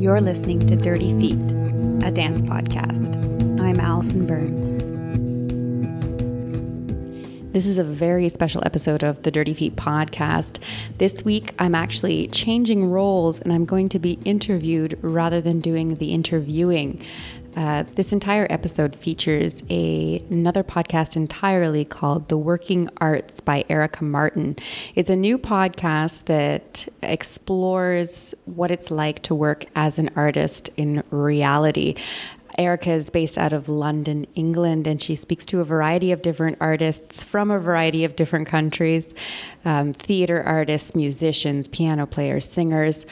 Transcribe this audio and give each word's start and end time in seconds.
You're 0.00 0.20
listening 0.22 0.60
to 0.60 0.76
Dirty 0.76 1.12
Feet, 1.20 1.52
a 2.02 2.10
dance 2.10 2.40
podcast. 2.40 3.16
I'm 3.60 3.78
Allison 3.78 4.26
Burns. 4.26 4.78
This 7.52 7.66
is 7.66 7.76
a 7.76 7.84
very 7.84 8.30
special 8.30 8.62
episode 8.64 9.04
of 9.04 9.24
the 9.24 9.30
Dirty 9.30 9.52
Feet 9.52 9.76
podcast. 9.76 10.58
This 10.96 11.22
week, 11.22 11.52
I'm 11.58 11.74
actually 11.74 12.28
changing 12.28 12.90
roles 12.90 13.40
and 13.40 13.52
I'm 13.52 13.66
going 13.66 13.90
to 13.90 13.98
be 13.98 14.18
interviewed 14.24 14.98
rather 15.02 15.42
than 15.42 15.60
doing 15.60 15.96
the 15.96 16.14
interviewing. 16.14 17.04
Uh, 17.56 17.82
this 17.96 18.12
entire 18.12 18.46
episode 18.48 18.94
features 18.94 19.62
a, 19.70 20.24
another 20.30 20.62
podcast 20.62 21.16
entirely 21.16 21.84
called 21.84 22.28
The 22.28 22.38
Working 22.38 22.88
Arts 23.00 23.40
by 23.40 23.64
Erica 23.68 24.04
Martin. 24.04 24.56
It's 24.94 25.10
a 25.10 25.16
new 25.16 25.36
podcast 25.36 26.26
that 26.26 26.86
explores 27.02 28.34
what 28.44 28.70
it's 28.70 28.90
like 28.90 29.22
to 29.22 29.34
work 29.34 29.64
as 29.74 29.98
an 29.98 30.10
artist 30.14 30.70
in 30.76 31.02
reality. 31.10 31.96
Erica 32.56 32.90
is 32.90 33.10
based 33.10 33.38
out 33.38 33.52
of 33.52 33.68
London, 33.68 34.26
England, 34.34 34.86
and 34.86 35.00
she 35.00 35.16
speaks 35.16 35.44
to 35.46 35.60
a 35.60 35.64
variety 35.64 36.12
of 36.12 36.22
different 36.22 36.58
artists 36.60 37.24
from 37.24 37.50
a 37.50 37.58
variety 37.58 38.04
of 38.04 38.16
different 38.16 38.46
countries 38.48 39.14
um, 39.64 39.92
theater 39.92 40.42
artists, 40.42 40.94
musicians, 40.94 41.68
piano 41.68 42.06
players, 42.06 42.48
singers 42.48 43.06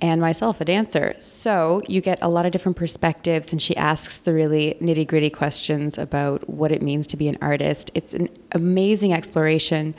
and 0.00 0.20
myself, 0.20 0.60
a 0.60 0.64
dancer. 0.64 1.14
So 1.18 1.82
you 1.86 2.00
get 2.00 2.18
a 2.22 2.28
lot 2.28 2.46
of 2.46 2.52
different 2.52 2.76
perspectives, 2.76 3.52
and 3.52 3.60
she 3.60 3.76
asks 3.76 4.18
the 4.18 4.32
really 4.32 4.76
nitty 4.80 5.06
gritty 5.06 5.30
questions 5.30 5.98
about 5.98 6.48
what 6.48 6.72
it 6.72 6.82
means 6.82 7.06
to 7.08 7.16
be 7.16 7.28
an 7.28 7.38
artist. 7.40 7.90
It's 7.94 8.14
an 8.14 8.28
amazing 8.52 9.12
exploration 9.12 9.94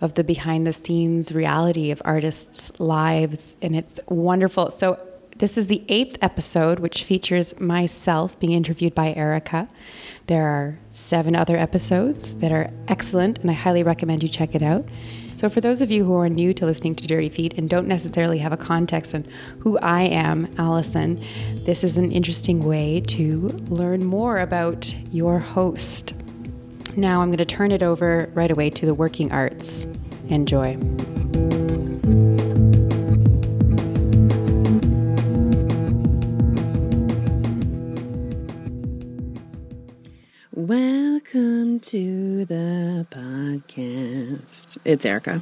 of 0.00 0.14
the 0.14 0.24
behind 0.24 0.66
the 0.66 0.72
scenes 0.72 1.32
reality 1.32 1.90
of 1.90 2.02
artists' 2.04 2.72
lives, 2.80 3.54
and 3.62 3.76
it's 3.76 4.00
wonderful. 4.08 4.70
So 4.70 4.98
this 5.36 5.56
is 5.56 5.68
the 5.68 5.84
eighth 5.88 6.18
episode, 6.20 6.78
which 6.78 7.04
features 7.04 7.58
myself 7.60 8.38
being 8.38 8.52
interviewed 8.52 8.94
by 8.94 9.14
Erica. 9.14 9.68
There 10.26 10.46
are 10.46 10.78
seven 10.90 11.34
other 11.36 11.56
episodes 11.56 12.34
that 12.36 12.52
are 12.52 12.70
excellent, 12.88 13.38
and 13.38 13.50
I 13.50 13.54
highly 13.54 13.82
recommend 13.82 14.22
you 14.22 14.28
check 14.28 14.54
it 14.54 14.62
out. 14.62 14.86
So, 15.34 15.48
for 15.48 15.60
those 15.60 15.80
of 15.80 15.90
you 15.90 16.04
who 16.04 16.14
are 16.14 16.28
new 16.28 16.52
to 16.54 16.66
listening 16.66 16.94
to 16.96 17.06
Dirty 17.06 17.28
Feet 17.28 17.54
and 17.56 17.68
don't 17.68 17.88
necessarily 17.88 18.38
have 18.38 18.52
a 18.52 18.56
context 18.56 19.14
on 19.14 19.26
who 19.60 19.78
I 19.78 20.02
am, 20.02 20.52
Allison, 20.58 21.22
this 21.64 21.82
is 21.82 21.96
an 21.96 22.12
interesting 22.12 22.62
way 22.62 23.00
to 23.08 23.48
learn 23.68 24.04
more 24.04 24.38
about 24.38 24.94
your 25.10 25.38
host. 25.38 26.12
Now, 26.96 27.22
I'm 27.22 27.28
going 27.28 27.38
to 27.38 27.44
turn 27.44 27.72
it 27.72 27.82
over 27.82 28.30
right 28.34 28.50
away 28.50 28.70
to 28.70 28.86
the 28.86 28.94
working 28.94 29.32
arts. 29.32 29.86
Enjoy. 30.28 30.76
It's 44.92 45.06
Erica. 45.06 45.40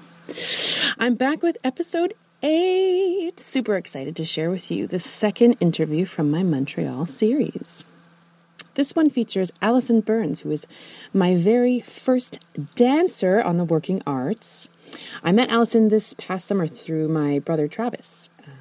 I'm 0.96 1.16
back 1.16 1.42
with 1.42 1.58
episode 1.64 2.14
eight. 2.40 3.40
Super 3.40 3.74
excited 3.74 4.14
to 4.14 4.24
share 4.24 4.48
with 4.48 4.70
you 4.70 4.86
the 4.86 5.00
second 5.00 5.56
interview 5.58 6.04
from 6.04 6.30
my 6.30 6.44
Montreal 6.44 7.04
series. 7.06 7.84
This 8.74 8.94
one 8.94 9.10
features 9.10 9.50
Allison 9.60 10.02
Burns, 10.02 10.40
who 10.40 10.52
is 10.52 10.68
my 11.12 11.34
very 11.34 11.80
first 11.80 12.38
dancer 12.76 13.42
on 13.42 13.56
the 13.56 13.64
working 13.64 14.00
arts. 14.06 14.68
I 15.24 15.32
met 15.32 15.50
Allison 15.50 15.88
this 15.88 16.14
past 16.14 16.46
summer 16.46 16.68
through 16.68 17.08
my 17.08 17.40
brother 17.40 17.66
Travis. 17.66 18.30
Um, 18.46 18.52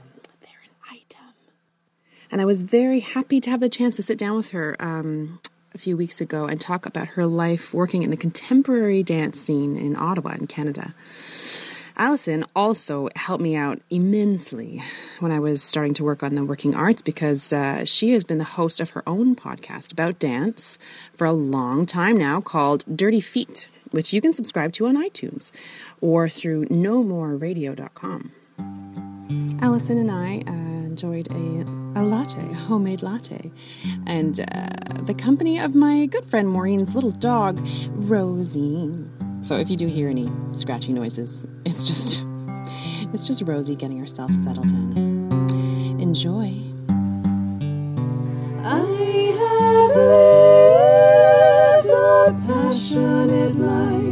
they're 0.41 0.63
an 0.63 0.71
item. 0.89 1.35
And 2.31 2.41
I 2.41 2.45
was 2.45 2.63
very 2.63 3.01
happy 3.01 3.39
to 3.41 3.49
have 3.51 3.59
the 3.59 3.69
chance 3.69 3.95
to 3.97 4.01
sit 4.01 4.17
down 4.17 4.37
with 4.37 4.49
her. 4.53 4.75
Um, 4.79 5.39
a 5.73 5.77
few 5.77 5.95
weeks 5.95 6.19
ago 6.19 6.45
and 6.45 6.59
talk 6.59 6.85
about 6.85 7.09
her 7.09 7.25
life 7.25 7.73
working 7.73 8.03
in 8.03 8.11
the 8.11 8.17
contemporary 8.17 9.03
dance 9.03 9.39
scene 9.39 9.75
in 9.75 9.95
Ottawa, 9.95 10.31
in 10.31 10.47
Canada. 10.47 10.93
Allison 11.99 12.45
also 12.55 13.09
helped 13.17 13.43
me 13.43 13.57
out 13.57 13.81
immensely 13.89 14.81
when 15.19 15.33
I 15.33 15.39
was 15.39 15.61
starting 15.61 15.93
to 15.95 16.03
work 16.03 16.23
on 16.23 16.35
the 16.35 16.45
working 16.45 16.73
arts 16.73 17.01
because 17.01 17.51
uh, 17.51 17.83
she 17.83 18.13
has 18.13 18.23
been 18.23 18.37
the 18.37 18.45
host 18.45 18.79
of 18.79 18.91
her 18.91 19.03
own 19.05 19.35
podcast 19.35 19.91
about 19.91 20.17
dance 20.17 20.79
for 21.13 21.27
a 21.27 21.33
long 21.33 21.85
time 21.85 22.15
now 22.15 22.39
called 22.39 22.85
Dirty 22.93 23.19
Feet, 23.19 23.69
which 23.91 24.13
you 24.13 24.21
can 24.21 24.33
subscribe 24.33 24.71
to 24.73 24.87
on 24.87 24.95
iTunes 24.95 25.51
or 25.99 26.29
through 26.29 26.67
nomoreradio.com. 26.67 29.08
Allison 29.61 29.97
and 29.97 30.09
I 30.09 30.43
uh, 30.47 30.51
enjoyed 30.85 31.27
a, 31.31 31.99
a 31.99 32.03
latte, 32.03 32.41
a 32.41 32.53
homemade 32.55 33.03
latte, 33.03 33.51
and 34.07 34.39
uh, 34.39 34.67
the 35.03 35.13
company 35.13 35.59
of 35.59 35.75
my 35.75 36.07
good 36.07 36.25
friend 36.25 36.49
Maureen's 36.49 36.95
little 36.95 37.11
dog, 37.11 37.59
Rosie. 37.91 38.91
So 39.41 39.57
if 39.57 39.69
you 39.69 39.75
do 39.75 39.87
hear 39.87 40.09
any 40.09 40.31
scratchy 40.53 40.93
noises, 40.93 41.45
it's 41.65 41.83
just 41.83 42.25
it's 43.13 43.27
just 43.27 43.43
Rosie 43.43 43.75
getting 43.75 43.99
herself 43.99 44.31
settled 44.43 44.71
in. 44.71 45.99
Enjoy. 45.99 46.51
I 48.63 48.79
have 49.39 49.95
lived 51.85 51.89
a 51.91 52.33
passionate 52.47 53.55
life. 53.55 54.08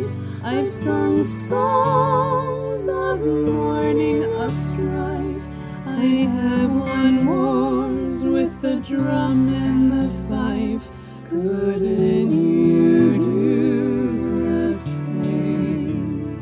I've 0.47 0.69
sung 0.69 1.21
songs 1.23 2.87
of 2.87 3.19
mourning, 3.19 4.23
of 4.23 4.55
strife. 4.55 5.43
I 5.85 6.05
have 6.23 6.71
won 6.71 7.25
wars 7.25 8.25
with 8.25 8.61
the 8.61 8.77
drum 8.77 9.53
and 9.53 9.91
the 9.91 10.09
fife. 10.29 10.89
Couldn't 11.25 12.31
you 12.31 13.13
do 13.15 14.67
the 14.67 14.73
same? 14.73 16.39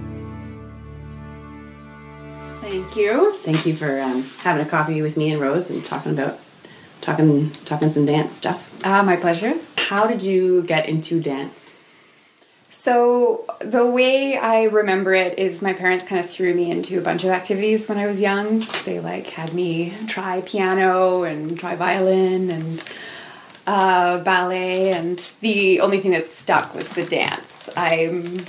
Thank 2.62 2.96
you. 2.96 3.34
Thank 3.38 3.66
you 3.66 3.76
for 3.76 4.00
um, 4.00 4.22
having 4.38 4.64
a 4.64 4.70
coffee 4.70 5.02
with 5.02 5.18
me 5.18 5.32
and 5.32 5.42
Rose 5.42 5.72
and 5.72 5.84
talking 5.84 6.12
about 6.12 6.40
talking 7.02 7.50
talking 7.66 7.90
some 7.90 8.06
dance 8.06 8.36
stuff. 8.36 8.70
Ah, 8.86 9.02
my 9.02 9.16
pleasure. 9.16 9.56
How 9.78 10.06
did 10.06 10.22
you 10.22 10.62
get 10.62 10.88
into 10.88 11.20
dance? 11.20 11.65
So, 12.76 13.46
the 13.60 13.86
way 13.90 14.38
I 14.38 14.64
remember 14.64 15.14
it 15.14 15.40
is 15.40 15.62
my 15.62 15.72
parents 15.72 16.04
kind 16.04 16.22
of 16.22 16.30
threw 16.30 16.54
me 16.54 16.70
into 16.70 16.98
a 16.98 17.02
bunch 17.02 17.24
of 17.24 17.30
activities 17.30 17.88
when 17.88 17.98
I 17.98 18.06
was 18.06 18.20
young. 18.20 18.66
They 18.84 19.00
like 19.00 19.28
had 19.28 19.54
me 19.54 19.94
try 20.08 20.42
piano 20.42 21.24
and 21.24 21.58
try 21.58 21.78
violin 21.78 22.52
and 22.52 22.84
uh, 23.66 24.18
ballet, 24.26 24.92
and 24.92 25.18
the 25.40 25.80
only 25.80 26.02
thing 26.02 26.12
that 26.12 26.28
stuck 26.28 26.76
was 26.76 26.90
the 26.90 27.06
dance. 27.06 27.70
I'm 27.78 28.44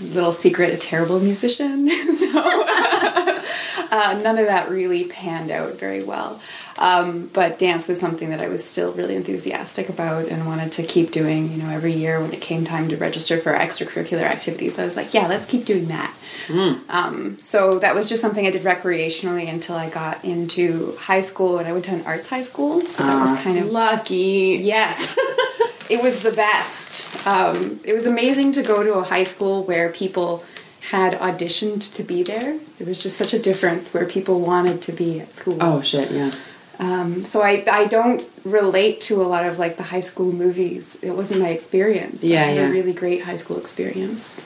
little 0.00 0.32
secret 0.32 0.72
a 0.72 0.78
terrible 0.78 1.20
musician, 1.20 1.86
so 2.16 2.30
uh, 2.34 4.18
none 4.22 4.38
of 4.38 4.46
that 4.46 4.70
really 4.70 5.04
panned 5.04 5.50
out 5.50 5.74
very 5.74 6.02
well. 6.02 6.40
Um, 6.80 7.28
but 7.34 7.58
dance 7.58 7.88
was 7.88 8.00
something 8.00 8.30
that 8.30 8.40
I 8.40 8.48
was 8.48 8.64
still 8.64 8.92
really 8.92 9.14
enthusiastic 9.14 9.90
about 9.90 10.26
and 10.28 10.46
wanted 10.46 10.72
to 10.72 10.82
keep 10.82 11.10
doing. 11.10 11.50
You 11.52 11.58
know, 11.58 11.68
every 11.68 11.92
year 11.92 12.20
when 12.20 12.32
it 12.32 12.40
came 12.40 12.64
time 12.64 12.88
to 12.88 12.96
register 12.96 13.38
for 13.38 13.52
extracurricular 13.52 14.22
activities, 14.22 14.78
I 14.78 14.84
was 14.84 14.96
like, 14.96 15.12
yeah, 15.12 15.26
let's 15.26 15.44
keep 15.44 15.66
doing 15.66 15.88
that. 15.88 16.16
Mm. 16.46 16.88
Um, 16.88 17.40
so 17.40 17.78
that 17.80 17.94
was 17.94 18.08
just 18.08 18.22
something 18.22 18.46
I 18.46 18.50
did 18.50 18.62
recreationally 18.62 19.46
until 19.46 19.76
I 19.76 19.90
got 19.90 20.24
into 20.24 20.96
high 20.96 21.20
school, 21.20 21.58
and 21.58 21.68
I 21.68 21.72
went 21.72 21.84
to 21.84 21.94
an 21.94 22.02
arts 22.06 22.28
high 22.28 22.42
school. 22.42 22.80
So 22.82 23.04
that 23.04 23.20
was 23.20 23.38
kind 23.42 23.58
of 23.58 23.66
lucky. 23.70 24.58
Yes. 24.62 25.18
it 25.90 26.02
was 26.02 26.22
the 26.22 26.32
best. 26.32 27.06
Um, 27.26 27.80
it 27.84 27.92
was 27.92 28.06
amazing 28.06 28.52
to 28.52 28.62
go 28.62 28.82
to 28.82 28.94
a 28.94 29.04
high 29.04 29.24
school 29.24 29.64
where 29.64 29.90
people 29.90 30.44
had 30.90 31.12
auditioned 31.20 31.94
to 31.94 32.02
be 32.02 32.22
there. 32.22 32.58
There 32.78 32.86
was 32.86 33.02
just 33.02 33.18
such 33.18 33.34
a 33.34 33.38
difference 33.38 33.92
where 33.92 34.06
people 34.06 34.40
wanted 34.40 34.80
to 34.82 34.92
be 34.92 35.20
at 35.20 35.36
school. 35.36 35.58
Oh 35.60 35.82
shit, 35.82 36.10
yeah. 36.10 36.32
Um, 36.80 37.24
so 37.26 37.42
I, 37.42 37.62
I 37.70 37.84
don't 37.86 38.24
relate 38.42 39.02
to 39.02 39.20
a 39.20 39.28
lot 39.34 39.44
of 39.44 39.58
like 39.58 39.76
the 39.76 39.82
high 39.84 40.00
school 40.00 40.32
movies. 40.32 40.96
It 41.02 41.10
wasn't 41.10 41.40
my 41.42 41.50
experience. 41.50 42.24
Yeah, 42.24 42.40
I 42.40 42.44
had 42.46 42.56
yeah. 42.56 42.68
a 42.68 42.72
really 42.72 42.94
great 42.94 43.24
high 43.24 43.36
school 43.36 43.58
experience. 43.58 44.42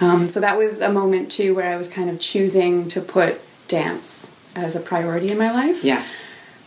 Um, 0.00 0.28
so 0.28 0.40
that 0.40 0.56
was 0.58 0.80
a 0.80 0.92
moment 0.92 1.30
too 1.32 1.54
where 1.54 1.72
I 1.72 1.76
was 1.76 1.88
kind 1.88 2.08
of 2.10 2.20
choosing 2.20 2.86
to 2.88 3.00
put 3.00 3.40
dance 3.68 4.30
as 4.54 4.76
a 4.76 4.80
priority 4.80 5.30
in 5.30 5.38
my 5.38 5.50
life. 5.50 5.82
Yeah. 5.82 6.04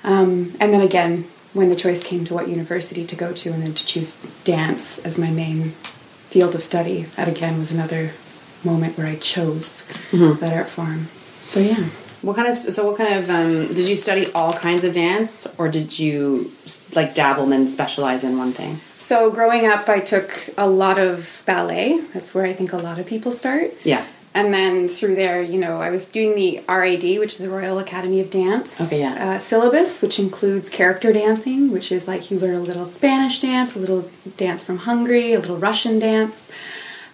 Um, 0.04 0.54
and 0.60 0.74
then 0.74 0.82
again, 0.82 1.26
when 1.54 1.70
the 1.70 1.76
choice 1.76 2.04
came 2.04 2.26
to 2.26 2.34
what 2.34 2.48
university 2.48 3.06
to 3.06 3.16
go 3.16 3.32
to, 3.34 3.52
and 3.54 3.62
then 3.62 3.74
to 3.76 3.86
choose 3.86 4.16
dance 4.44 4.98
as 5.00 5.20
my 5.20 5.30
main 5.30 5.70
field 6.30 6.56
of 6.56 6.64
study, 6.64 7.04
that 7.16 7.28
again 7.28 7.60
was 7.60 7.72
another 7.72 8.12
moment 8.64 8.98
where 8.98 9.06
I 9.08 9.16
chose 9.18 9.84
Mm-hmm. 10.12 10.40
that 10.42 10.54
art 10.54 10.70
form. 10.70 11.08
So 11.46 11.60
yeah. 11.60 11.90
What 12.24 12.36
kind 12.38 12.48
of 12.48 12.56
so 12.56 12.86
what 12.88 12.98
kind 12.98 13.14
of 13.16 13.30
um, 13.30 13.68
did 13.74 13.88
you 13.88 13.96
study 13.98 14.32
all 14.34 14.54
kinds 14.54 14.84
of 14.84 14.94
dance 14.94 15.46
or 15.58 15.68
did 15.70 16.00
you 16.00 16.52
like 16.96 17.14
dabble 17.14 17.44
and 17.44 17.52
then 17.52 17.68
specialize 17.68 18.24
in 18.24 18.38
one 18.38 18.54
thing? 18.54 18.78
So 18.98 19.30
growing 19.30 19.66
up, 19.66 19.88
I 19.90 20.00
took 20.00 20.30
a 20.58 20.68
lot 20.68 20.98
of 21.00 21.44
ballet. 21.46 22.00
That's 22.14 22.34
where 22.34 22.46
I 22.46 22.54
think 22.54 22.72
a 22.74 22.78
lot 22.78 22.98
of 22.98 23.06
people 23.06 23.32
start. 23.32 23.72
Yeah. 23.84 24.06
and 24.34 24.52
then 24.54 24.88
through 24.88 25.16
there, 25.16 25.42
you 25.44 25.60
know, 25.60 25.80
I 25.82 25.90
was 25.92 26.06
doing 26.06 26.34
the 26.36 26.52
RAD, 26.68 27.04
which 27.20 27.34
is 27.34 27.38
the 27.38 27.50
Royal 27.50 27.78
Academy 27.78 28.20
of 28.20 28.30
Dance 28.32 28.82
Okay, 28.82 29.02
yeah. 29.02 29.14
uh, 29.36 29.38
syllabus, 29.38 30.02
which 30.02 30.18
includes 30.18 30.70
character 30.70 31.12
dancing, 31.14 31.72
which 31.72 31.92
is 31.92 32.08
like 32.08 32.32
you 32.32 32.40
learn 32.40 32.56
a 32.56 32.66
little 32.72 32.86
Spanish 32.86 33.42
dance, 33.42 33.76
a 33.76 33.80
little 33.80 34.10
dance 34.38 34.64
from 34.64 34.78
Hungary, 34.90 35.34
a 35.34 35.40
little 35.40 35.58
Russian 35.58 36.00
dance. 36.00 36.50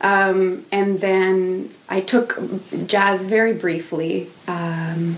Um, 0.01 0.65
and 0.71 0.99
then 1.01 1.73
I 1.89 2.01
took 2.01 2.39
jazz 2.87 3.23
very 3.23 3.53
briefly. 3.53 4.29
Um, 4.47 5.17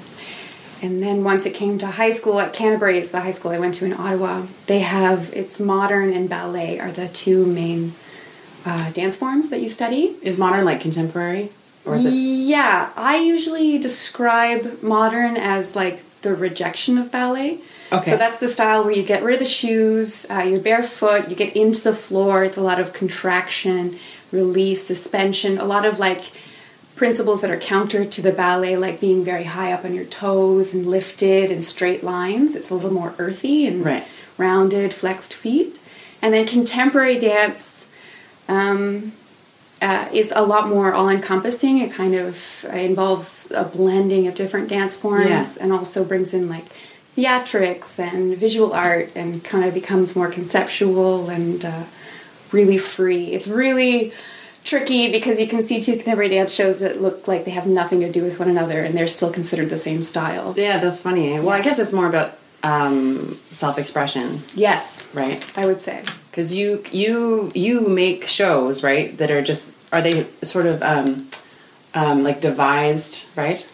and 0.81 1.03
then 1.03 1.23
once 1.23 1.45
it 1.45 1.53
came 1.53 1.77
to 1.77 1.87
high 1.87 2.09
school 2.09 2.39
at 2.39 2.53
Canterbury, 2.53 2.97
it's 2.97 3.09
the 3.09 3.21
high 3.21 3.31
school 3.31 3.51
I 3.51 3.59
went 3.59 3.75
to 3.75 3.85
in 3.85 3.93
Ottawa. 3.93 4.47
They 4.65 4.79
have 4.79 5.31
it's 5.33 5.59
modern 5.59 6.11
and 6.11 6.27
ballet 6.27 6.79
are 6.79 6.91
the 6.91 7.07
two 7.07 7.45
main 7.45 7.93
uh, 8.65 8.91
dance 8.91 9.15
forms 9.15 9.49
that 9.49 9.61
you 9.61 9.69
study. 9.69 10.15
Is 10.21 10.37
modern 10.37 10.65
like 10.65 10.81
contemporary? 10.81 11.51
Or 11.85 11.95
is 11.95 12.05
it 12.05 12.13
Yeah, 12.13 12.89
I 12.95 13.17
usually 13.17 13.77
describe 13.77 14.81
modern 14.81 15.37
as 15.37 15.75
like 15.75 16.03
the 16.21 16.35
rejection 16.35 16.97
of 16.97 17.11
ballet. 17.11 17.59
Okay. 17.91 18.11
So 18.11 18.17
that's 18.17 18.39
the 18.39 18.47
style 18.47 18.83
where 18.83 18.93
you 18.93 19.03
get 19.03 19.21
rid 19.21 19.33
of 19.33 19.39
the 19.39 19.45
shoes, 19.45 20.25
uh, 20.29 20.39
you're 20.39 20.59
barefoot, 20.59 21.29
you 21.29 21.35
get 21.35 21.55
into 21.55 21.81
the 21.81 21.93
floor. 21.93 22.43
It's 22.43 22.57
a 22.57 22.61
lot 22.61 22.79
of 22.79 22.93
contraction, 22.93 23.99
release, 24.31 24.85
suspension, 24.85 25.57
a 25.57 25.65
lot 25.65 25.85
of 25.85 25.99
like 25.99 26.31
principles 26.95 27.41
that 27.41 27.49
are 27.49 27.57
counter 27.57 28.05
to 28.05 28.21
the 28.21 28.31
ballet, 28.31 28.77
like 28.77 28.99
being 29.01 29.23
very 29.23 29.45
high 29.45 29.71
up 29.71 29.83
on 29.83 29.93
your 29.93 30.05
toes 30.05 30.73
and 30.73 30.85
lifted 30.85 31.51
and 31.51 31.63
straight 31.63 32.03
lines. 32.03 32.55
It's 32.55 32.69
a 32.69 32.75
little 32.75 32.93
more 32.93 33.13
earthy 33.17 33.65
and 33.65 33.83
Right. 33.83 34.05
rounded, 34.37 34.93
flexed 34.93 35.33
feet. 35.33 35.77
And 36.21 36.33
then 36.33 36.45
contemporary 36.45 37.17
dance 37.17 37.87
um, 38.47 39.13
uh, 39.81 40.07
is 40.13 40.31
a 40.35 40.43
lot 40.43 40.67
more 40.69 40.93
all 40.93 41.09
encompassing. 41.09 41.79
It 41.79 41.91
kind 41.91 42.13
of 42.13 42.65
involves 42.71 43.51
a 43.55 43.63
blending 43.63 44.27
of 44.27 44.35
different 44.35 44.67
dance 44.69 44.95
forms 44.95 45.25
Yeah. 45.27 45.45
and 45.59 45.73
also 45.73 46.03
brings 46.03 46.33
in 46.33 46.47
like 46.49 46.65
theatrics 47.17 47.97
and 47.99 48.37
visual 48.37 48.73
art 48.73 49.09
and 49.15 49.43
kind 49.43 49.65
of 49.65 49.73
becomes 49.73 50.15
more 50.15 50.29
conceptual 50.29 51.29
and 51.29 51.65
uh, 51.65 51.83
really 52.51 52.77
free. 52.77 53.33
It's 53.33 53.47
really 53.47 54.13
tricky 54.63 55.11
because 55.11 55.39
you 55.39 55.47
can 55.47 55.63
see 55.63 55.81
two 55.81 55.93
contemporary 55.93 56.29
dance 56.29 56.53
shows 56.53 56.81
that 56.81 57.01
look 57.01 57.27
like 57.27 57.45
they 57.45 57.51
have 57.51 57.65
nothing 57.65 57.99
to 58.01 58.11
do 58.11 58.23
with 58.23 58.39
one 58.39 58.49
another 58.49 58.81
and 58.83 58.95
they're 58.95 59.07
still 59.07 59.31
considered 59.31 59.69
the 59.69 59.77
same 59.77 60.03
style. 60.03 60.53
Yeah, 60.57 60.79
that's 60.79 61.01
funny. 61.01 61.39
Well, 61.39 61.49
I 61.49 61.61
guess 61.61 61.79
it's 61.79 61.93
more 61.93 62.07
about 62.07 62.37
um, 62.63 63.35
self-expression, 63.51 64.41
Yes, 64.53 65.03
right? 65.13 65.43
I 65.57 65.65
would 65.65 65.81
say. 65.81 66.03
Because 66.29 66.55
you 66.55 66.83
you 66.91 67.51
you 67.55 67.81
make 67.89 68.27
shows, 68.27 68.83
right? 68.83 69.17
That 69.17 69.31
are 69.31 69.41
just 69.41 69.71
are 69.91 70.01
they 70.01 70.27
sort 70.43 70.65
of 70.65 70.81
um, 70.83 71.27
um, 71.93 72.23
like 72.23 72.39
devised, 72.39 73.25
right? 73.35 73.67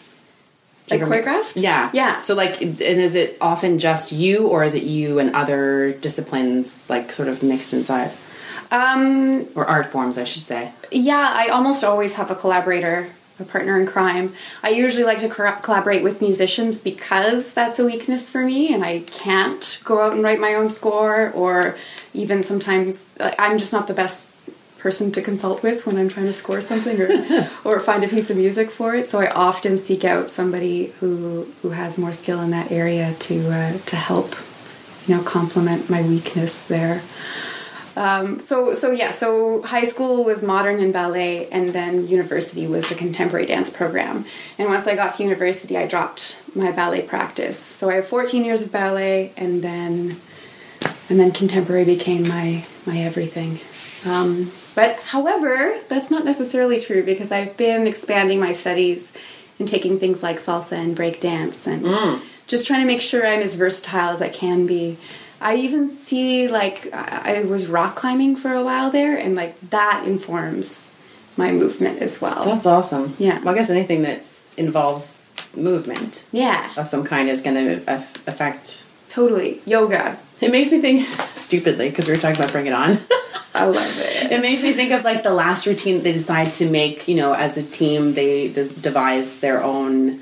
Like 0.90 1.02
choreographed? 1.02 1.54
Yeah, 1.58 1.90
Yeah. 1.94 2.22
So 2.22 2.34
like, 2.34 2.62
and 2.62 2.80
is 2.82 3.14
it 3.14 3.38
often 3.42 3.78
just 3.78 4.14
you, 4.14 4.48
or 4.48 4.64
is 4.64 4.74
it 4.74 4.84
you 4.84 5.20
and 5.20 5.36
other 5.36 5.92
disciplines, 5.92 6.90
like 6.90 7.12
sort 7.12 7.28
of 7.28 7.44
mixed 7.44 7.74
inside, 7.74 8.12
Um, 8.72 9.48
or 9.56 9.66
art 9.66 9.88
forms, 9.88 10.18
I 10.18 10.24
should 10.24 10.44
say? 10.44 10.74
Yeah, 10.92 11.34
I 11.36 11.48
almost 11.48 11.84
always 11.84 12.16
have 12.16 12.30
a 12.30 12.36
collaborator, 12.36 13.10
a 13.40 13.44
partner 13.44 13.80
in 13.80 13.86
crime. 13.86 14.34
I 14.64 14.70
usually 14.70 15.06
like 15.06 15.20
to 15.20 15.30
cor- 15.30 15.60
collaborate 15.62 16.04
with 16.04 16.22
musicians 16.22 16.78
because 16.78 17.54
that's 17.54 17.80
a 17.80 17.86
weakness 17.86 18.30
for 18.30 18.44
me, 18.44 18.74
and 18.74 18.84
I 18.84 19.00
can't 19.00 19.80
go 19.84 20.02
out 20.02 20.14
and 20.14 20.24
write 20.24 20.40
my 20.40 20.54
own 20.54 20.70
score, 20.70 21.32
or 21.32 21.78
even 22.14 22.44
sometimes 22.44 23.08
like, 23.20 23.36
I'm 23.40 23.58
just 23.58 23.72
not 23.72 23.88
the 23.88 23.94
best 23.94 24.30
person 24.78 25.12
to 25.12 25.22
consult 25.22 25.64
with 25.64 25.86
when 25.86 25.98
I'm 25.98 26.08
trying 26.08 26.28
to 26.28 26.34
score 26.34 26.62
something 26.62 27.02
or 27.02 27.50
or 27.64 27.80
find 27.80 28.04
a 28.04 28.08
piece 28.08 28.30
of 28.30 28.38
music 28.38 28.70
for 28.72 28.96
it. 28.96 29.10
So 29.10 29.20
I 29.20 29.30
often 29.32 29.78
seek 29.78 30.06
out 30.06 30.30
somebody 30.30 30.88
who 31.00 31.48
who 31.62 31.72
has 31.72 31.98
more 31.98 32.12
skill 32.12 32.42
in 32.42 32.52
that 32.52 32.72
area 32.72 33.14
to 33.20 33.52
uh, 33.52 33.78
to 33.78 33.96
help, 33.96 34.36
you 35.08 35.16
know, 35.16 35.24
complement 35.24 35.90
my 35.90 36.02
weakness 36.02 36.64
there. 36.64 37.02
Um, 37.98 38.40
so 38.40 38.74
so 38.74 38.92
yeah, 38.92 39.10
so 39.10 39.64
high 39.64 39.84
school 39.84 40.24
was 40.24 40.44
modern 40.44 40.80
and 40.80 40.94
ballet, 40.94 41.50
and 41.50 41.74
then 41.74 42.08
university 42.08 42.68
was 42.68 42.92
a 42.92 42.96
contemporary 42.96 43.48
dance 43.48 43.72
program. 43.72 44.26
And 44.60 44.70
once 44.70 44.86
I 44.86 44.96
got 44.96 45.16
to 45.16 45.24
university, 45.24 45.76
I 45.76 45.88
dropped 45.88 46.38
my 46.56 46.72
ballet 46.72 47.02
practice. 47.02 47.58
So 47.58 47.90
I 47.90 47.96
have 47.96 48.08
14 48.08 48.46
years 48.46 48.62
of 48.62 48.72
ballet, 48.72 49.34
and 49.36 49.64
then 49.64 50.18
and 51.10 51.20
then 51.20 51.32
contemporary 51.32 51.86
became 51.86 52.28
my 52.28 52.66
my 52.86 53.00
everything. 53.00 53.60
Um, 54.06 54.52
but 54.76 55.00
however, 55.00 55.80
that's 55.90 56.12
not 56.12 56.24
necessarily 56.24 56.80
true 56.80 57.04
because 57.04 57.32
I've 57.32 57.58
been 57.58 57.88
expanding 57.88 58.40
my 58.40 58.52
studies 58.52 59.12
and 59.58 59.68
taking 59.68 60.00
things 60.00 60.22
like 60.22 60.38
salsa 60.38 60.74
and 60.74 60.96
break 60.96 61.20
dance 61.20 61.66
and 61.66 61.84
just 62.46 62.68
trying 62.68 62.82
to 62.82 62.86
make 62.86 63.02
sure 63.02 63.26
I'm 63.26 63.42
as 63.42 63.56
versatile 63.56 64.12
as 64.12 64.22
I 64.22 64.30
can 64.30 64.68
be. 64.68 64.98
I 65.40 65.56
even 65.58 65.90
see 65.92 66.48
like 66.48 66.92
I 66.94 67.44
was 67.44 67.68
rock 67.68 67.96
climbing 67.96 68.36
for 68.36 68.54
a 68.54 68.64
while 68.64 68.90
there, 68.92 69.18
and 69.18 69.36
like 69.36 69.60
that 69.70 70.04
informs 70.06 70.92
my 71.36 71.52
movement 71.52 72.02
as 72.02 72.20
well. 72.20 72.46
That's 72.46 72.66
awesome. 72.66 73.16
Yeah. 73.20 73.40
Well, 73.40 73.54
I 73.54 73.58
guess 73.58 73.70
anything 73.70 74.02
that 74.04 74.24
involves 74.58 75.24
movement 75.56 76.26
yeah, 76.32 76.72
of 76.78 76.88
some 76.88 77.04
kind 77.04 77.30
is 77.30 77.42
going 77.42 77.56
to 77.56 77.88
affect. 78.28 78.84
totally. 79.10 79.62
Yoga, 79.66 80.18
It 80.42 80.52
makes 80.52 80.72
me 80.72 80.82
think 80.82 81.08
stupidly 81.36 81.90
because 81.90 82.08
we 82.08 82.14
were 82.14 82.20
talking 82.20 82.38
about 82.38 82.52
Bring 82.52 82.68
It 82.68 82.74
On. 82.74 82.98
I 83.54 83.66
love 83.66 84.00
it. 84.00 84.32
It 84.32 84.42
makes 84.42 84.64
me 84.64 84.74
think 84.74 84.92
of 84.92 85.04
like 85.04 85.24
the 85.24 85.34
last 85.34 85.66
routine 85.66 86.04
they 86.04 86.12
decide 86.12 86.52
to 86.54 86.70
make. 86.70 87.08
You 87.08 87.16
know, 87.16 87.34
as 87.34 87.58
a 87.58 87.64
team, 87.64 88.14
they 88.14 88.50
just 88.50 88.82
devise 88.82 89.40
their 89.40 89.64
own 89.64 90.22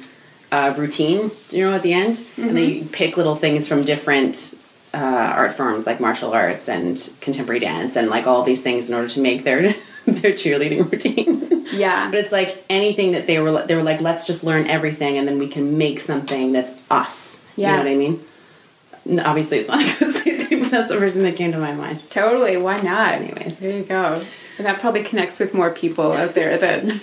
uh, 0.51 0.73
routine. 0.77 1.31
You 1.50 1.65
know, 1.65 1.73
at 1.73 1.81
the 1.81 1.94
end, 1.94 2.21
and 2.38 2.56
they 2.57 2.83
pick 2.83 3.17
little 3.17 3.35
things 3.35 3.67
from 3.67 3.83
different 3.83 4.53
uh, 4.95 5.33
art 5.36 5.51
forms 5.51 5.86
like 5.86 6.00
martial 6.00 6.31
arts 6.31 6.69
and 6.69 7.12
contemporary 7.19 7.59
dance 7.59 7.97
and 7.97 8.09
like 8.09 8.25
all 8.27 8.44
these 8.44 8.62
things 8.63 8.89
in 8.89 8.95
order 8.95 9.09
to 9.09 9.19
make 9.19 9.44
their 9.44 9.62
their 10.06 10.31
cheerleading 10.31 10.89
routine. 10.89 11.65
Yeah. 11.74 12.09
but 12.09 12.19
it's 12.19 12.31
like 12.31 12.63
anything 12.69 13.12
that 13.12 13.27
they 13.27 13.39
were 13.39 13.65
they 13.65 13.75
were 13.75 13.83
like, 13.83 14.01
let's 14.01 14.25
just 14.25 14.44
learn 14.44 14.68
everything 14.68 15.18
and 15.18 15.27
then 15.27 15.38
we 15.38 15.47
can 15.47 15.77
make 15.77 16.00
something 16.00 16.53
that's 16.53 16.74
us. 16.89 17.44
Yeah. 17.56 17.71
You 17.71 17.77
know 17.77 17.83
what 17.83 17.92
I 17.92 17.95
mean? 17.97 19.19
Obviously, 19.25 19.59
it's 19.59 19.69
not 19.69 19.80
the 20.00 20.13
same 20.13 20.39
thing, 20.39 20.62
but 20.62 20.71
that's 20.71 20.89
the 20.89 20.98
person 20.98 21.24
that 21.24 21.36
came 21.36 21.51
to 21.51 21.59
my 21.59 21.74
mind. 21.74 22.09
Totally, 22.09 22.57
why 22.57 22.80
not? 22.81 23.15
Anyways. 23.15 23.59
there 23.59 23.77
you 23.77 23.83
go. 23.83 24.24
And 24.57 24.65
that 24.65 24.80
probably 24.80 25.03
connects 25.03 25.38
with 25.39 25.53
more 25.53 25.69
people 25.71 26.13
out 26.13 26.33
there 26.33 26.57
than 26.57 26.88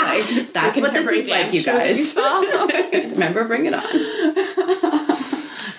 like 0.00 0.52
That's 0.52 0.78
what 0.78 0.92
this 0.92 1.06
contemporary 1.06 1.18
is 1.18 1.28
like, 1.28 1.52
you 1.52 1.62
guys. 1.64 2.14
Remember, 3.12 3.44
bring 3.44 3.66
it 3.66 3.74
on. 3.74 3.82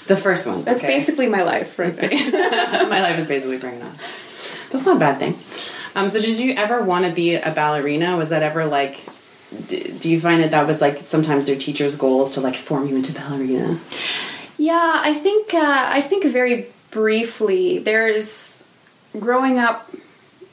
The 0.07 0.17
first 0.17 0.45
one. 0.45 0.63
That's 0.63 0.83
okay. 0.83 0.95
basically 0.97 1.27
my 1.29 1.43
life 1.43 1.79
right 1.79 1.95
my 2.01 3.01
life 3.01 3.17
is 3.17 3.27
basically 3.27 3.57
bring 3.57 3.75
it 3.75 3.83
on. 3.83 3.93
That's 4.71 4.85
not 4.85 4.97
a 4.97 4.99
bad 4.99 5.19
thing. 5.19 5.35
Um, 5.95 6.09
so, 6.09 6.19
did 6.19 6.37
you 6.37 6.53
ever 6.53 6.83
want 6.83 7.05
to 7.05 7.11
be 7.11 7.35
a 7.35 7.51
ballerina? 7.51 8.17
Was 8.17 8.29
that 8.29 8.43
ever 8.43 8.65
like? 8.65 8.99
Do 9.67 10.09
you 10.09 10.19
find 10.19 10.43
that 10.43 10.51
that 10.51 10.67
was 10.67 10.81
like 10.81 10.97
sometimes 10.99 11.47
their 11.47 11.55
teachers' 11.55 11.95
goals 11.95 12.33
to 12.33 12.41
like 12.41 12.55
form 12.55 12.87
you 12.87 12.95
into 12.95 13.13
ballerina? 13.13 13.79
Yeah, 14.57 15.01
I 15.03 15.13
think 15.13 15.53
uh, 15.53 15.89
I 15.89 16.01
think 16.01 16.25
very 16.25 16.67
briefly. 16.91 17.77
There's 17.77 18.65
growing 19.17 19.57
up, 19.57 19.89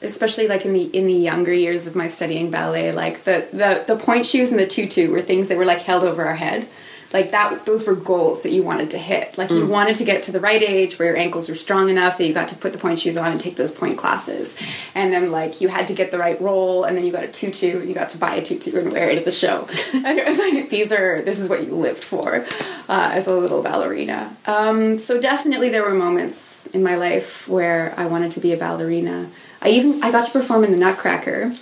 especially 0.01 0.47
like 0.47 0.65
in 0.65 0.73
the 0.73 0.83
in 0.83 1.07
the 1.07 1.13
younger 1.13 1.53
years 1.53 1.85
of 1.87 1.95
my 1.95 2.07
studying 2.07 2.49
ballet. 2.49 2.91
Like 2.93 3.25
the 3.25 3.47
the 3.51 3.83
the 3.85 3.97
pointe 3.97 4.25
shoes 4.25 4.51
and 4.51 4.59
the 4.59 4.67
tutu 4.67 5.11
were 5.11 5.21
things 5.21 5.49
that 5.49 5.57
were 5.57 5.65
like 5.65 5.81
held 5.81 6.03
over 6.03 6.23
our 6.25 6.35
head. 6.35 6.67
Like 7.13 7.31
that, 7.31 7.65
those 7.67 7.85
were 7.85 7.95
goals 7.95 8.41
that 8.43 8.51
you 8.51 8.63
wanted 8.63 8.91
to 8.91 8.97
hit. 8.97 9.37
Like 9.37 9.51
you 9.51 9.65
wanted 9.67 9.95
to 9.97 10.03
get 10.03 10.23
to 10.23 10.31
the 10.31 10.39
right 10.39 10.61
age 10.61 10.97
where 10.97 11.09
your 11.09 11.17
ankles 11.17 11.47
were 11.47 11.55
strong 11.55 11.89
enough 11.89 12.17
that 12.17 12.25
you 12.25 12.33
got 12.33 12.47
to 12.47 12.55
put 12.55 12.73
the 12.73 12.79
pointe 12.79 12.99
shoes 13.01 13.17
on 13.17 13.31
and 13.31 13.39
take 13.39 13.55
those 13.55 13.71
pointe 13.71 13.99
classes. 13.99 14.57
And 14.95 15.13
then 15.13 15.31
like 15.31 15.61
you 15.61 15.67
had 15.67 15.87
to 15.89 15.93
get 15.93 16.09
the 16.09 16.17
right 16.17 16.39
role, 16.41 16.83
and 16.83 16.97
then 16.97 17.05
you 17.05 17.11
got 17.11 17.23
a 17.23 17.27
tutu, 17.27 17.79
and 17.79 17.87
you 17.87 17.93
got 17.93 18.09
to 18.09 18.17
buy 18.17 18.35
a 18.35 18.41
tutu 18.41 18.77
and 18.77 18.91
wear 18.91 19.09
it 19.09 19.17
at 19.17 19.25
the 19.25 19.31
show. 19.31 19.67
and 19.93 20.17
it 20.17 20.27
was 20.27 20.37
like 20.37 20.69
these 20.69 20.91
are 20.91 21.21
this 21.21 21.39
is 21.39 21.47
what 21.47 21.65
you 21.65 21.75
lived 21.75 22.03
for 22.03 22.45
uh, 22.89 23.09
as 23.13 23.27
a 23.27 23.31
little 23.35 23.61
ballerina. 23.61 24.35
Um, 24.45 24.99
so 24.99 25.19
definitely 25.19 25.69
there 25.69 25.83
were 25.83 25.93
moments 25.93 26.67
in 26.67 26.83
my 26.83 26.95
life 26.95 27.47
where 27.47 27.93
I 27.95 28.07
wanted 28.07 28.31
to 28.31 28.39
be 28.39 28.53
a 28.53 28.57
ballerina. 28.57 29.29
I 29.61 29.69
even 29.69 30.03
I 30.03 30.11
got 30.11 30.25
to 30.25 30.31
perform 30.31 30.63
in 30.63 30.71
the 30.71 30.77
Nutcracker 30.77 31.53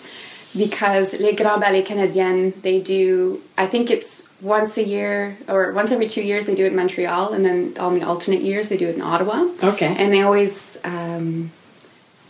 because 0.56 1.14
Les 1.14 1.36
Grands 1.36 1.62
Ballets 1.62 1.90
Canadiens 1.90 2.62
they 2.62 2.80
do 2.80 3.42
I 3.58 3.68
think 3.68 3.90
it's 3.90 4.28
once 4.42 4.78
a 4.78 4.84
year 4.84 5.38
or 5.48 5.72
once 5.72 5.92
every 5.92 6.08
two 6.08 6.24
years 6.24 6.46
they 6.48 6.56
do 6.56 6.64
it 6.66 6.70
in 6.70 6.76
Montreal 6.76 7.34
and 7.34 7.46
then 7.46 7.74
on 7.80 7.94
the 7.94 8.02
alternate 8.02 8.42
years 8.42 8.70
they 8.70 8.78
do 8.78 8.88
it 8.88 8.96
in 8.96 9.02
Ottawa. 9.02 9.48
Okay. 9.64 9.96
And 9.98 10.12
they 10.12 10.22
always 10.22 10.78
um, 10.84 11.52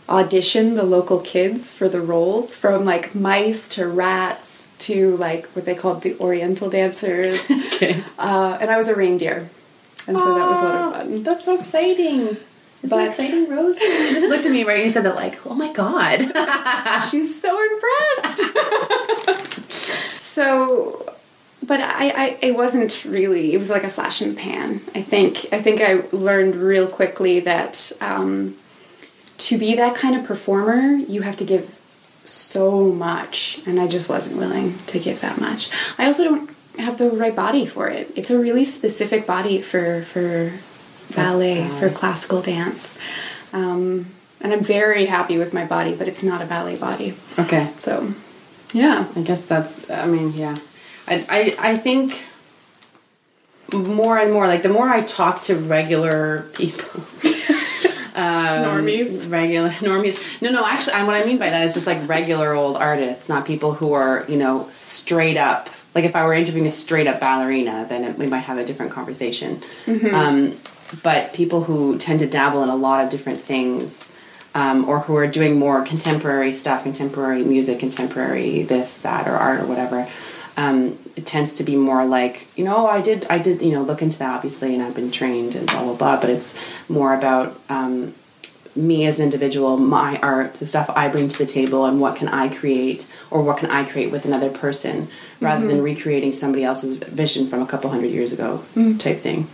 audition 0.08 0.74
the 0.74 0.82
local 0.82 1.20
kids 1.20 1.70
for 1.70 1.88
the 1.88 2.00
roles 2.00 2.54
from 2.54 2.84
like 2.84 3.14
mice 3.14 3.66
to 3.68 3.86
rats 3.88 4.68
to 4.78 5.16
like 5.16 5.46
what 5.54 5.64
they 5.64 5.74
called 5.74 6.02
the 6.02 6.18
Oriental 6.18 6.68
dancers. 6.70 7.50
Okay. 7.82 8.04
Uh, 8.16 8.56
and 8.60 8.70
I 8.70 8.76
was 8.76 8.88
a 8.88 8.94
reindeer. 8.94 9.48
And 10.06 10.16
so 10.18 10.34
that 10.34 10.46
was 10.46 10.58
a 10.58 10.62
lot 10.62 10.74
of 10.74 10.92
fun. 10.94 11.22
That's 11.24 11.44
so 11.44 11.58
exciting. 11.58 12.20
Isn't 12.28 12.40
But- 12.82 12.90
that 12.90 13.08
exciting, 13.08 13.48
Rose? 13.48 13.76
You 13.80 14.10
just 14.14 14.28
looked 14.28 14.46
at 14.46 14.52
me 14.52 14.62
right. 14.62 14.76
And 14.76 14.84
you 14.84 14.90
said 14.90 15.04
that 15.04 15.16
like, 15.16 15.44
oh 15.46 15.54
my 15.54 15.72
god. 15.72 16.18
She's 17.10 17.40
so 17.40 17.50
impressed. 17.72 18.42
So, 20.20 21.11
but 21.62 21.80
I, 21.80 22.08
I, 22.10 22.38
it 22.42 22.56
wasn't 22.56 23.04
really. 23.04 23.54
It 23.54 23.58
was 23.58 23.70
like 23.70 23.84
a 23.84 23.90
flash 23.90 24.20
in 24.20 24.34
the 24.34 24.40
pan. 24.40 24.80
I 24.94 25.02
think. 25.02 25.46
I 25.52 25.60
think 25.60 25.80
I 25.80 26.02
learned 26.12 26.56
real 26.56 26.86
quickly 26.86 27.40
that 27.40 27.92
um, 28.00 28.56
to 29.38 29.58
be 29.58 29.74
that 29.74 29.94
kind 29.94 30.16
of 30.16 30.24
performer, 30.24 30.96
you 30.96 31.22
have 31.22 31.36
to 31.36 31.44
give 31.44 31.78
so 32.24 32.92
much, 32.92 33.60
and 33.66 33.80
I 33.80 33.88
just 33.88 34.08
wasn't 34.08 34.38
willing 34.38 34.78
to 34.78 34.98
give 34.98 35.20
that 35.20 35.40
much. 35.40 35.70
I 35.98 36.06
also 36.06 36.24
don't 36.24 36.50
have 36.78 36.98
the 36.98 37.10
right 37.10 37.34
body 37.34 37.66
for 37.66 37.88
it. 37.88 38.10
It's 38.16 38.30
a 38.30 38.38
really 38.38 38.64
specific 38.64 39.26
body 39.26 39.60
for 39.60 40.02
for 40.04 40.52
ballet, 41.14 41.68
for 41.68 41.90
classical 41.90 42.40
dance. 42.42 42.98
Um, 43.52 44.06
and 44.40 44.52
I'm 44.52 44.64
very 44.64 45.06
happy 45.06 45.38
with 45.38 45.52
my 45.52 45.64
body, 45.64 45.94
but 45.94 46.08
it's 46.08 46.22
not 46.22 46.42
a 46.42 46.46
ballet 46.46 46.76
body. 46.76 47.14
Okay. 47.38 47.70
So, 47.78 48.14
yeah. 48.72 49.06
I 49.14 49.20
guess 49.22 49.44
that's. 49.44 49.88
I 49.90 50.06
mean, 50.06 50.32
yeah. 50.32 50.56
I 51.08 51.24
I 51.28 51.70
I 51.72 51.76
think 51.76 52.24
more 53.72 54.18
and 54.18 54.32
more 54.32 54.46
like 54.46 54.62
the 54.62 54.68
more 54.68 54.88
I 54.88 55.02
talk 55.02 55.40
to 55.42 55.56
regular 55.56 56.42
people. 56.54 57.02
Um, 58.14 58.84
Normies. 58.84 59.30
regular 59.30 59.70
normies. 59.80 60.42
No, 60.42 60.50
no. 60.50 60.66
Actually, 60.66 60.92
I, 60.94 61.04
what 61.04 61.16
I 61.16 61.24
mean 61.24 61.38
by 61.38 61.48
that 61.48 61.62
is 61.62 61.72
just 61.72 61.86
like 61.86 62.06
regular 62.06 62.52
old 62.52 62.76
artists, 62.76 63.26
not 63.26 63.46
people 63.46 63.72
who 63.72 63.94
are 63.94 64.26
you 64.28 64.36
know 64.36 64.68
straight 64.74 65.38
up. 65.38 65.70
Like 65.94 66.04
if 66.04 66.14
I 66.14 66.26
were 66.26 66.34
interviewing 66.34 66.66
a 66.66 66.72
straight 66.72 67.06
up 67.06 67.20
ballerina, 67.20 67.86
then 67.88 68.04
it, 68.04 68.18
we 68.18 68.26
might 68.26 68.40
have 68.40 68.58
a 68.58 68.66
different 68.66 68.92
conversation. 68.92 69.62
Um, 70.12 70.58
but 71.02 71.32
people 71.32 71.64
who 71.64 71.96
tend 71.96 72.18
to 72.20 72.26
dabble 72.26 72.62
in 72.62 72.68
a 72.68 72.76
lot 72.76 73.02
of 73.02 73.10
different 73.10 73.40
things, 73.40 74.12
um, 74.54 74.86
or 74.88 75.00
who 75.00 75.16
are 75.16 75.26
doing 75.26 75.58
more 75.58 75.82
contemporary 75.82 76.52
stuff, 76.52 76.82
contemporary 76.82 77.42
music, 77.44 77.78
contemporary 77.78 78.62
this, 78.62 78.94
that, 78.98 79.26
or 79.26 79.32
art, 79.36 79.60
or 79.60 79.66
whatever. 79.66 80.06
Um, 80.56 80.98
it 81.16 81.24
tends 81.24 81.54
to 81.54 81.64
be 81.64 81.76
more 81.76 82.04
like 82.04 82.46
you 82.56 82.64
know 82.64 82.86
I 82.86 83.00
did 83.00 83.26
I 83.30 83.38
did 83.38 83.62
you 83.62 83.72
know 83.72 83.82
look 83.82 84.02
into 84.02 84.18
that 84.18 84.34
obviously 84.34 84.74
and 84.74 84.82
I've 84.82 84.94
been 84.94 85.10
trained 85.10 85.54
and 85.54 85.66
blah 85.66 85.82
blah 85.82 85.94
blah 85.94 86.20
but 86.20 86.28
it's 86.28 86.58
more 86.88 87.14
about 87.14 87.58
um, 87.70 88.14
me 88.76 89.06
as 89.06 89.18
an 89.18 89.24
individual 89.24 89.76
my 89.78 90.18
art 90.20 90.54
the 90.54 90.66
stuff 90.66 90.90
I 90.94 91.08
bring 91.08 91.28
to 91.30 91.38
the 91.38 91.46
table 91.46 91.86
and 91.86 92.00
what 92.00 92.16
can 92.16 92.28
I 92.28 92.48
create 92.48 93.06
or 93.30 93.42
what 93.42 93.58
can 93.58 93.70
I 93.70 93.84
create 93.84 94.10
with 94.10 94.24
another 94.26 94.50
person 94.50 95.08
rather 95.40 95.66
than 95.66 95.82
recreating 95.82 96.32
somebody 96.32 96.64
else's 96.64 96.96
vision 96.96 97.48
from 97.48 97.62
a 97.62 97.66
couple 97.66 97.90
hundred 97.90 98.10
years 98.10 98.32
ago 98.32 98.62
type 98.98 99.20
thing. 99.20 99.48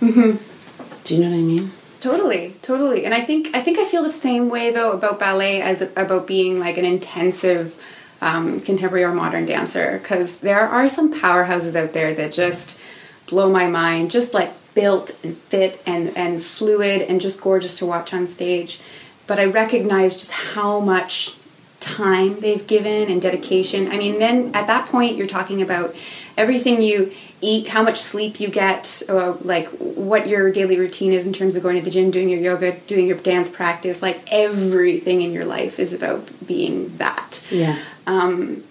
Do 1.04 1.14
you 1.14 1.20
know 1.22 1.30
what 1.30 1.36
I 1.36 1.42
mean? 1.42 1.70
Totally, 2.00 2.54
totally. 2.62 3.04
And 3.04 3.12
I 3.12 3.20
think 3.22 3.48
I 3.54 3.60
think 3.60 3.78
I 3.78 3.84
feel 3.84 4.02
the 4.04 4.12
same 4.12 4.48
way 4.50 4.70
though 4.70 4.92
about 4.92 5.18
ballet 5.18 5.60
as 5.60 5.82
about 5.82 6.26
being 6.28 6.60
like 6.60 6.78
an 6.78 6.84
intensive 6.84 7.74
um, 8.20 8.60
contemporary 8.60 9.04
or 9.04 9.12
modern 9.12 9.46
dancer 9.46 9.98
because 9.98 10.38
there 10.38 10.66
are 10.66 10.88
some 10.88 11.12
powerhouses 11.12 11.76
out 11.76 11.92
there 11.92 12.12
that 12.14 12.32
just 12.32 12.78
blow 13.26 13.50
my 13.50 13.66
mind, 13.66 14.10
just 14.10 14.34
like 14.34 14.52
built 14.74 15.16
and 15.22 15.36
fit 15.36 15.80
and 15.86 16.16
and 16.16 16.42
fluid 16.42 17.02
and 17.02 17.20
just 17.20 17.40
gorgeous 17.40 17.78
to 17.78 17.86
watch 17.86 18.12
on 18.12 18.26
stage. 18.26 18.80
But 19.26 19.38
I 19.38 19.44
recognize 19.44 20.14
just 20.14 20.30
how 20.30 20.80
much 20.80 21.36
time 21.80 22.40
they've 22.40 22.66
given 22.66 23.10
and 23.10 23.20
dedication. 23.22 23.90
I 23.90 23.98
mean, 23.98 24.18
then 24.18 24.50
at 24.54 24.66
that 24.66 24.88
point, 24.88 25.16
you're 25.16 25.26
talking 25.26 25.62
about 25.62 25.94
everything 26.36 26.82
you 26.82 27.12
eat, 27.40 27.68
how 27.68 27.82
much 27.82 27.98
sleep 27.98 28.40
you 28.40 28.48
get, 28.48 29.02
uh, 29.08 29.34
like 29.42 29.68
what 29.68 30.26
your 30.26 30.50
daily 30.50 30.78
routine 30.78 31.12
is 31.12 31.24
in 31.24 31.32
terms 31.32 31.54
of 31.54 31.62
going 31.62 31.76
to 31.76 31.82
the 31.82 31.90
gym, 31.90 32.10
doing 32.10 32.28
your 32.28 32.40
yoga, 32.40 32.76
doing 32.86 33.06
your 33.06 33.18
dance 33.18 33.48
practice. 33.48 34.02
Like 34.02 34.20
everything 34.32 35.22
in 35.22 35.30
your 35.30 35.44
life 35.44 35.78
is 35.78 35.92
about 35.92 36.28
being 36.46 36.96
that. 36.96 37.40
yeah 37.50 37.78
Um, 38.12 38.62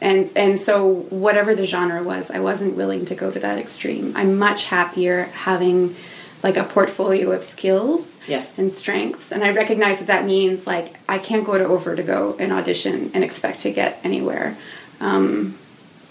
and 0.00 0.30
and 0.36 0.60
so 0.60 0.86
whatever 1.24 1.54
the 1.54 1.64
genre 1.66 2.02
was, 2.02 2.30
I 2.30 2.40
wasn't 2.40 2.76
willing 2.76 3.04
to 3.06 3.14
go 3.14 3.30
to 3.30 3.40
that 3.40 3.58
extreme. 3.58 4.12
I'm 4.14 4.36
much 4.38 4.64
happier 4.66 5.24
having 5.48 5.96
like 6.42 6.56
a 6.58 6.64
portfolio 6.64 7.32
of 7.32 7.42
skills 7.42 8.18
Yes. 8.28 8.58
and 8.58 8.70
strengths, 8.72 9.32
and 9.32 9.42
I 9.42 9.50
recognize 9.52 9.98
that 10.00 10.08
that 10.08 10.24
means 10.26 10.66
like 10.66 10.86
I 11.08 11.16
can't 11.18 11.44
go 11.46 11.56
to 11.56 11.64
over 11.64 11.96
to 11.96 12.02
go 12.02 12.36
and 12.38 12.52
audition 12.52 13.10
and 13.14 13.24
expect 13.24 13.60
to 13.60 13.70
get 13.72 13.98
anywhere. 14.04 14.56
Um, 15.00 15.56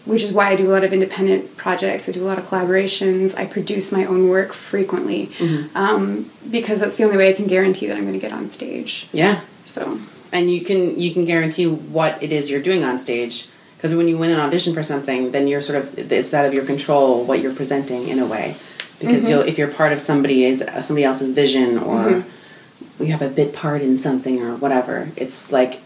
which 0.06 0.22
is 0.22 0.32
why 0.32 0.50
I 0.50 0.56
do 0.56 0.68
a 0.70 0.74
lot 0.76 0.84
of 0.84 0.94
independent 0.94 1.58
projects. 1.58 2.08
I 2.08 2.12
do 2.12 2.24
a 2.24 2.28
lot 2.32 2.38
of 2.38 2.46
collaborations. 2.46 3.36
I 3.36 3.46
produce 3.48 3.92
my 3.92 4.06
own 4.06 4.30
work 4.30 4.54
frequently 4.54 5.32
um, 5.74 6.30
because 6.58 6.80
that's 6.80 6.96
the 6.98 7.04
only 7.06 7.18
way 7.18 7.28
I 7.30 7.34
can 7.34 7.48
guarantee 7.48 7.88
that 7.88 7.98
I'm 7.98 8.04
going 8.04 8.14
to 8.14 8.20
get 8.20 8.32
on 8.32 8.48
stage. 8.48 9.08
yeah 9.12 9.42
So 9.66 9.98
and 10.36 10.52
you 10.52 10.62
can 10.62 11.00
you 11.00 11.14
can 11.14 11.26
guarantee 11.26 11.66
what 11.66 12.22
it 12.22 12.32
is 12.34 12.50
you're 12.50 12.62
doing 12.62 12.84
on 12.84 13.00
stage. 13.00 13.48
Because 13.78 13.96
when 13.96 14.08
you 14.08 14.18
win 14.18 14.32
an 14.32 14.40
audition 14.40 14.74
for 14.74 14.84
something 14.84 15.32
then 15.32 15.48
you're 15.48 15.62
sort 15.62 15.78
of 15.80 16.12
it's 16.12 16.34
out 16.34 16.46
of 16.46 16.54
your 16.54 16.66
control 16.66 17.24
what 17.24 17.40
you're 17.42 17.54
presenting 17.54 18.08
in 18.08 18.20
a 18.20 18.26
way. 18.26 18.56
Because 19.00 19.24
mm-hmm. 19.24 19.32
you'll 19.32 19.42
if 19.42 19.58
you're 19.58 19.72
part 19.72 19.94
of 19.94 20.02
somebody's 20.02 20.62
uh, 20.62 20.82
somebody 20.82 21.06
else's 21.06 21.32
vision 21.32 21.78
or 21.78 21.98
mm-hmm. 22.06 23.04
you 23.04 23.12
have 23.12 23.22
a 23.22 23.30
bit 23.30 23.56
part 23.56 23.82
in 23.82 23.98
something 23.98 24.42
or 24.42 24.56
whatever 24.56 25.10
it's 25.16 25.52
like 25.52 25.82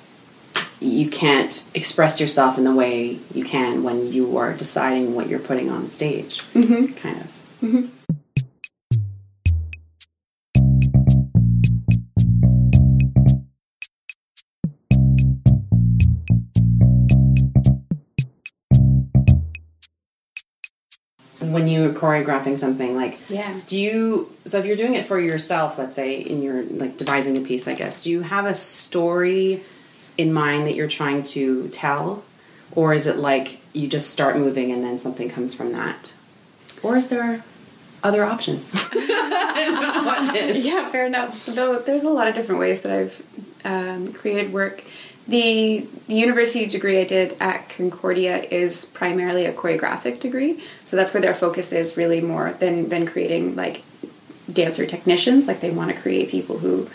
you 0.80 1.10
can't 1.10 1.66
express 1.74 2.22
yourself 2.22 2.58
in 2.58 2.64
the 2.64 2.74
way 2.74 3.20
you 3.34 3.44
can 3.44 3.84
when 3.84 4.12
you 4.14 4.38
are 4.38 4.54
deciding 4.54 5.14
what 5.14 5.28
you're 5.28 5.40
putting 5.40 5.70
on 5.70 5.90
stage. 5.90 6.42
Mm-hmm. 6.54 6.94
kind 6.94 7.22
of 7.22 7.28
mm-hmm. 7.62 7.99
When 21.54 21.68
you're 21.68 21.92
choreographing 21.94 22.58
something 22.58 22.96
like 22.96 23.20
Yeah. 23.30 23.60
do 23.68 23.78
you 23.78 24.32
so 24.46 24.58
if 24.60 24.66
you're 24.66 24.76
doing 24.78 24.94
it 24.96 25.06
for 25.06 25.20
yourself 25.20 25.78
let's 25.78 25.96
say 25.96 26.20
in 26.20 26.42
your 26.42 26.64
like 26.64 26.98
devising 26.98 27.38
a 27.38 27.42
piece 27.42 27.68
i 27.68 27.74
guess 27.74 28.04
do 28.04 28.10
you 28.12 28.22
have 28.22 28.46
a 28.46 28.56
story 28.56 29.62
in 30.18 30.32
mind 30.34 30.68
that 30.68 30.76
you're 30.76 30.88
trying 30.88 31.24
to 31.24 31.68
tell 31.70 32.24
or 32.76 32.94
is 32.94 33.08
it 33.08 33.18
like 33.18 33.60
you 33.74 33.88
just 33.88 34.10
start 34.12 34.38
moving 34.38 34.72
and 34.72 34.84
then 34.84 35.00
something 35.00 35.30
comes 35.30 35.54
from 35.56 35.72
that 35.72 36.14
or 36.84 36.98
is 36.98 37.08
there 37.10 37.44
other 38.04 38.24
options 38.24 38.72
I 38.74 39.66
don't 39.66 39.82
know 39.82 40.04
what 40.06 40.36
it 40.36 40.56
is. 40.56 40.66
Yeah, 40.66 40.88
fair 40.90 41.06
enough. 41.06 41.46
Though 41.46 41.80
there's 41.80 42.04
a 42.04 42.10
lot 42.10 42.30
of 42.30 42.34
different 42.34 42.62
ways 42.62 42.80
that 42.82 42.92
I've 42.98 43.22
um, 43.66 44.14
created 44.14 44.54
work. 44.54 44.82
The, 45.30 45.86
the 46.08 46.16
university 46.16 46.66
degree 46.66 47.00
I 47.00 47.04
did 47.06 47.38
at 47.40 47.70
Concordia 47.70 48.42
is 48.50 48.86
primarily 48.86 49.46
a 49.46 49.54
choreographic 49.54 50.20
degree, 50.20 50.64
so 50.86 50.98
that's 50.98 51.14
where 51.14 51.22
their 51.22 51.36
focus 51.36 51.72
is 51.72 51.96
really 51.96 52.20
more 52.20 52.54
than 52.54 52.90
than 52.90 53.06
creating 53.06 53.56
like 53.56 53.84
dancer 54.52 54.88
technicians. 54.88 55.48
Like 55.48 55.60
they 55.60 55.70
want 55.70 55.92
to 55.92 56.02
create 56.02 56.30
people 56.30 56.58
who 56.58 56.90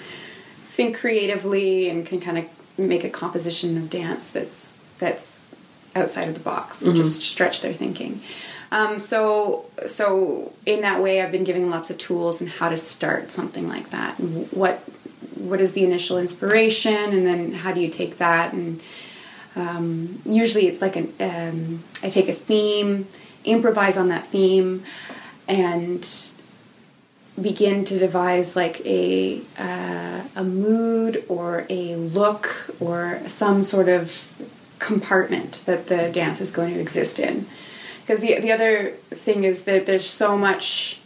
think 0.65 0.97
creatively 0.97 1.89
and 1.89 2.05
can 2.05 2.21
kind 2.21 2.39
of 2.39 2.47
make 2.77 3.05
a 3.05 3.09
composition 3.09 3.77
of 3.77 3.89
dance 3.89 4.31
that's 4.31 4.79
that's 4.99 5.55
outside 5.95 6.27
of 6.27 6.35
the 6.35 6.41
box 6.41 6.83
and 6.83 6.97
just 6.97 7.23
stretch 7.23 7.61
their 7.61 7.73
thinking. 7.73 8.21
Um, 8.73 8.99
so 8.99 9.67
so 9.87 10.53
in 10.67 10.81
that 10.81 11.01
way, 11.01 11.23
I've 11.23 11.31
been 11.31 11.45
giving 11.45 11.71
lots 11.71 11.89
of 11.91 11.99
tools 11.99 12.41
and 12.41 12.51
how 12.51 12.69
to 12.69 12.77
start 12.77 13.31
something 13.31 13.69
like 13.69 13.91
that. 13.91 14.19
And 14.19 14.51
what 14.51 14.83
what 15.35 15.61
is 15.61 15.73
the 15.73 15.85
initial 15.85 16.19
inspiration, 16.19 17.13
and 17.13 17.27
then 17.27 17.53
how 17.53 17.73
do 17.73 17.81
you 17.81 17.89
take 17.89 18.19
that 18.19 18.53
and 18.53 18.81
um, 19.57 20.21
usually 20.25 20.67
it's 20.67 20.83
like 20.83 20.97
an 20.97 21.13
um, 21.21 21.85
I 22.03 22.09
take 22.09 22.29
a 22.29 22.33
theme, 22.33 23.07
improvise 23.45 23.97
on 23.97 24.09
that 24.09 24.27
theme, 24.29 24.83
and 25.47 26.09
begin 27.41 27.85
to 27.85 27.99
devise 27.99 28.57
like 28.57 28.85
a 28.85 29.41
uh, 29.59 30.25
a 30.35 30.45
mood 30.45 31.25
or 31.29 31.67
a 31.69 31.95
look 31.97 32.75
or 32.81 33.21
some 33.29 33.63
sort 33.63 33.89
of 33.89 34.33
compartment 34.81 35.63
that 35.67 35.87
the 35.87 36.11
dance 36.11 36.41
is 36.41 36.51
going 36.51 36.75
to 36.75 36.81
exist 36.81 37.21
in. 37.21 37.47
Because 38.01 38.21
the 38.21 38.41
the 38.41 38.51
other 38.51 38.91
thing 39.11 39.45
is 39.45 39.65
that 39.65 39.87
there's 39.87 40.11
so 40.11 40.37
much 40.37 40.99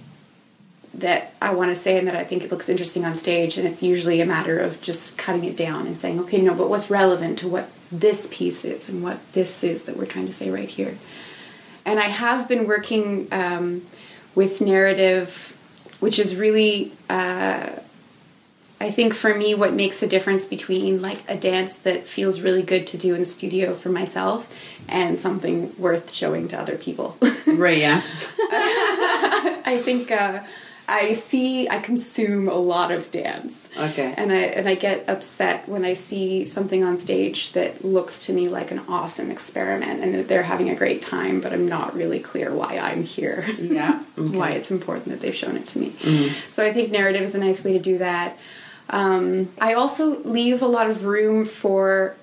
that 0.95 1.35
I 1.41 1.55
want 1.55 1.71
to 1.71 1.75
say 1.75 1.99
and 1.99 2.09
that 2.09 2.17
I 2.17 2.25
think 2.25 2.45
it 2.45 2.51
looks 2.51 2.69
interesting 2.69 3.05
on 3.05 3.15
stage, 3.15 3.57
and 3.57 3.67
it's 3.67 3.83
usually 3.83 4.21
a 4.21 4.27
matter 4.27 4.59
of 4.59 4.81
just 4.81 5.19
cutting 5.19 5.45
it 5.45 5.57
down 5.57 5.87
and 5.87 5.99
saying, 5.99 6.19
okay, 6.21 6.41
no, 6.41 6.55
but 6.55 6.69
what's 6.69 6.91
relevant 6.91 7.39
to 7.41 7.49
what 7.49 7.71
this 7.91 8.29
piece 8.31 8.65
is 8.65 8.89
and 8.89 9.03
what 9.03 9.33
this 9.33 9.63
is 9.63 9.85
that 9.85 9.97
we're 9.97 10.07
trying 10.07 10.27
to 10.27 10.33
say 10.33 10.51
right 10.51 10.69
here. 10.69 10.97
And 11.85 11.99
I 11.99 12.09
have 12.09 12.49
been 12.49 12.67
working 12.67 13.29
um, 13.33 13.87
with 14.35 14.61
narrative, 14.61 15.57
which 16.01 16.19
is 16.19 16.37
really, 16.37 16.93
uh, 17.09 17.71
I 18.81 18.91
think 18.91 19.15
for 19.15 19.35
me, 19.35 19.55
what 19.55 19.73
makes 19.73 20.03
a 20.03 20.07
difference 20.07 20.45
between 20.45 21.01
like 21.01 21.23
a 21.29 21.37
dance 21.37 21.77
that 21.79 22.07
feels 22.07 22.41
really 22.41 22.63
good 22.63 22.87
to 22.89 22.99
do 22.99 23.15
in 23.15 23.21
the 23.21 23.27
studio 23.27 23.75
for 23.75 23.89
myself 23.89 24.53
and 24.89 25.19
something 25.19 25.75
worth 25.79 26.13
showing 26.13 26.49
to 26.49 26.59
other 26.59 26.77
people. 26.77 27.17
right 27.47 27.79
yeah 27.79 28.03
I 29.69 29.81
think 29.83 30.11
uh, 30.11 30.43
I 30.91 31.13
see 31.13 31.69
I 31.69 31.81
consume 31.81 32.49
a 32.49 32.55
lot 32.55 32.91
of 32.91 33.11
dance. 33.11 33.69
Okay. 33.77 34.15
And 34.17 34.33
I 34.33 34.37
and 34.37 34.67
I 34.69 34.75
get 34.75 35.07
upset 35.09 35.69
when 35.69 35.85
I 35.85 35.93
see 35.93 36.47
something 36.47 36.83
on 36.83 36.97
stage 36.97 37.53
that 37.53 37.85
looks 37.85 38.19
to 38.27 38.33
me 38.33 38.49
like 38.49 38.71
an 38.71 38.81
awesome 38.89 39.31
experiment 39.31 40.03
and 40.03 40.15
that 40.15 40.29
they're 40.29 40.45
having 40.45 40.71
a 40.71 40.75
great 40.75 41.03
time, 41.03 41.41
but 41.43 41.53
I'm 41.53 41.69
not 41.69 41.95
really 41.95 42.21
clear 42.21 42.55
why 42.55 42.79
I'm 42.79 43.05
here. 43.05 43.45
Yeah. 43.59 44.03
Okay. 44.19 44.37
why 44.37 44.51
it's 44.51 44.73
important 44.73 45.07
that 45.11 45.21
they've 45.21 45.35
shown 45.35 45.57
it 45.57 45.65
to 45.67 45.79
me. 45.79 45.91
So 46.51 46.65
I 46.67 46.73
think 46.73 46.91
narrative 46.91 47.23
is 47.23 47.37
a 47.37 47.39
nice 47.39 47.63
way 47.63 47.73
to 47.73 47.79
do 47.79 47.99
that. 47.99 48.37
Um, 48.91 49.51
I 49.61 49.75
also 49.75 50.19
leave 50.25 50.61
a 50.61 50.67
lot 50.67 50.91
of 50.91 51.05
room 51.05 51.45
for 51.45 52.17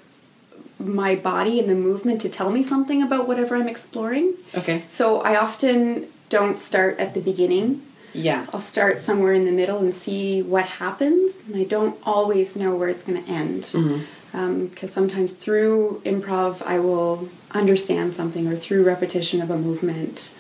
my 0.78 1.16
body 1.16 1.58
and 1.58 1.70
the 1.70 1.76
movement 1.76 2.20
to 2.22 2.28
tell 2.30 2.52
me 2.52 2.64
something 2.64 3.02
about 3.02 3.30
whatever 3.30 3.56
I'm 3.56 3.70
exploring. 3.70 4.34
Okay. 4.54 4.84
So 4.90 5.22
I 5.22 5.38
often 5.38 6.08
don't 6.28 6.60
start 6.60 7.00
at 7.00 7.14
the 7.14 7.22
beginning. 7.22 7.82
Yeah. 8.16 8.48
I'll 8.54 8.60
start 8.60 9.00
somewhere 9.00 9.34
in 9.34 9.46
the 9.46 9.52
middle 9.52 9.80
and 9.80 9.94
see 9.94 10.42
what 10.42 10.66
happens, 10.66 11.44
and 11.48 11.56
I 11.56 11.64
don't 11.64 12.00
always 12.04 12.56
know 12.56 12.76
where 12.76 12.90
it's 12.90 13.04
going 13.04 13.24
to 13.24 13.30
end. 13.30 13.64
Mm-hmm. 13.64 14.38
Um, 14.38 14.68
because 14.68 14.92
sometimes 14.92 15.32
through 15.32 16.02
improv, 16.06 16.62
I 16.64 16.80
will 16.80 17.30
understand 17.52 18.14
something, 18.14 18.48
or 18.48 18.56
through 18.56 18.84
repetition 18.84 19.42
of 19.42 19.50
a 19.50 19.58
movement, 19.58 20.32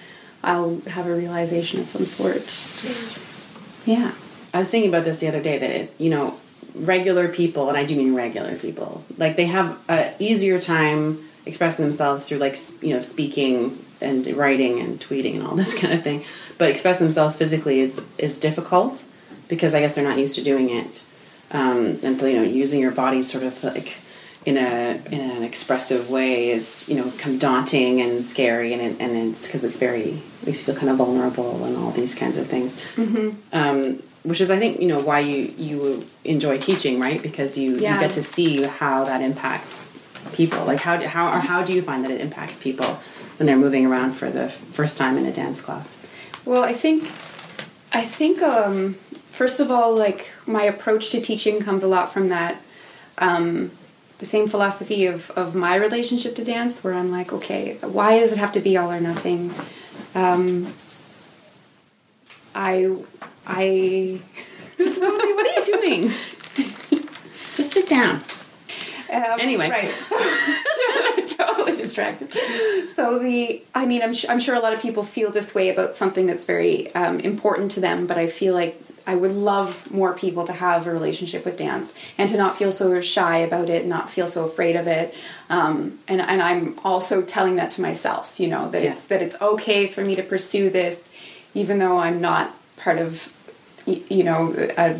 I'll 0.43 0.81
have 0.81 1.07
a 1.07 1.15
realization 1.15 1.79
of 1.79 1.87
some 1.87 2.05
sort. 2.05 2.43
Just, 2.43 3.19
yeah. 3.85 4.11
I 4.53 4.59
was 4.59 4.69
thinking 4.69 4.89
about 4.89 5.05
this 5.05 5.19
the 5.19 5.27
other 5.27 5.41
day 5.41 5.57
that 5.57 5.69
it, 5.69 5.95
you 5.97 6.09
know, 6.09 6.37
regular 6.75 7.29
people, 7.29 7.69
and 7.69 7.77
I 7.77 7.85
do 7.85 7.95
mean 7.95 8.15
regular 8.15 8.55
people, 8.55 9.03
like 9.17 9.35
they 9.35 9.45
have 9.45 9.79
a 9.89 10.13
easier 10.19 10.59
time 10.59 11.19
expressing 11.45 11.85
themselves 11.85 12.27
through 12.27 12.39
like 12.39 12.57
you 12.81 12.93
know 12.93 12.99
speaking 12.99 13.84
and 14.01 14.25
writing 14.35 14.79
and 14.79 14.99
tweeting 14.99 15.35
and 15.35 15.47
all 15.47 15.55
this 15.63 15.77
kind 15.77 15.93
of 15.93 16.03
thing. 16.03 16.23
But 16.57 16.69
express 16.69 16.99
themselves 16.99 17.35
physically 17.37 17.79
is 17.79 18.01
is 18.17 18.39
difficult 18.39 19.03
because 19.47 19.75
I 19.75 19.79
guess 19.79 19.95
they're 19.95 20.03
not 20.07 20.17
used 20.17 20.35
to 20.35 20.43
doing 20.43 20.69
it, 20.69 21.03
um, 21.51 21.99
and 22.03 22.17
so 22.17 22.25
you 22.25 22.37
know 22.37 22.43
using 22.43 22.79
your 22.79 22.91
body 22.91 23.21
sort 23.21 23.43
of 23.43 23.63
like 23.63 23.97
in 24.45 24.57
a 24.57 25.01
in 25.11 25.19
an 25.19 25.43
expressive 25.43 26.09
way 26.09 26.49
is 26.49 26.87
you 26.87 26.95
know 26.95 27.11
kind 27.17 27.35
of 27.35 27.39
daunting 27.41 27.99
and 28.01 28.23
scary 28.25 28.73
and 28.73 28.81
and 29.01 29.17
it's 29.17 29.45
because 29.45 29.63
it's 29.63 29.77
very 29.77 30.21
makes 30.45 30.59
you 30.59 30.65
feel 30.65 30.75
kind 30.75 30.89
of 30.89 30.97
vulnerable 30.97 31.63
and 31.65 31.75
all 31.77 31.91
these 31.91 32.13
kinds 32.15 32.37
of 32.37 32.45
things. 32.47 32.77
Um, 33.53 34.01
which 34.23 34.41
is 34.41 34.49
I 34.49 34.57
think 34.57 34.79
you 34.79 34.87
know 34.87 34.99
why 34.99 35.19
you 35.19 35.53
you 35.57 36.03
enjoy 36.23 36.57
teaching, 36.57 36.99
right? 36.99 37.21
Because 37.21 37.57
you, 37.59 37.75
Yeah. 37.77 37.93
you 37.95 37.99
get 37.99 38.13
to 38.13 38.23
see 38.23 38.63
how 38.63 39.05
that 39.05 39.21
impacts 39.21 39.83
people. 40.33 40.65
Like 40.65 40.79
how 40.79 40.97
do, 40.97 41.05
how 41.07 41.27
or 41.27 41.39
how 41.39 41.61
do 41.63 41.73
you 41.73 41.81
find 41.83 42.03
that 42.03 42.11
it 42.11 42.19
impacts 42.21 42.57
people 42.59 42.97
when 43.37 43.47
they're 43.47 43.57
moving 43.57 43.85
around 43.85 44.13
for 44.13 44.29
the 44.29 44.49
first 44.49 44.97
time 44.97 45.17
in 45.17 45.25
a 45.25 45.33
dance 45.33 45.61
class? 45.61 45.97
Well, 46.45 46.63
I 46.63 46.73
think, 46.73 47.03
I 47.91 48.05
think, 48.05 48.41
um, 48.41 48.93
first 49.29 49.59
of 49.59 49.69
all, 49.71 49.95
like 49.95 50.31
my 50.45 50.63
approach 50.63 51.09
to 51.09 51.21
teaching 51.21 51.59
comes 51.59 51.83
a 51.83 51.87
lot 51.87 52.11
from 52.11 52.29
that, 52.29 52.61
um, 53.17 53.71
the 54.19 54.25
same 54.25 54.47
philosophy 54.47 55.05
of, 55.05 55.31
of 55.31 55.55
my 55.55 55.75
relationship 55.75 56.35
to 56.35 56.43
dance, 56.43 56.83
where 56.83 56.93
I'm 56.93 57.11
like, 57.11 57.33
okay, 57.33 57.77
why 57.81 58.19
does 58.19 58.31
it 58.31 58.37
have 58.37 58.51
to 58.53 58.59
be 58.59 58.77
all 58.77 58.91
or 58.91 59.01
nothing? 59.01 59.53
Um, 60.13 60.73
I, 62.53 62.95
I, 63.45 64.21
Rosie, 64.79 64.99
what 64.99 65.47
are 65.47 65.59
you 65.59 65.81
doing? 65.81 66.11
Just 67.55 67.71
sit 67.71 67.89
down. 67.89 68.21
Um, 69.11 69.39
Anyway. 69.39 69.69
right. 69.69 69.89
So, 69.89 70.17
totally 71.27 71.75
distracted. 71.75 72.31
So 72.91 73.19
the, 73.19 73.61
I 73.73 73.85
mean, 73.85 74.01
I'm 74.01 74.13
su- 74.13 74.27
I'm 74.29 74.39
sure 74.39 74.55
a 74.55 74.59
lot 74.59 74.73
of 74.73 74.81
people 74.81 75.03
feel 75.03 75.31
this 75.31 75.53
way 75.55 75.69
about 75.69 75.97
something 75.97 76.25
that's 76.25 76.45
very 76.45 76.93
um, 76.95 77.19
important 77.19 77.71
to 77.71 77.79
them, 77.79 78.07
but 78.07 78.17
I 78.17 78.27
feel 78.27 78.53
like 78.53 78.81
I 79.07 79.13
would 79.15 79.33
love 79.33 79.91
more 79.91 80.13
people 80.13 80.45
to 80.45 80.53
have 80.53 80.87
a 80.87 80.91
relationship 80.91 81.45
with 81.45 81.57
dance 81.57 81.93
and 82.17 82.27
to 82.31 82.37
not 82.37 82.57
feel 82.57 82.71
so 82.71 82.99
shy 83.01 83.37
about 83.37 83.69
it, 83.69 83.85
not 83.85 84.09
feel 84.09 84.27
so 84.27 84.45
afraid 84.45 84.75
of 84.75 84.87
it. 84.87 85.13
Um, 85.49 85.99
and 86.07 86.21
and 86.21 86.41
I'm 86.41 86.79
also 86.83 87.21
telling 87.21 87.55
that 87.57 87.69
to 87.71 87.81
myself, 87.81 88.39
you 88.39 88.47
know, 88.47 88.69
that 88.71 88.81
Yeah. 88.81 88.93
it's 88.93 89.05
that 89.05 89.21
it's 89.21 89.39
okay 89.41 89.87
for 89.87 90.01
me 90.03 90.15
to 90.15 90.23
pursue 90.23 90.69
this, 90.71 91.11
even 91.53 91.77
though 91.79 91.97
I'm 91.99 92.19
not 92.19 92.55
part 92.77 92.97
of, 92.97 93.31
you 93.85 94.23
know, 94.23 94.53
a, 94.77 94.99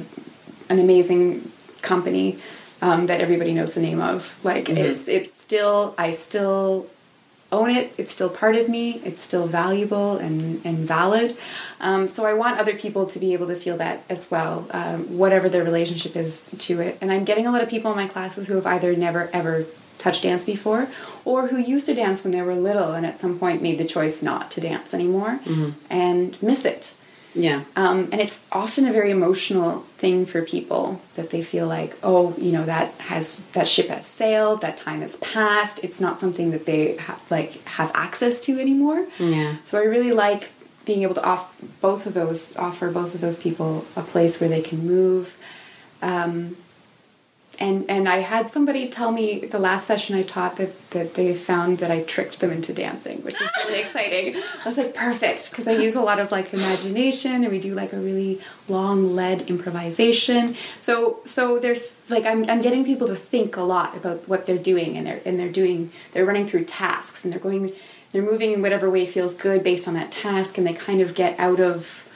an 0.70 0.80
amazing 0.80 1.52
company 1.82 2.38
um, 2.86 3.08
that 3.08 3.19
everybody 3.19 3.54
knows 3.54 3.74
the 3.74 3.82
name 3.82 4.00
of. 4.02 4.39
Like 4.43 4.69
it's 4.69 5.08
it's 5.08 5.34
still 5.34 5.95
I 5.98 6.12
still 6.12 6.88
own 7.52 7.69
it. 7.71 7.93
It's 7.98 8.12
still 8.12 8.30
part 8.30 8.56
of 8.56 8.69
me. 8.69 9.02
It's 9.04 9.21
still 9.21 9.48
valuable 9.48 10.17
and 10.17 10.63
and 10.65 10.78
valid. 10.80 11.36
Um, 11.80 12.08
so 12.08 12.26
I 12.26 12.34
want 12.34 12.60
other 12.60 12.76
people 12.76 13.06
to 13.08 13.17
be 13.19 13.34
able 13.34 13.48
to 13.48 13.56
feel 13.56 13.78
that 13.78 14.04
as 14.10 14.30
well, 14.30 14.67
um, 14.71 15.17
whatever 15.17 15.50
their 15.50 15.63
relationship 15.63 16.15
is 16.15 16.43
to 16.60 16.80
it. 16.80 16.98
And 17.02 17.12
I'm 17.12 17.24
getting 17.26 17.48
a 17.48 17.52
lot 17.52 17.62
of 17.63 17.69
people 17.69 17.89
in 17.91 17.98
my 17.98 18.08
classes 18.08 18.48
who 18.48 18.56
have 18.56 18.67
either 18.67 18.95
never 18.95 19.30
ever 19.34 19.65
touched 19.98 20.24
dance 20.24 20.43
before 20.43 20.88
or 21.24 21.48
who 21.48 21.58
used 21.58 21.88
to 21.88 21.95
dance 21.95 22.24
when 22.24 22.32
they 22.32 22.41
were 22.41 22.54
little 22.54 22.91
and 22.93 23.06
at 23.08 23.19
some 23.19 23.39
point 23.39 23.63
made 23.63 23.80
the 23.80 23.86
choice 23.86 24.21
not 24.21 24.52
to 24.52 24.62
dance 24.62 24.93
anymore 24.93 25.39
and 25.89 26.39
miss 26.43 26.65
it. 26.65 26.93
Yeah. 27.36 27.63
Um, 27.76 28.10
and 28.12 28.21
it's 28.21 28.43
often 28.52 28.88
a 28.88 28.93
very 28.93 29.12
emotional 29.12 29.82
thing 29.98 30.26
for 30.26 30.41
people 30.41 31.02
that 31.15 31.30
they 31.30 31.43
feel 31.43 31.67
like, 31.67 31.95
oh, 32.02 32.34
you 32.38 32.52
know, 32.52 32.65
that 32.65 32.93
has 32.93 33.38
that 33.54 33.67
ship 33.67 33.89
has 33.89 34.08
sailed, 34.08 34.62
that 34.62 34.78
time 34.78 35.02
has 35.02 35.17
passed. 35.17 35.84
It's 35.84 36.00
not 36.00 36.19
something 36.19 36.52
that 36.52 36.65
they 36.65 36.95
ha- 36.95 37.19
like 37.30 37.63
have 37.67 37.91
access 37.93 38.39
to 38.41 38.60
anymore. 38.60 39.06
Yeah. 39.19 39.58
So 39.63 39.78
I 39.78 39.84
really 39.84 40.13
like 40.13 40.52
being 40.86 41.04
able 41.04 41.15
to 41.15 41.24
off 41.24 41.54
both 41.82 42.06
of 42.06 42.13
those, 42.13 42.56
offer 42.56 42.89
both 42.89 43.13
of 43.15 43.21
those 43.21 43.38
people 43.38 43.86
a 43.95 44.02
place 44.02 44.39
where 44.39 44.50
they 44.50 44.62
can 44.62 44.86
move. 44.86 45.38
Um, 46.02 46.56
and 47.60 47.89
and 47.89 48.08
I 48.08 48.18
had 48.18 48.50
somebody 48.50 48.89
tell 48.89 49.12
me 49.12 49.39
the 49.39 49.60
last 49.60 49.88
session 49.88 50.15
I 50.15 50.24
taught 50.24 50.58
that 50.58 50.89
that 50.91 51.13
they 51.15 51.34
found 51.34 51.80
that 51.80 51.91
I 51.91 52.04
tricked 52.04 52.39
them 52.39 52.52
into 52.52 52.74
dancing, 52.74 53.22
which 53.24 53.39
is 53.41 53.50
really 53.65 53.80
exciting. 53.86 54.36
I 54.36 54.68
was 54.68 54.78
like 54.78 54.94
perfect 54.94 55.52
because 55.52 55.68
I 55.68 55.72
use 55.72 55.96
a 55.96 56.02
lot 56.02 56.20
of 56.20 56.32
like 56.32 56.54
imagination 56.54 57.44
and 57.44 57.52
we 57.52 57.60
do 57.60 57.74
like 57.76 57.94
a 57.94 57.98
really 57.98 58.41
long 58.68 59.15
led 59.15 59.50
improvisation. 59.50 60.56
So 60.80 61.20
so 61.26 61.60
they're 61.60 61.78
like 62.10 62.26
I'm 62.26 62.50
I'm 62.50 62.62
getting 62.62 62.86
people 62.86 63.08
to 63.08 63.15
think 63.15 63.58
a 63.58 63.62
lot 63.62 63.96
about 63.96 64.28
what 64.28 64.46
they're 64.46 64.58
doing 64.58 64.98
and 64.98 65.06
they're 65.06 65.22
and 65.26 65.39
they're 65.39 65.52
doing 65.52 65.91
they're 66.13 66.26
running 66.26 66.48
through 66.48 66.65
tasks 66.65 67.24
and 67.24 67.34
they're 67.34 67.39
going 67.39 67.74
they're 68.12 68.24
moving 68.24 68.52
in 68.52 68.62
whatever 68.62 68.89
way 68.89 69.06
feels 69.06 69.34
good 69.34 69.63
based 69.63 69.88
on 69.88 69.94
that 69.94 70.12
task 70.12 70.58
and 70.58 70.65
they 70.65 70.74
kind 70.74 71.02
of 71.02 71.13
get 71.13 71.38
out 71.39 71.60
of 71.60 72.08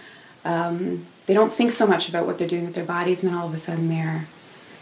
um, 0.46 1.06
they 1.26 1.34
don't 1.34 1.52
think 1.52 1.72
so 1.72 1.86
much 1.86 2.08
about 2.08 2.26
what 2.26 2.40
they're 2.40 2.48
doing 2.48 2.66
with 2.66 2.74
their 2.74 2.86
bodies 2.86 3.22
and 3.22 3.30
then 3.32 3.38
all 3.38 3.48
of 3.48 3.54
a 3.54 3.58
sudden 3.58 3.90
they're 3.90 4.26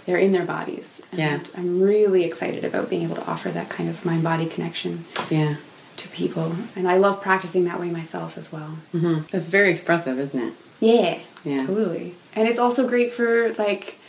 they're 0.07 0.17
in 0.17 0.31
their 0.31 0.45
bodies. 0.45 0.99
And 1.11 1.19
Yeah. 1.19 1.39
I'm 1.55 1.79
really 1.81 2.23
excited 2.23 2.65
about 2.65 2.89
being 2.89 3.03
able 3.03 3.17
to 3.17 3.27
offer 3.27 3.49
that 3.49 3.69
kind 3.69 3.87
of 3.89 4.03
mind 4.03 4.23
body 4.23 4.47
connection 4.47 5.05
Yeah. 5.29 5.57
to 5.97 6.07
people. 6.07 6.55
And 6.75 6.87
I 6.89 6.97
love 6.97 7.21
practicing 7.21 7.65
that 7.65 7.79
way 7.79 7.91
myself 7.91 8.35
as 8.37 8.51
well. 8.51 8.77
hmm 8.91 9.19
It's 9.31 9.49
very 9.49 9.69
expressive, 9.69 10.17
isn't 10.19 10.41
it? 10.41 10.53
Yeah. 10.79 11.17
Yeah. 11.43 11.65
Totally. 11.67 12.15
And 12.35 12.47
it's 12.47 12.57
also 12.59 12.87
great 12.87 13.11
for 13.11 13.53
like 13.59 13.99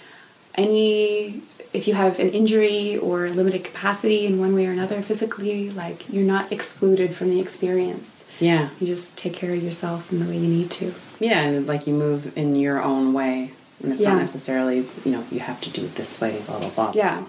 any 0.55 1.43
if 1.75 1.87
you 1.87 1.93
have 1.93 2.19
an 2.19 2.31
injury 2.31 2.97
or 2.97 3.29
limited 3.29 3.63
capacity 3.63 4.25
in 4.25 4.39
one 4.41 4.55
way 4.55 4.67
or 4.67 4.71
another 4.71 5.03
physically, 5.03 5.69
like 5.71 6.09
you're 6.09 6.25
not 6.25 6.51
excluded 6.51 7.15
from 7.15 7.29
the 7.29 7.41
experience. 7.41 8.25
Yeah. 8.41 8.71
You 8.81 8.87
just 8.87 9.17
take 9.19 9.35
care 9.35 9.53
of 9.53 9.63
yourself 9.63 10.11
in 10.11 10.19
the 10.21 10.27
way 10.27 10.39
you 10.39 10.49
need 10.49 10.71
to. 10.73 10.95
Yeah, 11.21 11.43
and 11.43 11.67
like 11.67 11.87
you 11.87 11.93
move 11.93 12.33
in 12.39 12.55
your 12.57 12.83
own 12.83 13.13
way, 13.13 13.53
and 13.83 13.93
it's 13.93 14.03
Yeah. 14.03 14.12
not 14.14 14.21
necessarily 14.21 14.79
you 15.05 15.12
know 15.12 15.25
you 15.31 15.41
have 15.41 15.61
to 15.62 15.71
do 15.71 15.85
it 15.85 15.95
this 15.97 16.21
way. 16.21 16.41
Blah 16.47 16.59
blah 16.59 16.69
blah. 16.71 16.93
Yeah. 16.95 17.23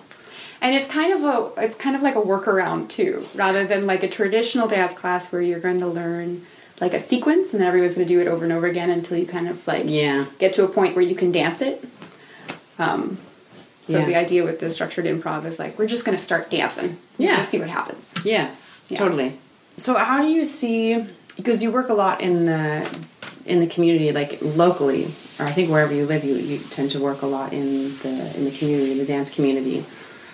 And 0.62 0.76
it's 0.76 0.88
kind 0.88 1.14
of 1.14 1.24
a 1.24 1.62
it's 1.64 1.76
kind 1.76 1.96
of 1.96 2.02
like 2.02 2.16
a 2.16 2.22
workaround 2.22 2.90
too, 2.90 3.24
rather 3.36 3.66
than 3.66 3.86
like 3.88 4.04
a 4.04 4.10
traditional 4.10 4.68
dance 4.68 4.94
class 4.94 5.32
where 5.32 5.42
you're 5.42 5.60
going 5.62 5.80
to 5.80 5.88
learn 5.88 6.46
like 6.82 6.94
a 6.94 7.00
sequence 7.00 7.52
and 7.54 7.60
then 7.62 7.68
everyone's 7.68 7.96
going 7.96 8.08
to 8.08 8.14
do 8.14 8.20
it 8.22 8.28
over 8.28 8.44
and 8.46 8.54
over 8.54 8.66
again 8.68 8.90
until 8.90 9.18
you 9.18 9.26
kind 9.26 9.48
of 9.50 9.66
like 9.68 9.84
Yeah. 9.88 10.26
get 10.38 10.54
to 10.54 10.64
a 10.64 10.68
point 10.68 10.96
where 10.96 11.04
you 11.04 11.16
can 11.16 11.32
dance 11.32 11.62
it. 11.62 11.84
Um, 12.78 13.18
so 13.82 14.00
Yeah. 14.00 14.06
the 14.06 14.16
idea 14.16 14.44
with 14.44 14.60
the 14.60 14.70
structured 14.70 15.06
improv 15.06 15.46
is 15.46 15.60
like 15.60 15.78
we're 15.80 15.88
just 15.88 16.06
going 16.06 16.18
to 16.18 16.24
start 16.24 16.50
dancing. 16.50 16.98
Yeah. 17.18 17.42
See 17.42 17.60
what 17.60 17.70
happens. 17.70 18.10
Yeah, 18.24 18.50
Yeah. 18.90 18.98
totally. 19.00 19.40
So 19.78 19.96
how 19.96 20.22
do 20.22 20.28
you 20.28 20.46
see 20.46 21.06
because 21.36 21.64
you 21.64 21.72
work 21.72 21.88
a 21.90 21.94
lot 21.94 22.20
in 22.22 22.46
the 22.46 22.86
in 23.50 23.60
the 23.60 23.68
community 23.68 24.12
like 24.12 24.38
locally 24.42 25.06
or 25.40 25.46
I 25.46 25.52
think 25.52 25.70
wherever 25.70 25.94
you 25.94 26.06
live 26.06 26.24
you, 26.24 26.36
you 26.36 26.60
tend 26.60 26.92
to 26.92 27.00
work 27.00 27.22
a 27.22 27.26
lot 27.26 27.52
in 27.52 27.98
the 28.00 28.34
in 28.36 28.46
the 28.46 28.52
community, 28.52 28.98
the 28.98 29.06
dance 29.06 29.34
community. 29.34 29.86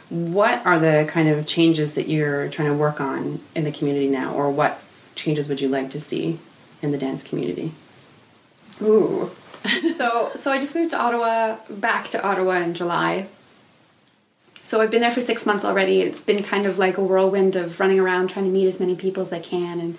What 0.10 0.64
are 0.66 0.78
the 0.78 1.08
kind 1.10 1.30
of 1.30 1.48
changes 1.48 1.96
that 1.96 2.08
you're 2.08 2.50
trying 2.50 2.68
to 2.68 2.76
work 2.76 3.02
on 3.02 3.40
in 3.56 3.64
the 3.64 3.72
community 3.72 4.08
now 4.08 4.34
or 4.34 4.52
what 4.52 4.80
changes 5.16 5.48
would 5.48 5.62
you 5.62 5.70
like 5.70 5.90
to 5.92 6.00
see 6.00 6.40
in 6.82 6.92
the 6.92 6.98
dance 6.98 7.24
community? 7.24 7.72
Ooh. 8.82 9.32
so 9.96 10.32
so 10.36 10.52
I 10.52 10.60
just 10.60 10.76
moved 10.76 10.92
to 10.92 11.00
Ottawa, 11.00 11.58
back 11.70 12.10
to 12.10 12.24
Ottawa 12.24 12.58
in 12.58 12.74
July. 12.74 13.28
So 14.62 14.82
I've 14.82 14.90
been 14.90 15.02
there 15.02 15.12
for 15.12 15.20
six 15.22 15.46
months 15.46 15.64
already. 15.64 16.02
It's 16.02 16.20
been 16.20 16.42
kind 16.42 16.66
of 16.66 16.80
like 16.80 16.98
a 16.98 17.04
whirlwind 17.04 17.56
of 17.56 17.80
running 17.80 18.00
around 18.00 18.32
trying 18.32 18.46
to 18.46 18.52
meet 18.52 18.66
as 18.68 18.80
many 18.80 18.96
people 18.96 19.22
as 19.22 19.32
I 19.32 19.40
can 19.40 19.80
and 19.80 19.98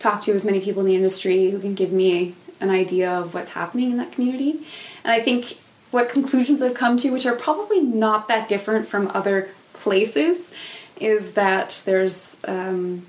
talk 0.00 0.20
to 0.22 0.32
as 0.32 0.44
many 0.44 0.60
people 0.60 0.80
in 0.80 0.86
the 0.86 0.96
industry 0.96 1.50
who 1.50 1.60
can 1.60 1.74
give 1.74 1.92
me 1.92 2.34
an 2.58 2.70
idea 2.70 3.10
of 3.10 3.34
what's 3.34 3.50
happening 3.50 3.92
in 3.92 3.96
that 3.98 4.10
community. 4.10 4.60
And 5.04 5.12
I 5.12 5.20
think 5.20 5.58
what 5.92 6.08
conclusions 6.08 6.60
I've 6.60 6.74
come 6.74 6.96
to, 6.98 7.10
which 7.10 7.26
are 7.26 7.36
probably 7.36 7.80
not 7.80 8.26
that 8.28 8.48
different 8.48 8.86
from 8.86 9.08
other 9.14 9.50
places, 9.72 10.50
is 10.98 11.32
that 11.32 11.82
there's 11.84 12.36
um, 12.46 13.06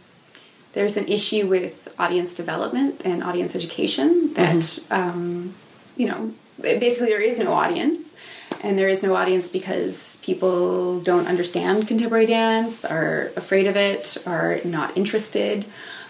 there's 0.74 0.96
an 0.96 1.08
issue 1.08 1.48
with 1.48 1.94
audience 2.00 2.34
development 2.34 3.02
and 3.04 3.24
audience 3.24 3.56
education 3.56 4.34
that 4.34 4.56
mm-hmm. 4.56 4.94
um, 4.94 5.54
you 5.98 6.08
know 6.08 6.34
basically 6.62 7.08
there 7.08 7.22
is 7.22 7.38
no 7.38 7.52
audience 7.52 8.16
and 8.64 8.78
there 8.78 8.88
is 8.88 9.04
no 9.04 9.16
audience 9.16 9.50
because 9.50 10.18
people 10.22 11.00
don't 11.02 11.28
understand 11.28 11.88
contemporary 11.88 12.26
dance 12.26 12.86
are 12.86 13.32
afraid 13.36 13.68
of 13.68 13.76
it 13.76 14.18
are 14.26 14.60
not 14.64 14.96
interested 14.96 15.66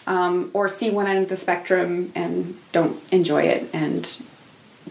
um, 0.07 0.49
or 0.53 0.67
see 0.67 0.89
one 0.89 1.07
end 1.07 1.19
of 1.19 1.29
the 1.29 1.37
spectrum 1.37 2.11
and 2.15 2.57
don't 2.71 3.01
enjoy 3.11 3.43
it 3.43 3.69
and 3.73 4.21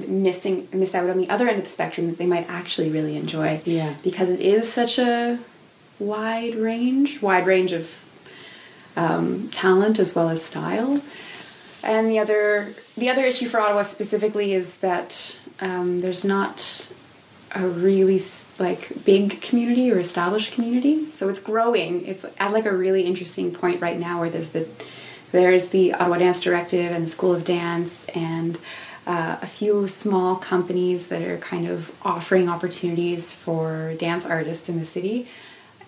missing 0.07 0.69
miss 0.73 0.95
out 0.95 1.11
on 1.11 1.19
the 1.19 1.29
other 1.29 1.49
end 1.49 1.59
of 1.59 1.65
the 1.65 1.71
spectrum 1.71 2.07
that 2.07 2.19
they 2.19 2.27
might 2.27 2.49
actually 2.49 2.91
really 2.91 3.17
enjoy. 3.17 3.61
Yeah. 3.65 3.95
Because 4.03 4.29
it 4.29 4.41
is 4.41 4.73
such 4.73 4.99
a 4.99 5.39
wide 5.99 6.55
range 6.55 7.21
wide 7.21 7.47
range 7.47 7.73
of 7.73 8.05
um, 8.97 9.49
talent 9.51 9.99
as 9.99 10.15
well 10.15 10.29
as 10.29 10.45
style. 10.45 11.03
And 11.83 12.09
the 12.09 12.19
other 12.19 12.75
the 12.97 13.09
other 13.09 13.25
issue 13.25 13.47
for 13.47 13.61
ottawa 13.61 13.83
specifically 13.83 14.53
is 14.53 14.77
that 14.77 15.39
um, 15.61 16.01
there's 16.01 16.25
not 16.25 16.89
a 17.55 17.67
really 17.67 18.19
like 18.59 19.05
big 19.05 19.41
community 19.41 19.91
or 19.91 19.99
established 19.99 20.53
community. 20.53 21.11
So 21.11 21.29
it's 21.29 21.41
growing. 21.41 22.07
It's 22.07 22.25
at 22.39 22.53
like 22.53 22.65
a 22.65 22.73
really 22.73 23.03
interesting 23.03 23.53
point 23.53 23.81
right 23.81 23.99
now 23.99 24.21
where 24.21 24.31
there's 24.31 24.51
the 24.51 24.69
there's 25.33 25.69
the 25.69 25.95
ottawa 25.95 26.19
dance 26.19 26.41
directive 26.41 26.93
and 26.93 27.05
the 27.05 27.09
school 27.09 27.35
of 27.35 27.45
dance 27.45 28.07
and 28.15 28.59
uh, 29.07 29.39
a 29.41 29.47
few 29.47 29.89
small 29.89 30.37
companies 30.37 31.09
that 31.09 31.23
are 31.23 31.39
kind 31.39 31.67
of 31.67 31.91
offering 32.03 32.49
opportunities 32.49 33.33
for 33.33 33.95
dance 33.99 34.27
artists 34.27 34.69
in 34.69 34.79
the 34.79 34.85
city 34.85 35.27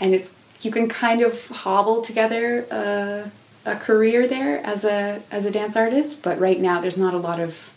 and 0.01 0.15
it's 0.15 0.35
you 0.61 0.71
can 0.71 0.89
kind 0.89 1.23
of 1.23 1.49
hobble 1.49 2.03
together 2.03 2.67
a, 2.71 3.31
a 3.67 3.77
career 3.77 4.27
there 4.27 4.65
as 4.65 4.85
a 4.85 5.23
as 5.31 5.45
a 5.45 5.51
dance 5.51 5.77
artist 5.77 6.23
but 6.23 6.39
right 6.39 6.61
now 6.61 6.81
there's 6.81 6.97
not 6.97 7.15
a 7.15 7.19
lot 7.19 7.39
of 7.39 7.73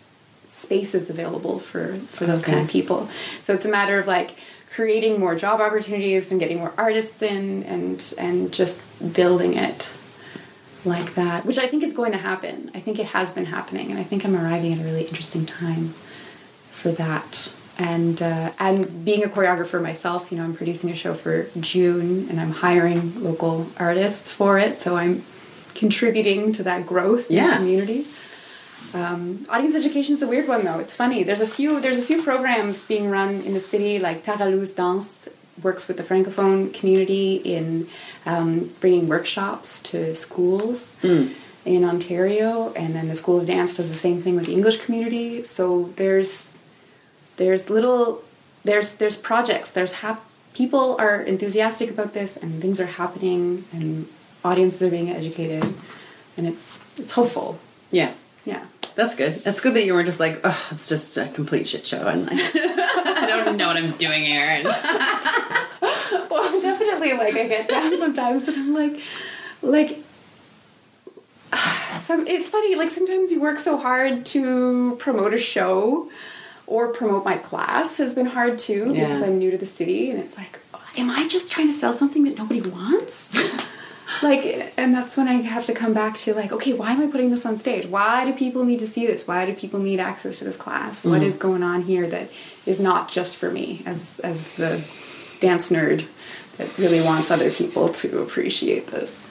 spaces 0.47 1.09
available 1.09 1.59
for 1.59 1.95
for 1.95 2.25
those 2.25 2.41
okay. 2.41 2.53
kind 2.53 2.65
of 2.65 2.71
people. 2.71 3.09
So 3.41 3.53
it's 3.53 3.65
a 3.65 3.69
matter 3.69 3.99
of 3.99 4.07
like 4.07 4.35
creating 4.69 5.19
more 5.19 5.35
job 5.35 5.61
opportunities 5.61 6.31
and 6.31 6.39
getting 6.39 6.57
more 6.57 6.73
artists 6.77 7.21
in 7.21 7.63
and 7.63 8.13
and 8.17 8.51
just 8.51 8.81
building 9.13 9.55
it 9.55 9.89
like 10.85 11.15
that, 11.15 11.45
which 11.45 11.57
I 11.57 11.67
think 11.67 11.83
is 11.83 11.93
going 11.93 12.11
to 12.11 12.17
happen. 12.17 12.71
I 12.73 12.79
think 12.79 12.99
it 12.99 13.07
has 13.07 13.31
been 13.31 13.45
happening, 13.45 13.91
and 13.91 13.99
I 13.99 14.03
think 14.03 14.25
I'm 14.25 14.35
arriving 14.35 14.73
at 14.73 14.79
a 14.79 14.83
really 14.83 15.03
interesting 15.03 15.45
time 15.45 15.89
for 16.71 16.91
that. 16.91 17.51
And 17.77 18.21
uh, 18.21 18.51
and 18.57 19.03
being 19.03 19.23
a 19.23 19.27
choreographer 19.27 19.81
myself, 19.81 20.31
you 20.31 20.37
know, 20.37 20.45
I'm 20.45 20.55
producing 20.55 20.89
a 20.89 20.95
show 20.95 21.13
for 21.13 21.47
June, 21.59 22.29
and 22.29 22.39
I'm 22.39 22.51
hiring 22.51 23.21
local 23.21 23.67
artists 23.77 24.31
for 24.31 24.57
it. 24.57 24.79
So 24.79 24.95
I'm 24.95 25.23
contributing 25.73 26.53
to 26.53 26.63
that 26.63 26.85
growth 26.85 27.29
yeah. 27.29 27.43
in 27.43 27.49
the 27.49 27.57
community. 27.57 28.05
Um, 28.93 29.45
audience 29.49 29.75
education 29.75 30.15
is 30.15 30.21
a 30.21 30.27
weird 30.27 30.47
one 30.47 30.63
though. 30.63 30.79
It's 30.79 30.95
funny. 30.95 31.23
There's 31.23 31.41
a 31.41 31.47
few 31.47 31.81
there's 31.81 31.99
a 31.99 32.01
few 32.01 32.23
programs 32.23 32.85
being 32.85 33.09
run 33.09 33.41
in 33.41 33.53
the 33.53 33.59
city, 33.59 33.99
like 33.99 34.23
Tara 34.23 34.49
Luz 34.49 34.73
Dance 34.73 35.27
works 35.61 35.87
with 35.87 35.97
the 35.97 36.03
francophone 36.03 36.73
community 36.73 37.37
in 37.37 37.87
um, 38.25 38.71
bringing 38.79 39.07
workshops 39.07 39.79
to 39.83 40.15
schools 40.15 40.97
mm. 41.01 41.33
in 41.63 41.83
Ontario, 41.83 42.73
and 42.73 42.93
then 42.95 43.07
the 43.07 43.15
School 43.15 43.39
of 43.39 43.45
Dance 43.45 43.77
does 43.77 43.91
the 43.91 43.97
same 43.97 44.19
thing 44.19 44.35
with 44.35 44.45
the 44.45 44.53
English 44.53 44.83
community. 44.83 45.43
So 45.43 45.91
there's 45.95 46.53
there's 47.37 47.69
little 47.69 48.23
there's 48.63 48.95
there's 48.95 49.17
projects. 49.17 49.71
There's 49.71 49.93
hap- 49.93 50.25
people 50.53 50.95
are 50.99 51.21
enthusiastic 51.21 51.89
about 51.89 52.13
this, 52.13 52.35
and 52.37 52.61
things 52.61 52.79
are 52.79 52.87
happening, 52.87 53.65
and 53.71 54.07
audiences 54.43 54.81
are 54.81 54.89
being 54.89 55.09
educated, 55.09 55.73
and 56.37 56.47
it's 56.47 56.79
it's 56.97 57.13
hopeful. 57.13 57.59
Yeah. 57.91 58.13
Yeah. 58.45 58.65
That's 58.95 59.15
good. 59.15 59.43
That's 59.43 59.59
good 59.59 59.73
that 59.73 59.85
you 59.85 59.93
weren't 59.93 60.05
just 60.05 60.21
like, 60.21 60.39
oh, 60.43 60.67
it's 60.71 60.87
just 60.87 61.17
a 61.17 61.27
complete 61.27 61.67
shit 61.67 61.85
show, 61.85 62.07
and 62.07 62.27
like, 62.27 62.39
I 62.55 63.25
don't 63.27 63.57
know 63.57 63.67
what 63.67 63.77
I'm 63.77 63.91
doing 63.97 64.23
here. 64.23 64.63
Like 66.99 67.35
I 67.35 67.47
get 67.47 67.69
down 67.69 67.97
sometimes, 67.99 68.47
and 68.47 68.57
I'm 68.57 68.73
like, 68.73 68.99
like, 69.61 69.99
some. 72.01 72.27
It's 72.27 72.49
funny. 72.49 72.75
Like 72.75 72.89
sometimes 72.89 73.31
you 73.31 73.41
work 73.41 73.59
so 73.59 73.77
hard 73.77 74.25
to 74.27 74.95
promote 74.97 75.33
a 75.33 75.39
show 75.39 76.09
or 76.67 76.91
promote 76.91 77.23
my 77.23 77.37
class 77.37 77.97
has 77.97 78.15
been 78.15 78.25
hard 78.25 78.57
too 78.57 78.91
yeah. 78.93 79.03
because 79.03 79.21
I'm 79.21 79.37
new 79.37 79.51
to 79.51 79.57
the 79.57 79.65
city, 79.65 80.09
and 80.09 80.19
it's 80.19 80.37
like, 80.37 80.59
am 80.97 81.09
I 81.09 81.27
just 81.27 81.51
trying 81.51 81.67
to 81.67 81.73
sell 81.73 81.93
something 81.93 82.23
that 82.23 82.37
nobody 82.37 82.61
wants? 82.61 83.35
like 84.21 84.73
and 84.77 84.93
that's 84.93 85.17
when 85.17 85.27
i 85.27 85.33
have 85.33 85.65
to 85.65 85.73
come 85.73 85.93
back 85.93 86.17
to 86.17 86.33
like 86.33 86.51
okay 86.51 86.73
why 86.73 86.91
am 86.91 87.01
i 87.01 87.07
putting 87.07 87.31
this 87.31 87.45
on 87.45 87.57
stage 87.57 87.85
why 87.85 88.25
do 88.25 88.33
people 88.33 88.63
need 88.63 88.79
to 88.79 88.87
see 88.87 89.05
this 89.05 89.27
why 89.27 89.45
do 89.45 89.53
people 89.53 89.79
need 89.79 89.99
access 89.99 90.39
to 90.39 90.45
this 90.45 90.55
class 90.55 91.01
mm. 91.01 91.09
what 91.09 91.21
is 91.21 91.35
going 91.37 91.63
on 91.63 91.83
here 91.83 92.07
that 92.07 92.29
is 92.65 92.79
not 92.79 93.09
just 93.09 93.35
for 93.35 93.51
me 93.51 93.81
as 93.85 94.19
as 94.21 94.51
the 94.53 94.83
dance 95.39 95.69
nerd 95.69 96.05
that 96.57 96.77
really 96.77 97.01
wants 97.01 97.31
other 97.31 97.49
people 97.51 97.89
to 97.89 98.21
appreciate 98.21 98.87
this 98.87 99.29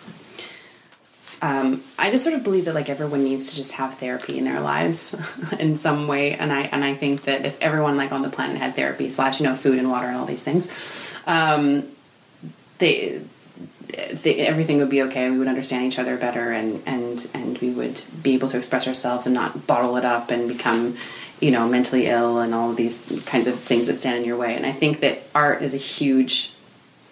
um, 1.44 1.82
I 1.98 2.10
just 2.10 2.24
sort 2.24 2.34
of 2.34 2.42
believe 2.42 2.64
that 2.64 2.74
like 2.74 2.88
everyone 2.88 3.22
needs 3.22 3.50
to 3.50 3.56
just 3.56 3.72
have 3.72 3.98
therapy 3.98 4.38
in 4.38 4.46
their 4.46 4.60
lives 4.60 5.14
in 5.60 5.76
some 5.76 6.08
way, 6.08 6.32
and 6.32 6.50
I 6.50 6.62
and 6.62 6.82
I 6.82 6.94
think 6.94 7.24
that 7.24 7.44
if 7.44 7.60
everyone 7.60 7.98
like 7.98 8.12
on 8.12 8.22
the 8.22 8.30
planet 8.30 8.56
had 8.56 8.74
therapy 8.74 9.10
slash 9.10 9.40
you 9.40 9.46
know 9.46 9.54
food 9.54 9.78
and 9.78 9.90
water 9.90 10.06
and 10.06 10.16
all 10.16 10.24
these 10.24 10.42
things, 10.42 11.14
um, 11.26 11.86
they 12.78 13.20
everything 14.24 14.78
would 14.78 14.88
be 14.88 15.02
okay. 15.02 15.30
We 15.30 15.38
would 15.38 15.48
understand 15.48 15.84
each 15.84 15.98
other 15.98 16.16
better, 16.16 16.50
and 16.50 16.82
and 16.86 17.30
and 17.34 17.58
we 17.58 17.68
would 17.68 18.00
be 18.22 18.32
able 18.32 18.48
to 18.48 18.56
express 18.56 18.88
ourselves 18.88 19.26
and 19.26 19.34
not 19.34 19.66
bottle 19.66 19.98
it 19.98 20.04
up 20.06 20.30
and 20.30 20.48
become, 20.48 20.96
you 21.40 21.50
know, 21.50 21.68
mentally 21.68 22.06
ill 22.06 22.38
and 22.38 22.54
all 22.54 22.70
of 22.70 22.76
these 22.76 23.22
kinds 23.26 23.46
of 23.46 23.58
things 23.58 23.86
that 23.88 23.98
stand 23.98 24.16
in 24.16 24.24
your 24.24 24.38
way. 24.38 24.56
And 24.56 24.64
I 24.64 24.72
think 24.72 25.00
that 25.00 25.24
art 25.34 25.62
is 25.62 25.74
a 25.74 25.78
huge 25.78 26.53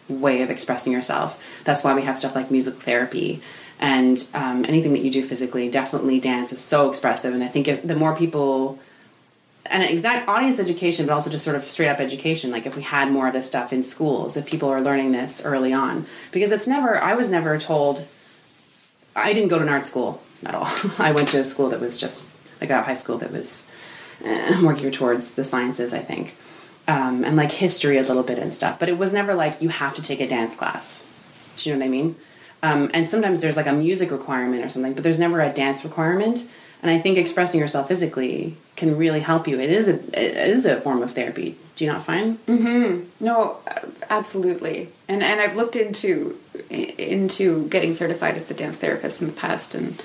way 0.09 0.43
of 0.43 0.51
expressing 0.51 0.93
yourself. 0.93 1.43
That's 1.65 1.85
why 1.85 1.95
we 1.95 2.03
have 2.03 2.19
stuff 2.19 2.35
like 2.35 2.51
music 2.51 2.75
therapy 2.75 3.41
and 3.81 4.27
um, 4.35 4.65
anything 4.67 4.93
that 4.93 5.03
you 5.03 5.11
do 5.11 5.23
physically. 5.25 5.69
Definitely, 5.69 6.21
dance 6.21 6.53
is 6.53 6.61
so 6.61 6.88
expressive, 6.88 7.35
and 7.35 7.43
I 7.43 7.49
think 7.49 7.69
if 7.69 7.83
the 7.83 7.97
more 7.97 8.15
people 8.15 8.79
and 9.67 9.83
exact 9.83 10.29
audience 10.29 10.59
education, 10.59 11.07
but 11.07 11.12
also 11.12 11.31
just 11.31 11.45
sort 11.45 11.57
of 11.57 11.65
straight 11.65 11.88
up 11.88 12.01
education. 12.01 12.51
Like 12.51 12.67
if 12.67 12.77
we 12.77 12.83
had 12.83 13.11
more 13.11 13.29
of 13.29 13.33
this 13.33 13.47
stuff 13.47 13.73
in 13.73 13.83
schools, 13.83 14.37
if 14.37 14.47
people 14.47 14.69
are 14.69 14.81
learning 14.81 15.12
this 15.12 15.45
early 15.45 15.73
on, 15.73 16.07
because 16.31 16.53
it's 16.53 16.67
never. 16.67 16.99
I 16.99 17.15
was 17.15 17.31
never 17.31 17.59
told. 17.59 18.07
I 19.15 19.33
didn't 19.33 19.49
go 19.49 19.59
to 19.59 19.65
an 19.65 19.71
art 19.71 19.87
school 19.87 20.23
at 20.45 20.55
all. 20.55 20.69
I 20.99 21.12
went 21.12 21.29
to 21.29 21.41
a 21.41 21.45
school 21.45 21.69
that 21.71 21.81
was 21.81 21.99
just 21.99 22.29
like 22.61 22.71
a 22.71 22.83
high 22.83 22.95
school 22.95 23.19
that 23.19 23.33
was 23.33 23.69
eh, 24.25 24.61
more 24.61 24.75
geared 24.75 24.95
towards 24.95 25.35
the 25.35 25.45
sciences, 25.45 25.93
I 25.93 25.99
think, 25.99 26.37
um, 26.88 27.25
and 27.25 27.37
like 27.37 27.53
history 27.53 27.99
a 27.99 28.03
little 28.03 28.23
bit 28.23 28.38
and 28.38 28.55
stuff. 28.55 28.79
But 28.79 28.88
it 28.88 28.99
was 28.99 29.12
never 29.12 29.35
like 29.35 29.61
you 29.61 29.68
have 29.68 29.95
to 29.95 30.03
take 30.03 30.21
a 30.21 30.29
dance 30.29 30.55
class. 30.55 31.07
Do 31.57 31.68
you 31.68 31.77
know 31.77 31.81
what 31.81 31.87
I 31.87 31.90
mean? 31.90 32.16
Um, 32.62 32.90
and 32.95 33.09
sometimes 33.09 33.40
there's 33.40 33.57
like 33.57 33.66
a 33.66 33.73
music 33.73 34.11
requirement 34.11 34.64
or 34.64 34.68
something, 34.68 34.95
but 34.95 35.03
there's 35.03 35.18
never 35.18 35.40
a 35.40 35.53
dance 35.53 35.85
requirement 35.85 36.49
and 36.83 36.90
I 36.90 36.99
think 36.99 37.16
expressing 37.16 37.61
yourself 37.61 37.88
physically 37.88 38.57
can 38.75 38.99
really 38.99 39.21
help 39.21 39.47
you. 39.47 39.61
It 39.61 39.71
is 39.71 39.88
a 39.88 39.95
it 40.21 40.51
is 40.51 40.66
a 40.66 40.81
form 40.81 41.03
of 41.03 41.12
therapy. 41.12 41.57
Do 41.77 41.85
you 41.85 41.92
not 41.92 42.03
find? 42.05 42.45
Mm-hmm. 42.47 43.25
No, 43.25 43.59
absolutely. 44.11 44.88
And 45.09 45.23
and 45.23 45.40
I've 45.40 45.57
looked 45.57 45.77
into 45.77 46.38
into 46.68 47.68
getting 47.68 47.92
certified 47.92 48.35
as 48.35 48.51
a 48.51 48.55
dance 48.55 48.79
therapist 48.79 49.23
in 49.23 49.29
the 49.29 49.33
past, 49.33 49.77
and 49.77 50.03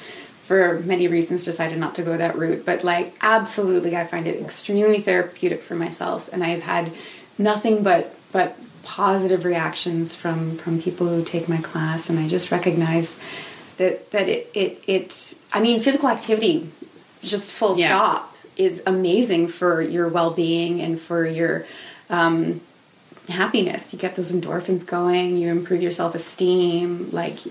for 0.47 0.79
many 0.79 1.09
reasons 1.09 1.43
decided 1.43 1.77
not 1.77 1.93
to 1.95 2.01
go 2.01 2.15
that 2.15 2.37
route. 2.37 2.65
But 2.65 2.85
like 2.85 3.13
absolutely, 3.21 3.97
I 3.97 4.05
find 4.05 4.25
it 4.25 4.41
extremely 4.41 5.01
therapeutic 5.01 5.61
for 5.61 5.75
myself, 5.75 6.29
and 6.31 6.41
I've 6.41 6.63
had 6.63 6.93
nothing 7.37 7.83
but 7.83 8.15
but 8.31 8.57
positive 8.83 9.43
reactions 9.43 10.15
from 10.15 10.57
from 10.57 10.81
people 10.81 11.07
who 11.07 11.21
take 11.21 11.49
my 11.49 11.57
class, 11.57 12.09
and 12.09 12.17
I 12.17 12.29
just 12.29 12.49
recognize 12.49 13.19
that 13.75 14.11
that 14.11 14.29
it 14.29 14.49
it, 14.53 14.83
it 14.87 15.37
I 15.51 15.59
mean 15.59 15.81
physical 15.81 16.07
activity 16.07 16.71
just 17.21 17.51
full 17.51 17.77
yeah. 17.77 17.87
stop 17.87 18.35
is 18.55 18.81
amazing 18.87 19.49
for 19.49 19.81
your 19.81 20.07
well-being 20.07 20.81
and 20.81 20.99
for 20.99 21.25
your 21.25 21.65
um, 22.09 22.61
happiness 23.27 23.91
you 23.91 23.99
get 23.99 24.15
those 24.15 24.31
endorphins 24.31 24.85
going 24.85 25.35
you 25.35 25.49
improve 25.49 25.81
your 25.81 25.91
self-esteem 25.91 27.09
like 27.11 27.45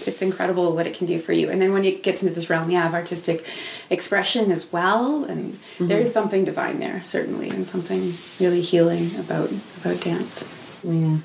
it's 0.00 0.08
it's 0.08 0.22
incredible 0.22 0.74
what 0.74 0.86
it 0.86 0.94
can 0.94 1.06
do 1.06 1.18
for 1.18 1.32
you. 1.32 1.50
And 1.50 1.60
then 1.60 1.72
when 1.72 1.84
it 1.84 2.02
gets 2.02 2.22
into 2.22 2.34
this 2.34 2.48
realm 2.50 2.70
yeah 2.70 2.86
of 2.86 2.94
artistic 2.94 3.44
expression 3.90 4.50
as 4.50 4.72
well. 4.72 5.24
And 5.24 5.54
mm-hmm. 5.54 5.86
there 5.86 6.00
is 6.00 6.12
something 6.12 6.44
divine 6.44 6.80
there 6.80 7.02
certainly 7.04 7.50
and 7.50 7.66
something 7.66 8.14
really 8.40 8.62
healing 8.62 9.10
about 9.18 9.50
about 9.82 10.00
dance. 10.00 10.44
Yeah 10.82 11.18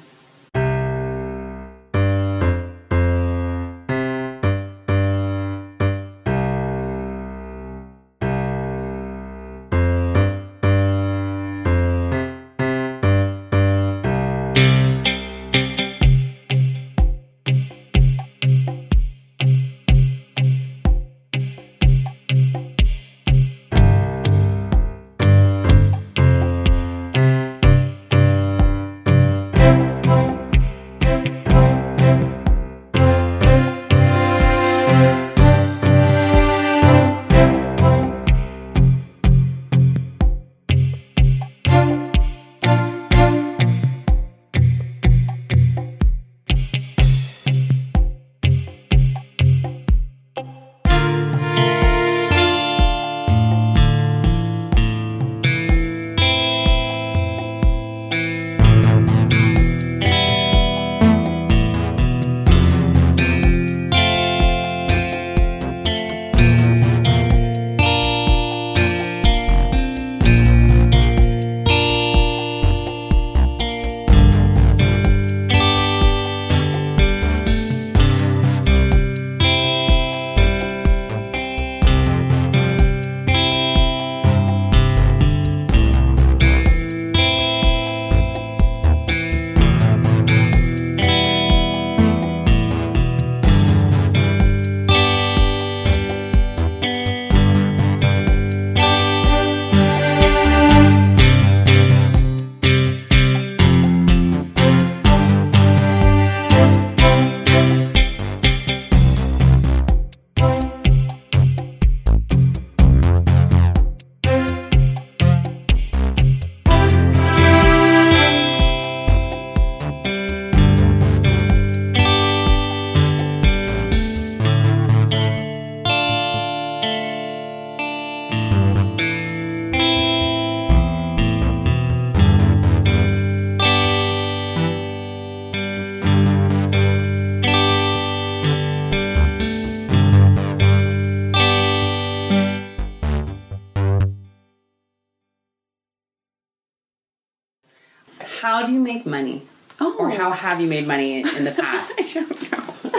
you 148.77 148.83
make 148.83 149.05
money? 149.05 149.43
Oh. 149.79 149.95
Or 149.99 150.09
how 150.09 150.31
have 150.31 150.61
you 150.61 150.67
made 150.67 150.87
money 150.87 151.21
in 151.21 151.43
the 151.43 151.51
past? 151.57 151.99
I 151.99 152.13
don't 152.13 152.51
know. 152.51 152.73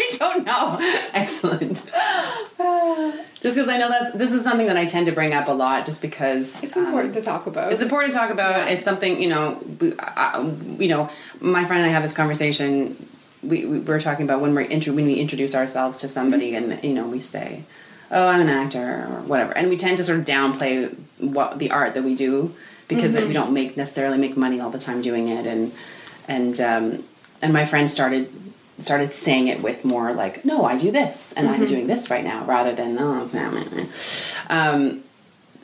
I 0.00 0.16
don't 0.18 0.44
know. 0.44 0.78
Excellent. 1.12 1.76
just 3.40 3.56
because 3.56 3.68
I 3.68 3.78
know 3.78 3.88
that's 3.88 4.12
this 4.12 4.32
is 4.32 4.42
something 4.42 4.66
that 4.66 4.76
I 4.76 4.86
tend 4.86 5.06
to 5.06 5.12
bring 5.12 5.32
up 5.32 5.48
a 5.48 5.52
lot, 5.52 5.86
just 5.86 6.00
because 6.02 6.62
It's 6.64 6.76
um, 6.76 6.86
important 6.86 7.14
to 7.14 7.20
talk 7.20 7.46
about. 7.46 7.72
It's 7.72 7.82
important 7.82 8.12
to 8.12 8.18
talk 8.18 8.30
about. 8.30 8.66
Yeah. 8.66 8.74
It's 8.74 8.84
something 8.84 9.20
you 9.20 9.28
know. 9.28 9.58
We, 9.80 9.94
uh, 9.98 10.50
you 10.78 10.88
know, 10.88 11.10
my 11.40 11.64
friend 11.64 11.82
and 11.82 11.90
I 11.90 11.92
have 11.92 12.02
this 12.02 12.14
conversation. 12.14 12.96
We, 13.42 13.66
we 13.66 13.78
we're 13.80 14.00
talking 14.00 14.24
about 14.24 14.40
when 14.40 14.54
we're 14.54 14.62
intro, 14.62 14.92
when 14.92 15.06
we 15.06 15.14
introduce 15.14 15.54
ourselves 15.54 15.98
to 15.98 16.08
somebody, 16.08 16.56
and 16.56 16.82
you 16.82 16.94
know, 16.94 17.06
we 17.06 17.20
say, 17.20 17.62
"Oh, 18.10 18.26
I'm 18.26 18.40
an 18.40 18.48
actor" 18.48 19.06
or 19.08 19.22
whatever, 19.22 19.56
and 19.56 19.68
we 19.68 19.76
tend 19.76 19.98
to 19.98 20.04
sort 20.04 20.18
of 20.18 20.24
downplay 20.24 20.92
what 21.18 21.58
the 21.60 21.70
art 21.70 21.94
that 21.94 22.02
we 22.02 22.16
do 22.16 22.54
because 22.88 23.12
we 23.12 23.32
don't 23.32 23.52
make 23.52 23.76
necessarily 23.76 24.18
make 24.18 24.36
money 24.36 24.60
all 24.60 24.70
the 24.70 24.78
time 24.78 25.02
doing 25.02 25.28
it, 25.28 25.46
and 25.46 25.72
and 26.26 26.60
um, 26.60 27.04
and 27.40 27.52
my 27.52 27.64
friend 27.64 27.90
started 27.90 28.28
started 28.78 29.12
saying 29.12 29.48
it 29.48 29.62
with 29.62 29.84
more 29.84 30.12
like, 30.12 30.44
"No, 30.44 30.64
I 30.64 30.76
do 30.76 30.90
this, 30.90 31.32
and 31.34 31.48
I'm 31.48 31.66
doing 31.66 31.86
this 31.86 32.10
right 32.10 32.24
now," 32.24 32.44
rather 32.44 32.74
than 32.74 32.98
"Oh, 32.98 33.24
not 33.32 33.52
my-" 33.52 33.86
um, 34.50 35.02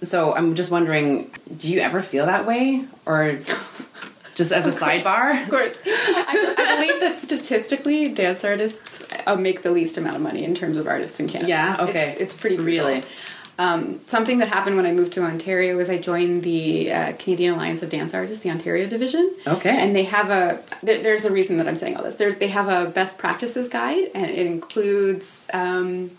so 0.04 0.34
I'm 0.34 0.54
just 0.54 0.70
wondering, 0.70 1.30
do 1.56 1.72
you 1.72 1.80
ever 1.80 2.00
feel 2.00 2.26
that 2.26 2.46
way, 2.46 2.84
or 3.06 3.38
just 4.34 4.52
as 4.52 4.66
a 4.66 4.78
sidebar? 4.78 5.42
Of 5.42 5.50
course. 5.50 5.76
I, 5.86 6.54
I 6.58 6.76
believe 6.76 7.00
that 7.00 7.16
statistically, 7.16 8.08
dance 8.08 8.44
artists 8.44 9.06
uh, 9.26 9.36
make 9.36 9.62
the 9.62 9.70
least 9.70 9.96
amount 9.96 10.16
of 10.16 10.22
money 10.22 10.44
in 10.44 10.54
terms 10.54 10.76
of 10.76 10.86
artists 10.86 11.18
in 11.20 11.28
Canada. 11.28 11.48
Yeah, 11.48 11.76
okay. 11.80 12.12
It's, 12.12 12.20
it's 12.20 12.34
pretty 12.34 12.58
Really? 12.58 13.02
Um, 13.58 14.00
something 14.06 14.38
that 14.38 14.48
happened 14.48 14.76
when 14.76 14.86
I 14.86 14.92
moved 14.92 15.12
to 15.14 15.22
Ontario 15.22 15.76
was 15.76 15.88
I 15.88 15.98
joined 15.98 16.42
the 16.42 16.92
uh, 16.92 17.12
Canadian 17.18 17.54
Alliance 17.54 17.82
of 17.82 17.90
Dance 17.90 18.12
Artists, 18.14 18.42
the 18.42 18.50
Ontario 18.50 18.88
division. 18.88 19.34
Okay. 19.46 19.70
And 19.70 19.94
they 19.94 20.04
have 20.04 20.30
a, 20.30 20.62
there, 20.82 21.02
there's 21.02 21.24
a 21.24 21.32
reason 21.32 21.58
that 21.58 21.68
I'm 21.68 21.76
saying 21.76 21.96
all 21.96 22.02
this. 22.02 22.16
There's, 22.16 22.36
they 22.36 22.48
have 22.48 22.68
a 22.68 22.90
best 22.90 23.18
practices 23.18 23.68
guide, 23.68 24.10
and 24.14 24.26
it 24.26 24.46
includes 24.46 25.48
um, 25.52 26.10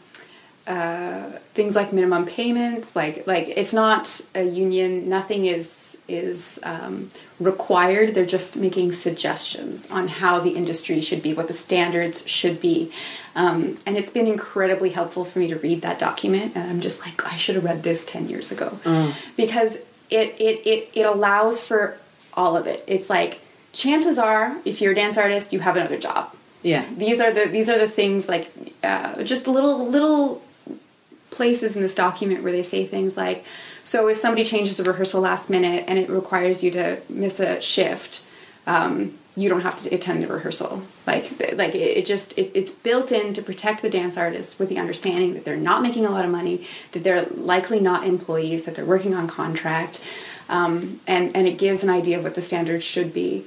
uh, 0.67 1.29
things 1.53 1.75
like 1.75 1.93
minimum 1.93 2.25
payments 2.25 2.95
like 2.95 3.27
like 3.27 3.49
it's 3.49 3.73
not 3.73 4.21
a 4.33 4.43
union. 4.43 5.07
Nothing 5.07 5.45
is 5.45 5.99
is 6.07 6.59
um, 6.63 7.11
required. 7.39 8.15
They're 8.15 8.25
just 8.25 8.55
making 8.55 8.93
suggestions 8.93 9.89
on 9.91 10.07
how 10.07 10.39
the 10.39 10.51
industry 10.51 11.01
should 11.01 11.21
be 11.21 11.33
what 11.33 11.47
the 11.47 11.53
standards 11.53 12.27
should 12.27 12.59
be. 12.59 12.91
Um, 13.35 13.77
and 13.85 13.95
it's 13.95 14.09
been 14.09 14.25
incredibly 14.25 14.89
helpful 14.89 15.23
for 15.23 15.37
me 15.39 15.47
to 15.49 15.55
read 15.57 15.81
that 15.81 15.99
document 15.99 16.55
and 16.55 16.69
i'm 16.69 16.79
just 16.79 17.01
like 17.05 17.25
i 17.25 17.35
should 17.35 17.55
have 17.55 17.65
read 17.65 17.83
this 17.83 18.05
10 18.05 18.29
years 18.29 18.51
ago. 18.51 18.79
Because 19.37 19.77
it, 20.09 20.35
it 20.39 20.65
it 20.65 20.89
it 20.93 21.05
allows 21.05 21.61
for 21.61 21.99
all 22.33 22.57
of 22.57 22.65
it. 22.65 22.83
It's 22.87 23.09
like 23.09 23.41
chances 23.71 24.17
are 24.17 24.57
if 24.65 24.81
you're 24.81 24.93
a 24.93 24.95
dance 24.95 25.17
artist 25.17 25.53
you 25.53 25.59
have 25.59 25.75
another 25.77 25.99
job. 25.99 26.33
Yeah. 26.63 26.83
these 26.97 27.21
are 27.21 27.31
the 27.31 27.45
these 27.45 27.69
are 27.69 27.77
the 27.77 27.87
things 27.87 28.27
like 28.27 28.49
uh, 28.83 29.21
just 29.21 29.47
little 29.47 29.87
little 29.87 30.41
places 31.35 31.75
in 31.75 31.81
this 31.81 31.93
document 31.93 32.41
where 32.43 32.51
they 32.51 32.63
say 32.63 32.85
things 32.85 33.15
like 33.17 33.45
so 33.83 34.07
if 34.07 34.17
somebody 34.17 34.43
changes 34.43 34.79
a 34.79 34.83
rehearsal 34.83 35.21
last 35.21 35.49
minute 35.49 35.85
and 35.87 35.99
it 35.99 36.09
requires 36.09 36.63
you 36.63 36.71
to 36.71 36.99
miss 37.09 37.39
a 37.39 37.61
shift 37.61 38.23
um, 38.67 39.17
you 39.37 39.49
don't 39.49 39.61
have 39.61 39.81
to 39.81 39.93
attend 39.93 40.23
the 40.23 40.27
rehearsal. 40.27 40.81
Like 41.05 41.29
like 41.53 41.75
it, 41.75 41.97
it 41.97 42.05
just 42.05 42.37
it, 42.37 42.51
it's 42.53 42.71
built 42.71 43.11
in 43.11 43.33
to 43.33 43.41
protect 43.41 43.81
the 43.81 43.89
dance 43.89 44.17
artists 44.17 44.57
with 44.57 44.69
the 44.69 44.77
understanding 44.77 45.33
that 45.33 45.45
they're 45.45 45.57
not 45.57 45.81
making 45.81 46.05
a 46.05 46.09
lot 46.09 46.25
of 46.25 46.31
money 46.31 46.65
that 46.93 47.03
they're 47.03 47.25
likely 47.25 47.79
not 47.79 48.05
employees 48.05 48.65
that 48.65 48.75
they're 48.75 48.85
working 48.85 49.13
on 49.13 49.27
contract 49.27 50.01
um, 50.49 50.99
and 51.05 51.35
and 51.35 51.47
it 51.47 51.57
gives 51.57 51.83
an 51.83 51.89
idea 51.89 52.17
of 52.17 52.23
what 52.23 52.35
the 52.35 52.41
standards 52.41 52.85
should 52.85 53.13
be. 53.13 53.45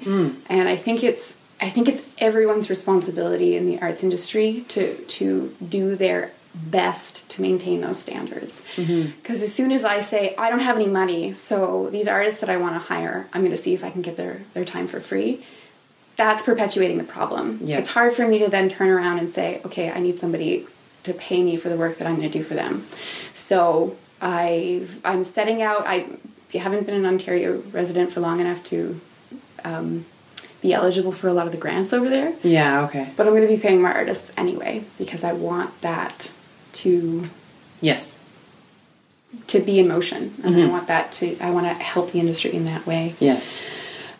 And 0.49 0.69
i 0.69 0.77
think 0.77 1.03
it's 1.03 1.39
i 1.61 1.71
think 1.71 1.89
it's 1.89 2.15
everyone's 2.19 2.69
responsibility 2.69 3.57
in 3.57 3.67
the 3.67 3.81
arts 3.81 4.03
industry 4.03 4.65
to 4.69 4.95
to 5.05 5.55
do 5.67 5.97
their 5.97 6.33
best 6.67 7.29
to 7.31 7.41
maintain 7.43 7.81
those 7.81 7.99
standards 7.99 8.63
because 8.77 9.43
as 9.43 9.53
soon 9.55 9.71
as 9.71 9.85
i 9.85 10.01
say 10.01 10.35
i 10.37 10.51
don't 10.51 10.61
have 10.61 10.77
any 10.77 10.87
money 10.89 11.33
so 11.33 11.89
these 11.91 12.09
artists 12.09 12.41
that 12.41 12.51
i 12.51 12.57
want 12.57 12.75
to 12.75 12.79
hire 12.81 13.29
i'm 13.33 13.43
going 13.43 13.51
to 13.53 13.57
see 13.57 13.75
if 13.75 13.85
i 13.85 13.91
can 13.91 14.03
get 14.03 14.17
their 14.17 14.41
their 14.55 14.65
time 14.65 14.87
for 14.87 14.99
free 15.01 15.45
that's 16.17 16.43
perpetuating 16.43 16.99
the 16.99 17.05
problem 17.05 17.59
Yes. 17.63 17.81
it's 17.81 17.91
hard 17.91 18.13
for 18.13 18.27
me 18.27 18.39
to 18.41 18.49
then 18.49 18.69
turn 18.69 18.89
around 18.89 19.19
and 19.19 19.31
say 19.31 19.61
okay 19.65 19.91
i 19.93 20.01
need 20.01 20.19
somebody 20.19 20.67
to 21.05 21.15
pay 21.15 21.43
me 21.45 21.57
for 21.57 21.69
the 21.69 21.77
work 21.77 21.99
that 21.99 22.09
i'm 22.09 22.17
going 22.17 22.31
to 22.31 22.39
do 22.39 22.45
for 22.45 22.55
them 22.55 22.85
so 23.35 23.97
i 24.21 24.87
i'm 25.05 25.23
setting 25.25 25.63
out 25.63 25.85
i 25.87 26.07
haven't 26.55 26.85
been 26.87 26.95
an 26.97 27.07
ontario 27.07 27.63
resident 27.73 28.13
for 28.13 28.21
long 28.21 28.41
enough 28.41 28.65
to 28.65 29.01
um, 29.65 30.05
be 30.61 30.73
eligible 30.73 31.13
for 31.13 31.29
a 31.29 31.33
lot 31.33 31.47
of 31.47 31.53
the 31.53 31.59
grants 31.59 31.93
over 31.93 32.09
there 32.09 32.35
Yeah. 32.43 32.83
Okay. 32.87 33.13
but 33.17 33.27
I'm 33.29 33.33
going 33.33 33.47
to 33.47 33.55
be 33.55 33.61
paying 33.61 33.81
my 33.81 33.93
artists 33.93 34.33
anyway 34.37 34.83
because 34.99 35.23
I 35.23 35.33
want 35.33 35.81
that 35.83 36.31
to 36.75 37.29
Yes. 37.81 38.19
to 39.49 39.61
be 39.61 39.79
in 39.79 39.89
motion, 39.89 40.35
and 40.43 40.57
I 40.61 40.67
want 40.67 40.89
that 40.89 41.13
to 41.13 41.37
I 41.41 41.51
want 41.51 41.67
to 41.67 41.75
help 41.75 42.13
the 42.13 42.21
industry 42.21 42.53
in 42.55 42.65
that 42.65 42.87
way. 42.87 43.15
Yes. 43.21 43.61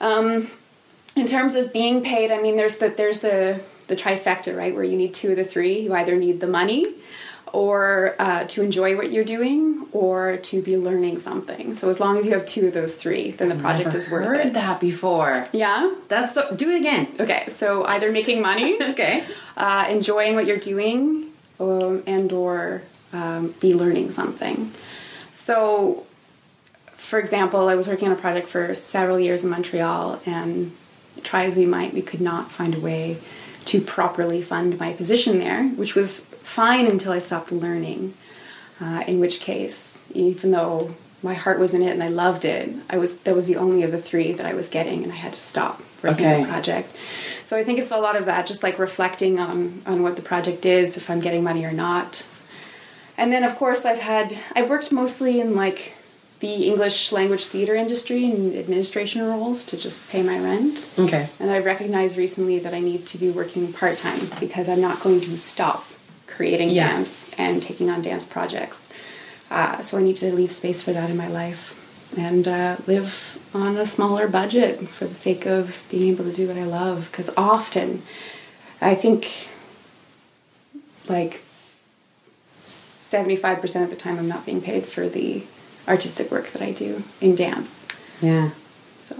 Um, 0.01 0.49
in 1.17 1.27
terms 1.27 1.55
of 1.57 1.73
being 1.73 2.03
paid, 2.03 2.31
I 2.31 2.41
mean, 2.41 2.57
there's 2.57 2.77
the 2.79 2.89
there's 2.91 3.21
the 3.21 3.61
the 3.89 3.97
trifecta, 3.97 4.57
right? 4.57 4.75
Where 4.75 4.85
you 4.85 4.97
need 4.97 5.15
two 5.15 5.31
of 5.31 5.37
the 5.37 5.45
three. 5.45 5.81
You 5.81 5.95
either 5.95 6.15
need 6.17 6.41
the 6.41 6.47
money, 6.47 6.95
or 7.53 8.15
uh, 8.19 8.45
to 8.45 8.63
enjoy 8.63 8.97
what 8.97 9.11
you're 9.11 9.25
doing, 9.25 9.87
or 9.93 10.37
to 10.37 10.61
be 10.63 10.77
learning 10.77 11.19
something. 11.19 11.75
So 11.75 11.89
as 11.89 11.99
long 11.99 12.19
as 12.19 12.27
you 12.27 12.33
have 12.35 12.45
two 12.47 12.67
of 12.69 12.75
those 12.75 12.95
three, 12.95 13.31
then 13.33 13.49
the 13.49 13.55
project 13.57 13.87
Never 13.87 13.99
is 13.99 14.11
worth 14.11 14.27
heard 14.27 14.47
it. 14.47 14.53
that 14.55 14.79
before. 14.79 15.49
Yeah. 15.53 15.91
That's 16.09 16.35
so. 16.35 16.55
Do 16.55 16.71
it 16.71 16.77
again. 16.77 17.09
Okay. 17.19 17.47
So 17.49 17.85
either 17.87 18.13
making 18.13 18.43
money. 18.43 18.77
Okay. 18.91 19.25
uh, 19.57 19.87
enjoying 19.89 20.35
what 20.35 20.47
you're 20.47 20.59
doing 20.59 21.28
um, 21.61 22.03
and 22.07 22.33
or 22.33 22.83
um, 23.13 23.55
be 23.61 23.75
learning 23.75 24.11
something. 24.11 24.73
So 25.33 26.07
for 26.99 27.19
example 27.19 27.69
i 27.69 27.75
was 27.77 27.87
working 27.87 28.09
on 28.09 28.13
a 28.13 28.21
project 28.21 28.49
for 28.49 28.75
several 28.75 29.19
years 29.21 29.45
in 29.45 29.49
montreal 29.49 30.21
and 30.27 30.73
try 31.23 31.45
as 31.45 31.55
we 31.55 31.65
might 31.65 31.95
we 31.95 32.03
could 32.03 32.21
not 32.21 32.51
find 32.51 32.75
a 32.75 32.81
way 32.81 33.17
to 33.65 33.81
properly 33.81 34.43
fund 34.43 34.79
my 34.79 34.93
position 34.93 35.39
there 35.39 35.69
which 35.69 35.95
was 35.95 36.25
fine 36.43 36.87
until 36.87 37.13
i 37.13 37.19
stopped 37.19 37.51
learning. 37.51 38.13
Uh, 38.81 39.03
in 39.09 39.19
which 39.19 39.41
case 39.41 40.03
even 40.13 40.51
though 40.53 40.95
my 41.21 41.35
heart 41.35 41.59
was 41.59 41.73
in 41.73 41.83
it 41.83 41.91
and 41.91 42.03
i 42.03 42.09
loved 42.09 42.45
it 42.45 42.69
i 42.91 42.99
was 42.99 43.21
that 43.21 43.35
was 43.35 43.47
the 43.47 43.57
only 43.57 43.83
of 43.83 43.91
the 43.91 43.99
three 43.99 44.33
that 44.33 44.47
i 44.47 44.53
was 44.55 44.69
getting 44.69 45.03
and 45.03 45.13
i 45.13 45.17
had 45.17 45.33
to 45.33 45.41
stop 45.41 45.81
working 46.03 46.27
on 46.27 46.43
the 46.43 46.47
project 46.49 46.97
so 47.49 47.57
i 47.57 47.65
think 47.65 47.79
it's 47.79 47.91
a 47.91 47.99
lot 48.07 48.15
of 48.21 48.25
that 48.27 48.47
just 48.47 48.63
like 48.63 48.79
reflecting 48.79 49.39
on 49.41 49.83
on 49.87 50.03
what 50.05 50.15
the 50.17 50.23
project 50.33 50.63
is 50.67 50.97
if 51.01 51.09
i'm 51.11 51.21
getting 51.21 51.43
money 51.43 51.65
or 51.65 51.73
not 51.73 52.11
and 53.17 53.33
then 53.33 53.43
of 53.45 53.57
course 53.57 53.85
i've 53.91 54.01
had 54.01 54.27
i've 54.55 54.69
worked 54.71 54.91
mostly 54.93 55.41
in 55.41 55.55
like 55.57 55.95
the 56.41 56.55
english 56.71 57.11
language 57.11 57.45
theater 57.47 57.75
industry 57.75 58.25
and 58.31 58.55
administration 58.55 59.23
roles 59.23 59.65
to 59.65 59.77
just 59.77 59.99
pay 60.13 60.23
my 60.23 60.39
rent 60.39 60.89
Okay. 60.99 61.25
and 61.41 61.51
I've 61.51 61.65
recognized 61.65 62.17
recently 62.17 62.59
that 62.61 62.73
I 62.75 62.81
need 62.91 63.07
to 63.13 63.17
be 63.19 63.29
working 63.31 63.73
part 63.73 63.97
time 63.99 64.21
because 64.39 64.69
I'm 64.69 64.81
not 64.89 65.01
going 65.01 65.21
to 65.23 65.37
stop 65.37 65.85
creating 66.29 66.71
Yeah. 66.71 66.89
dance 66.93 67.33
and 67.39 67.61
taking 67.61 67.91
on 67.91 68.03
dance 68.03 68.25
projects. 68.25 68.93
Uh, 69.51 69.83
so 69.83 69.99
I 69.99 70.03
need 70.03 70.17
to 70.19 70.33
leave 70.33 70.53
space 70.53 70.81
for 70.83 70.93
that 70.93 71.11
in 71.11 71.17
my 71.17 71.27
life 71.43 71.63
and 72.17 72.49
uh, 72.49 72.77
live 72.87 73.39
on 73.55 73.77
a 73.77 73.87
smaller 73.87 74.29
budget 74.29 74.89
for 74.89 75.07
the 75.07 75.15
sake 75.15 75.47
of 75.47 75.87
being 75.91 76.13
able 76.13 76.25
to 76.25 76.33
do 76.33 76.49
what 76.49 76.57
I 76.57 76.65
love. 76.65 77.09
Because 77.11 77.31
often, 77.37 78.03
I 78.81 78.95
think 78.95 79.49
like 81.09 81.43
75% 82.67 83.83
of 83.85 83.91
the 83.91 83.97
time 83.97 84.19
I'm 84.19 84.29
not 84.29 84.45
being 84.47 84.61
paid 84.61 84.87
for 84.87 85.09
the 85.09 85.45
artistic 85.87 86.31
work 86.31 86.51
that 86.53 86.63
I 86.63 86.73
do 86.73 87.03
in 87.21 87.35
dance. 87.35 87.87
Yeah. 88.21 88.51
So, 89.01 89.17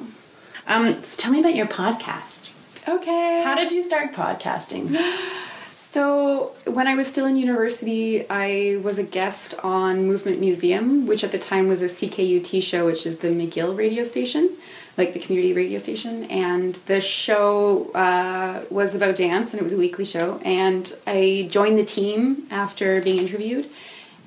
Um. 0.67 1.03
So 1.05 1.21
tell 1.21 1.33
me 1.33 1.41
about 1.41 1.55
your 1.55 1.67
podcast. 1.67 2.53
okay. 2.87 3.43
How 3.45 3.55
did 3.55 3.73
you 3.73 3.83
start 3.83 4.13
podcasting? 4.13 4.97
So, 5.91 6.53
when 6.67 6.87
I 6.87 6.95
was 6.95 7.07
still 7.07 7.25
in 7.25 7.39
university, 7.39 8.29
I 8.29 8.79
was 8.83 8.99
a 8.99 9.03
guest 9.03 9.55
on 9.65 10.07
Movement 10.07 10.39
Museum, 10.39 11.07
which 11.07 11.25
at 11.25 11.33
the 11.33 11.39
time 11.39 11.67
was 11.67 11.81
a 11.81 11.87
CKUT 11.87 12.63
show, 12.63 12.85
which 12.85 13.07
is 13.07 13.17
the 13.21 13.29
McGill 13.29 13.75
radio 13.75 14.05
station, 14.05 14.55
like 14.99 15.15
the 15.15 15.19
community 15.19 15.55
radio 15.55 15.79
station. 15.79 16.25
And 16.25 16.75
the 16.85 17.01
show 17.01 17.91
uh, 17.93 18.67
was 18.69 18.95
about 18.95 19.17
dance, 19.17 19.55
and 19.55 19.63
it 19.63 19.65
was 19.65 19.73
a 19.73 19.79
weekly 19.79 20.05
show. 20.05 20.39
And 20.45 20.95
I 21.07 21.49
joined 21.51 21.79
the 21.79 21.87
team 21.87 22.47
after 22.51 23.01
being 23.01 23.21
interviewed. 23.21 23.71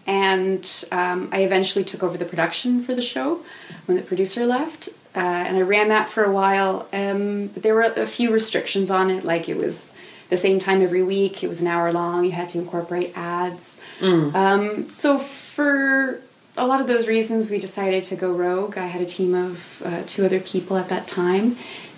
And 0.07 0.67
um, 0.91 1.29
I 1.31 1.43
eventually 1.43 1.85
took 1.85 2.01
over 2.01 2.17
the 2.17 2.25
production 2.25 2.81
for 2.81 2.95
the 2.95 3.03
show 3.03 3.41
when 3.85 3.97
the 3.97 4.03
producer 4.03 4.47
left. 4.47 4.89
Uh, 5.15 5.19
and 5.19 5.57
I 5.57 5.61
ran 5.61 5.89
that 5.89 6.09
for 6.09 6.23
a 6.23 6.31
while. 6.31 6.87
Um, 6.91 7.49
but 7.53 7.61
there 7.61 7.75
were 7.75 7.83
a 7.83 8.07
few 8.07 8.33
restrictions 8.33 8.89
on 8.89 9.11
it, 9.11 9.23
like 9.23 9.47
it 9.47 9.57
was 9.57 9.93
the 10.31 10.37
same 10.37 10.57
time 10.59 10.81
every 10.81 11.03
week. 11.03 11.43
It 11.43 11.47
was 11.47 11.61
an 11.61 11.67
hour 11.67 11.91
long. 11.91 12.23
You 12.25 12.31
had 12.31 12.49
to 12.49 12.57
incorporate 12.57 13.15
ads. 13.15 13.79
Um, 14.01 14.89
so 14.89 15.19
for 15.19 16.21
a 16.57 16.65
lot 16.65 16.81
of 16.81 16.87
those 16.87 17.05
reasons, 17.07 17.49
we 17.51 17.59
decided 17.59 18.03
to 18.05 18.15
go 18.15 18.31
rogue. 18.31 18.77
I 18.77 18.87
had 18.87 19.01
a 19.01 19.05
team 19.05 19.35
of 19.35 19.81
uh, 19.85 20.01
two 20.07 20.25
other 20.25 20.39
people 20.39 20.77
at 20.77 20.89
that 20.89 21.05
time, 21.05 21.57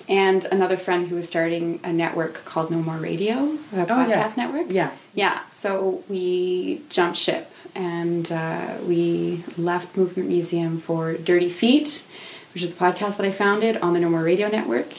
and 0.09 0.45
another 0.45 0.77
friend 0.77 1.07
who 1.07 1.15
was 1.15 1.27
starting 1.27 1.79
a 1.83 1.93
network 1.93 2.43
called 2.43 2.69
No 2.71 2.79
More 2.81 2.97
Radio, 2.97 3.53
a 3.71 3.85
podcast 3.85 4.35
network. 4.35 4.67
Yeah. 4.69 4.91
Yeah. 5.13 5.45
So 5.47 6.03
we 6.09 6.81
jumped 6.89 7.17
ship 7.17 7.49
and 7.75 8.31
uh, 8.31 8.77
we 8.85 9.43
left 9.57 9.95
Movement 9.95 10.27
Museum 10.29 10.77
for 10.79 11.13
Dirty 11.13 11.49
Feet, 11.49 12.05
which 12.53 12.63
is 12.63 12.69
the 12.69 12.75
podcast 12.75 13.17
that 13.17 13.25
I 13.25 13.31
founded 13.31 13.77
on 13.77 13.93
the 13.93 13.99
No 13.99 14.09
More 14.09 14.23
Radio 14.23 14.47
network, 14.47 14.89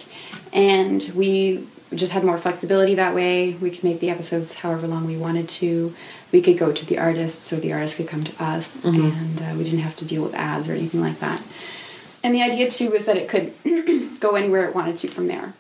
and 0.53 1.03
we 1.15 1.67
just 1.95 2.13
had 2.13 2.25
more 2.25 2.39
flexibility 2.39 2.95
that 2.95 3.15
way. 3.15 3.53
We 3.55 3.71
could 3.71 3.85
make 3.85 4.01
the 4.01 4.11
episodes 4.11 4.55
however 4.55 4.87
long 4.87 5.07
we 5.07 5.17
wanted 5.17 5.49
to. 5.51 5.95
We 6.33 6.41
could 6.43 6.59
go 6.59 6.73
to 6.73 6.87
the 6.87 6.99
artists, 6.99 7.53
or 7.53 7.57
the 7.57 7.73
artists 7.73 7.97
could 7.97 8.09
come 8.09 8.25
to 8.25 8.43
us, 8.45 8.85
and 8.85 9.41
uh, 9.41 9.55
we 9.57 9.65
didn't 9.65 9.81
have 9.81 9.97
to 9.97 10.05
deal 10.05 10.23
with 10.23 10.35
ads 10.35 10.69
or 10.69 10.73
anything 10.73 11.01
like 11.01 11.21
that. 11.21 11.43
And 12.25 12.35
the 12.35 12.43
idea 12.43 12.71
too 12.71 12.91
was 12.91 13.05
that 13.05 13.17
it 13.17 13.29
could 13.29 13.53
go 14.21 14.31
anywhere 14.35 14.67
it 14.67 14.75
wanted 14.75 14.97
to 14.99 15.09
from 15.09 15.27
there. 15.29 15.55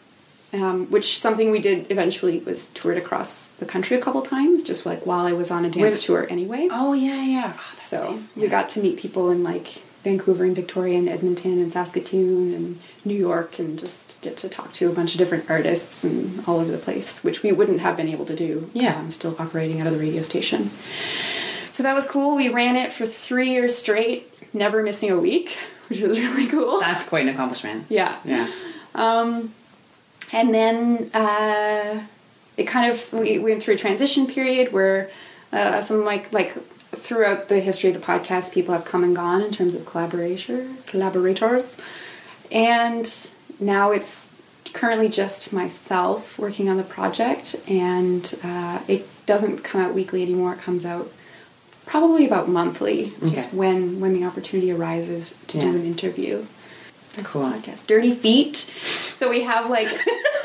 Um, 0.52 0.86
which 0.86 1.18
something 1.18 1.50
we 1.50 1.58
did 1.58 1.90
eventually 1.90 2.38
was 2.38 2.68
toured 2.68 2.96
across 2.96 3.48
the 3.48 3.66
country 3.66 3.96
a 3.96 4.00
couple 4.00 4.22
times, 4.22 4.62
just 4.62 4.86
like 4.86 5.04
while 5.04 5.26
I 5.26 5.32
was 5.32 5.50
on 5.50 5.64
a 5.64 5.70
dance 5.70 5.82
With- 5.96 6.02
tour 6.02 6.26
anyway. 6.30 6.68
Oh 6.70 6.92
yeah, 6.92 7.22
yeah. 7.24 7.52
Oh, 7.56 7.78
so 7.82 8.10
nice. 8.12 8.36
we 8.36 8.46
got 8.48 8.68
to 8.70 8.80
meet 8.80 8.96
people 8.98 9.30
in 9.30 9.42
like 9.42 9.82
Vancouver 10.04 10.44
and 10.44 10.54
Victoria 10.54 10.98
and 10.98 11.08
Edmonton 11.08 11.58
and 11.58 11.72
Saskatoon 11.72 12.54
and 12.54 12.78
New 13.04 13.14
York 13.14 13.58
and 13.58 13.78
just 13.78 14.20
get 14.20 14.36
to 14.36 14.48
talk 14.48 14.72
to 14.74 14.90
a 14.90 14.92
bunch 14.92 15.12
of 15.14 15.18
different 15.18 15.50
artists 15.50 16.04
and 16.04 16.46
all 16.46 16.60
over 16.60 16.70
the 16.70 16.78
place, 16.78 17.24
which 17.24 17.42
we 17.42 17.50
wouldn't 17.50 17.80
have 17.80 17.96
been 17.96 18.08
able 18.08 18.26
to 18.26 18.36
do. 18.36 18.70
Yeah. 18.74 18.98
I'm 18.98 19.10
still 19.10 19.34
operating 19.38 19.80
out 19.80 19.86
of 19.86 19.94
the 19.94 19.98
radio 19.98 20.22
station. 20.22 20.70
So 21.72 21.82
that 21.82 21.94
was 21.94 22.06
cool. 22.06 22.36
We 22.36 22.50
ran 22.50 22.76
it 22.76 22.92
for 22.92 23.06
three 23.06 23.50
years 23.50 23.76
straight, 23.76 24.30
never 24.54 24.82
missing 24.82 25.10
a 25.10 25.18
week, 25.18 25.56
which 25.88 26.00
was 26.00 26.18
really 26.18 26.46
cool. 26.46 26.78
That's 26.80 27.08
quite 27.08 27.26
an 27.26 27.34
accomplishment. 27.34 27.86
yeah. 27.88 28.18
Yeah. 28.24 28.48
Um, 28.94 29.52
and 30.32 30.54
then 30.54 31.10
uh, 31.14 32.02
it 32.56 32.64
kind 32.64 32.90
of 32.90 33.12
we 33.12 33.38
went 33.38 33.62
through 33.62 33.74
a 33.74 33.76
transition 33.78 34.26
period 34.26 34.72
where 34.72 35.10
uh, 35.52 35.80
some 35.80 36.04
like 36.04 36.32
like 36.32 36.56
throughout 36.94 37.48
the 37.48 37.60
history 37.60 37.90
of 37.90 37.94
the 37.94 38.00
podcast, 38.04 38.52
people 38.52 38.72
have 38.74 38.84
come 38.84 39.04
and 39.04 39.14
gone 39.14 39.42
in 39.42 39.50
terms 39.50 39.74
of 39.74 39.84
collaboration 39.86 40.78
collaborators, 40.86 41.76
and 42.50 43.28
now 43.60 43.90
it's 43.90 44.32
currently 44.72 45.08
just 45.08 45.52
myself 45.52 46.38
working 46.38 46.68
on 46.68 46.76
the 46.76 46.82
project, 46.82 47.56
and 47.68 48.34
uh, 48.42 48.80
it 48.88 49.06
doesn't 49.26 49.58
come 49.64 49.80
out 49.80 49.94
weekly 49.94 50.22
anymore. 50.22 50.52
It 50.54 50.58
comes 50.58 50.84
out 50.84 51.10
probably 51.86 52.26
about 52.26 52.48
monthly, 52.48 53.12
just 53.20 53.48
Okay. 53.48 53.56
when 53.56 54.00
when 54.00 54.14
the 54.14 54.24
opportunity 54.24 54.70
arises 54.72 55.34
to 55.48 55.58
Yeah. 55.58 55.64
do 55.64 55.68
an 55.76 55.84
interview. 55.84 56.46
That's 57.14 57.30
Cool. 57.30 57.48
the 57.48 57.56
podcast. 57.58 57.86
Dirty 57.86 58.12
Feet. 58.12 58.68
So 59.14 59.30
we 59.30 59.42
have 59.42 59.70
like 59.70 59.88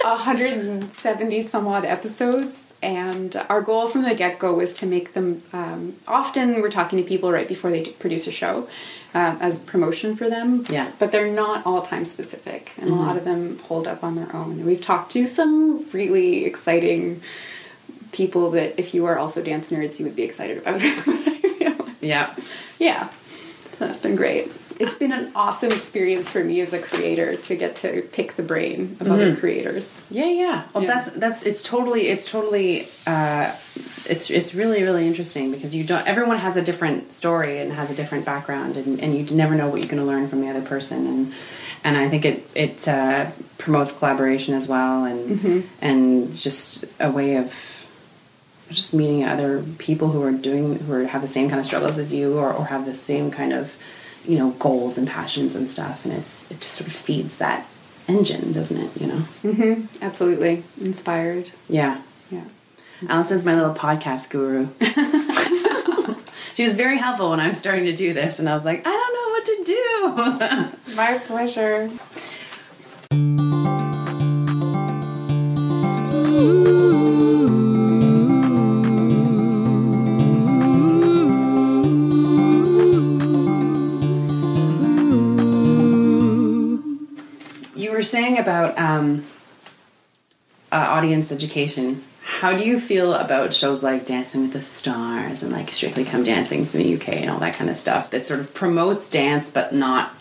170 0.03 1.41
some 1.43 1.67
odd 1.67 1.85
episodes, 1.85 2.73
and 2.81 3.35
our 3.49 3.61
goal 3.61 3.87
from 3.87 4.03
the 4.03 4.15
get 4.15 4.39
go 4.39 4.53
was 4.53 4.73
to 4.73 4.85
make 4.85 5.13
them. 5.13 5.43
Um, 5.53 5.95
often 6.07 6.61
we're 6.61 6.69
talking 6.69 6.97
to 6.97 7.03
people 7.03 7.31
right 7.31 7.47
before 7.47 7.71
they 7.71 7.83
produce 7.83 8.27
a 8.27 8.31
show 8.31 8.67
uh, 9.13 9.37
as 9.39 9.59
promotion 9.59 10.15
for 10.15 10.29
them. 10.29 10.65
Yeah. 10.69 10.91
But 10.99 11.11
they're 11.11 11.31
not 11.31 11.65
all 11.65 11.81
time 11.81 12.05
specific, 12.05 12.73
and 12.77 12.89
a 12.89 12.93
lot 12.95 13.17
of 13.17 13.25
them 13.25 13.59
hold 13.59 13.87
up 13.87 14.03
on 14.03 14.15
their 14.15 14.33
own. 14.35 14.53
And 14.53 14.65
we've 14.65 14.81
talked 14.81 15.11
to 15.13 15.25
some 15.25 15.85
really 15.91 16.45
exciting 16.45 17.21
people 18.11 18.49
that 18.51 18.79
if 18.79 18.93
you 18.93 19.05
are 19.05 19.17
also 19.17 19.43
dance 19.43 19.69
nerds, 19.69 19.99
you 19.99 20.05
would 20.05 20.15
be 20.15 20.23
excited 20.23 20.57
about. 20.57 20.81
Yeah. 22.01 22.33
Yeah, 22.79 23.09
so 23.09 23.85
that's 23.85 23.99
been 23.99 24.15
great. 24.15 24.51
It's 24.79 24.95
been 24.95 25.11
an 25.11 25.31
awesome 25.35 25.71
experience 25.71 26.29
for 26.29 26.41
me 26.43 26.61
as 26.61 26.71
a 26.71 26.79
creator 26.79 27.35
to 27.35 27.55
get 27.55 27.75
to 27.77 28.01
pick 28.13 28.35
the 28.37 28.43
brain 28.43 28.95
of 29.01 29.11
other 29.11 29.35
creators. 29.35 30.01
Yeah, 30.09 30.25
yeah. 30.29 30.63
Well, 30.73 30.83
Yeah. 30.85 30.93
that's 30.93 31.11
that's 31.11 31.45
it's 31.45 31.61
totally 31.61 32.07
it's 32.07 32.25
totally 32.29 32.87
uh, 33.05 33.51
it's 34.07 34.29
it's 34.31 34.55
really 34.55 34.81
really 34.83 35.05
interesting 35.05 35.51
because 35.51 35.75
you 35.75 35.83
don't 35.83 36.07
everyone 36.07 36.37
has 36.37 36.55
a 36.55 36.61
different 36.61 37.11
story 37.11 37.59
and 37.59 37.73
has 37.73 37.91
a 37.91 37.95
different 37.95 38.23
background 38.25 38.77
and, 38.77 39.01
and 39.01 39.13
you 39.17 39.35
never 39.35 39.53
know 39.53 39.67
what 39.67 39.81
you're 39.81 39.89
going 39.91 40.01
to 40.01 40.07
learn 40.07 40.29
from 40.29 40.39
the 40.41 40.47
other 40.47 40.61
person 40.61 41.05
and 41.05 41.33
and 41.83 41.97
I 41.97 42.07
think 42.09 42.23
it 42.23 42.49
it 42.55 42.87
uh, 42.87 43.31
promotes 43.57 43.91
collaboration 43.91 44.53
as 44.53 44.69
well 44.69 45.03
and 45.03 45.65
and 45.81 46.33
just 46.33 46.85
a 47.01 47.11
way 47.11 47.35
of 47.35 47.53
just 48.71 48.93
meeting 48.93 49.25
other 49.25 49.63
people 49.79 50.09
who 50.09 50.21
are 50.23 50.31
doing 50.31 50.75
who 50.79 50.93
are, 50.93 51.03
have 51.05 51.21
the 51.21 51.27
same 51.27 51.49
kind 51.49 51.59
of 51.59 51.65
struggles 51.65 51.97
as 51.97 52.13
you 52.13 52.37
or, 52.37 52.53
or 52.53 52.65
have 52.67 52.85
the 52.85 52.93
same 52.93 53.31
kind 53.31 53.51
of 53.51 53.75
you 54.25 54.37
know 54.37 54.51
goals 54.51 54.97
and 54.97 55.07
passions 55.07 55.55
and 55.55 55.69
stuff 55.71 56.03
and 56.05 56.13
it's 56.13 56.49
it 56.51 56.59
just 56.61 56.75
sort 56.75 56.87
of 56.87 56.93
feeds 56.93 57.37
that 57.37 57.65
engine 58.07 58.51
doesn't 58.53 58.77
it 58.77 59.01
you 59.01 59.07
know 59.07 59.23
Mm-hmm. 59.43 60.03
Absolutely 60.03 60.63
inspired. 60.81 61.51
yeah 61.67 62.01
Yeah. 62.31 62.43
Allison's 63.07 63.45
my 63.45 63.55
little 63.55 63.73
podcast 63.73 64.29
guru. 64.29 64.67
she 66.55 66.63
was 66.63 66.73
very 66.75 66.97
helpful 66.97 67.29
when 67.29 67.39
I 67.39 67.47
was 67.47 67.57
starting 67.57 67.85
to 67.85 67.95
do 67.95 68.13
this, 68.13 68.39
and 68.39 68.49
I 68.49 68.55
was 68.55 68.65
like, 68.65 68.85
I 68.85 68.89
don't 68.89 69.13
know 69.17 69.29
what 69.31 69.45
to 69.45 69.63
do. 70.83 70.95
My 70.97 71.17
pleasure. 71.19 71.89
Were 87.99 88.03
saying 88.03 88.37
about 88.37 88.79
um, 88.79 89.25
uh, 90.71 90.77
audience 90.77 91.33
education. 91.33 92.01
How 92.23 92.55
do 92.55 92.63
you 92.63 92.79
feel 92.79 93.13
about 93.13 93.53
shows 93.53 93.83
like 93.83 94.05
Dancing 94.05 94.43
with 94.43 94.53
the 94.53 94.61
Stars 94.61 95.43
and 95.43 95.51
like 95.51 95.69
Strictly 95.69 96.05
Come 96.05 96.23
Dancing 96.23 96.65
from 96.65 96.79
the 96.79 96.95
UK 96.95 97.09
and 97.09 97.29
all 97.29 97.39
that 97.41 97.55
kind 97.55 97.69
of 97.69 97.75
stuff 97.75 98.09
that 98.11 98.25
sort 98.25 98.39
of 98.39 98.53
promotes 98.53 99.09
dance 99.09 99.51
but 99.51 99.73
not 99.73 100.13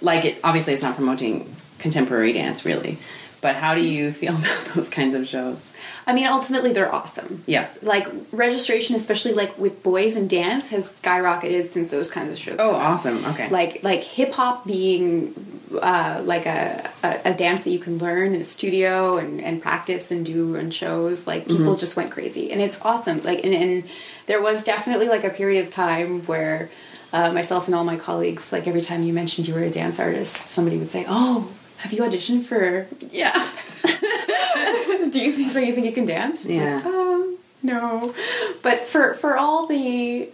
like 0.00 0.24
it 0.24 0.38
obviously 0.44 0.74
it's 0.74 0.82
not 0.84 0.94
promoting 0.94 1.52
contemporary 1.80 2.30
dance 2.30 2.64
really. 2.64 2.98
But 3.40 3.56
how 3.56 3.74
do 3.74 3.80
you 3.80 4.12
feel 4.12 4.36
about 4.38 4.64
those 4.76 4.88
kinds 4.88 5.16
of 5.16 5.26
shows? 5.26 5.72
I 6.06 6.14
mean, 6.14 6.28
ultimately, 6.28 6.72
they're 6.72 6.92
awesome. 6.92 7.42
Yeah. 7.46 7.68
Like 7.82 8.06
registration, 8.30 8.94
especially 8.94 9.34
like 9.34 9.58
with 9.58 9.82
boys 9.82 10.14
and 10.14 10.30
dance, 10.30 10.68
has 10.68 10.88
skyrocketed 10.88 11.70
since 11.70 11.90
those 11.90 12.10
kinds 12.10 12.32
of 12.32 12.38
shows. 12.38 12.56
Oh, 12.60 12.74
awesome. 12.74 13.24
Okay. 13.24 13.48
like 13.50 13.82
like 13.82 14.04
hip 14.04 14.32
hop 14.32 14.64
being 14.64 15.34
uh, 15.80 16.22
like 16.24 16.46
a, 16.46 16.90
a 17.02 17.20
a 17.26 17.34
dance 17.34 17.64
that 17.64 17.70
you 17.70 17.78
can 17.78 17.98
learn 17.98 18.34
in 18.34 18.40
a 18.40 18.44
studio 18.44 19.16
and, 19.18 19.40
and 19.40 19.60
practice 19.62 20.10
and 20.10 20.24
do 20.24 20.56
on 20.56 20.70
shows. 20.70 21.26
Like 21.26 21.46
people 21.46 21.76
just 21.76 21.96
went 21.96 22.10
crazy, 22.10 22.50
and 22.50 22.60
it's 22.60 22.80
awesome. 22.82 23.22
Like 23.22 23.44
and, 23.44 23.54
and 23.54 23.84
there 24.26 24.40
was 24.40 24.62
definitely 24.62 25.08
like 25.08 25.24
a 25.24 25.30
period 25.30 25.64
of 25.64 25.70
time 25.70 26.22
where 26.22 26.70
uh, 27.12 27.32
myself 27.32 27.66
and 27.66 27.74
all 27.74 27.84
my 27.84 27.96
colleagues, 27.96 28.52
like 28.52 28.66
every 28.66 28.82
time 28.82 29.02
you 29.02 29.12
mentioned 29.12 29.46
you 29.48 29.54
were 29.54 29.62
a 29.62 29.70
dance 29.70 29.98
artist, 29.98 30.34
somebody 30.34 30.78
would 30.78 30.90
say, 30.90 31.04
"Oh." 31.08 31.48
Have 31.78 31.92
you 31.92 32.00
auditioned 32.02 32.42
for? 32.44 32.86
yeah. 33.10 33.50
Do 35.10 35.20
you 35.22 35.30
think 35.30 35.50
so? 35.50 35.60
You 35.60 35.74
think 35.74 35.86
you 35.86 35.92
can 35.92 36.06
dance? 36.06 36.40
It's 36.40 36.50
Yeah. 36.50 36.76
Like, 36.76 36.86
um, 36.86 37.36
no. 37.62 38.14
But 38.62 38.84
for 38.84 39.12
for 39.14 39.36
all 39.36 39.66
the 39.66 40.28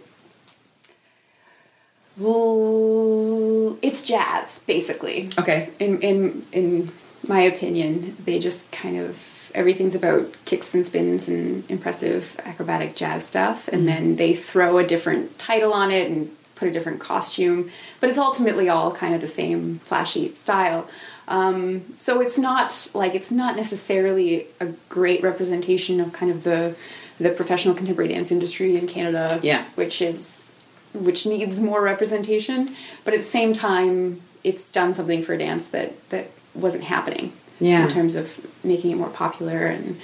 well, 2.17 3.77
it's 3.81 4.03
jazz 4.03 4.59
basically. 4.67 5.29
Okay. 5.39 5.69
In 5.79 5.99
in 6.01 6.45
in 6.51 6.91
my 7.27 7.41
opinion, 7.41 8.15
they 8.25 8.39
just 8.39 8.71
kind 8.71 8.97
of 8.97 9.51
everything's 9.55 9.95
about 9.95 10.33
kicks 10.45 10.73
and 10.73 10.85
spins 10.85 11.27
and 11.27 11.69
impressive 11.69 12.39
acrobatic 12.45 12.95
jazz 12.95 13.25
stuff, 13.25 13.67
and 13.67 13.87
then 13.87 14.15
they 14.15 14.33
throw 14.33 14.77
a 14.77 14.85
different 14.85 15.37
title 15.37 15.73
on 15.73 15.91
it 15.91 16.09
and 16.11 16.31
put 16.55 16.67
a 16.67 16.71
different 16.71 16.99
costume, 16.99 17.69
but 17.99 18.09
it's 18.09 18.19
ultimately 18.19 18.69
all 18.69 18.91
kind 18.91 19.13
of 19.13 19.21
the 19.21 19.27
same 19.27 19.79
flashy 19.79 20.33
style. 20.35 20.87
Um, 21.27 21.83
so 21.95 22.19
it's 22.21 22.37
not 22.37 22.91
like 22.93 23.15
it's 23.15 23.31
not 23.31 23.55
necessarily 23.55 24.47
a 24.59 24.67
great 24.89 25.23
representation 25.23 25.99
of 25.99 26.13
kind 26.13 26.31
of 26.31 26.43
the 26.43 26.75
the 27.19 27.29
professional 27.29 27.75
contemporary 27.75 28.11
dance 28.11 28.31
industry 28.31 28.75
in 28.75 28.87
Canada, 28.87 29.39
Yeah. 29.43 29.65
which 29.75 30.01
is 30.01 30.51
which 30.93 31.25
needs 31.25 31.59
more 31.59 31.81
representation. 31.81 32.75
But 33.03 33.13
at 33.13 33.21
the 33.21 33.25
same 33.25 33.53
time, 33.53 34.21
it's 34.43 34.71
done 34.71 34.93
something 34.93 35.23
for 35.23 35.37
dance 35.37 35.67
that 35.69 36.09
that 36.09 36.29
wasn't 36.53 36.85
happening. 36.85 37.33
Yeah. 37.59 37.85
In 37.85 37.89
terms 37.89 38.15
of 38.15 38.45
making 38.63 38.91
it 38.91 38.95
more 38.95 39.09
popular 39.09 39.67
and 39.67 39.99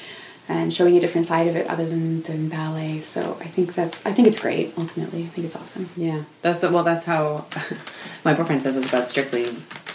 and 0.47 0.73
showing 0.73 0.97
a 0.97 0.99
different 0.99 1.27
side 1.27 1.47
of 1.47 1.55
it 1.55 1.67
other 1.67 1.85
than, 1.85 2.23
than 2.23 2.49
ballet. 2.49 3.01
So 3.01 3.37
I 3.39 3.45
think 3.45 3.75
that's 3.75 4.03
I 4.05 4.11
think 4.11 4.27
it's 4.27 4.39
great. 4.39 4.73
Ultimately, 4.77 5.23
I 5.23 5.27
think 5.27 5.45
it's 5.45 5.55
awesome. 5.55 5.89
Yeah, 5.95 6.23
that's 6.41 6.63
well. 6.63 6.83
That's 6.83 7.05
how 7.05 7.45
my 8.25 8.33
boyfriend 8.33 8.63
says 8.63 8.75
it's 8.75 8.89
about 8.89 9.07
Strictly, 9.07 9.47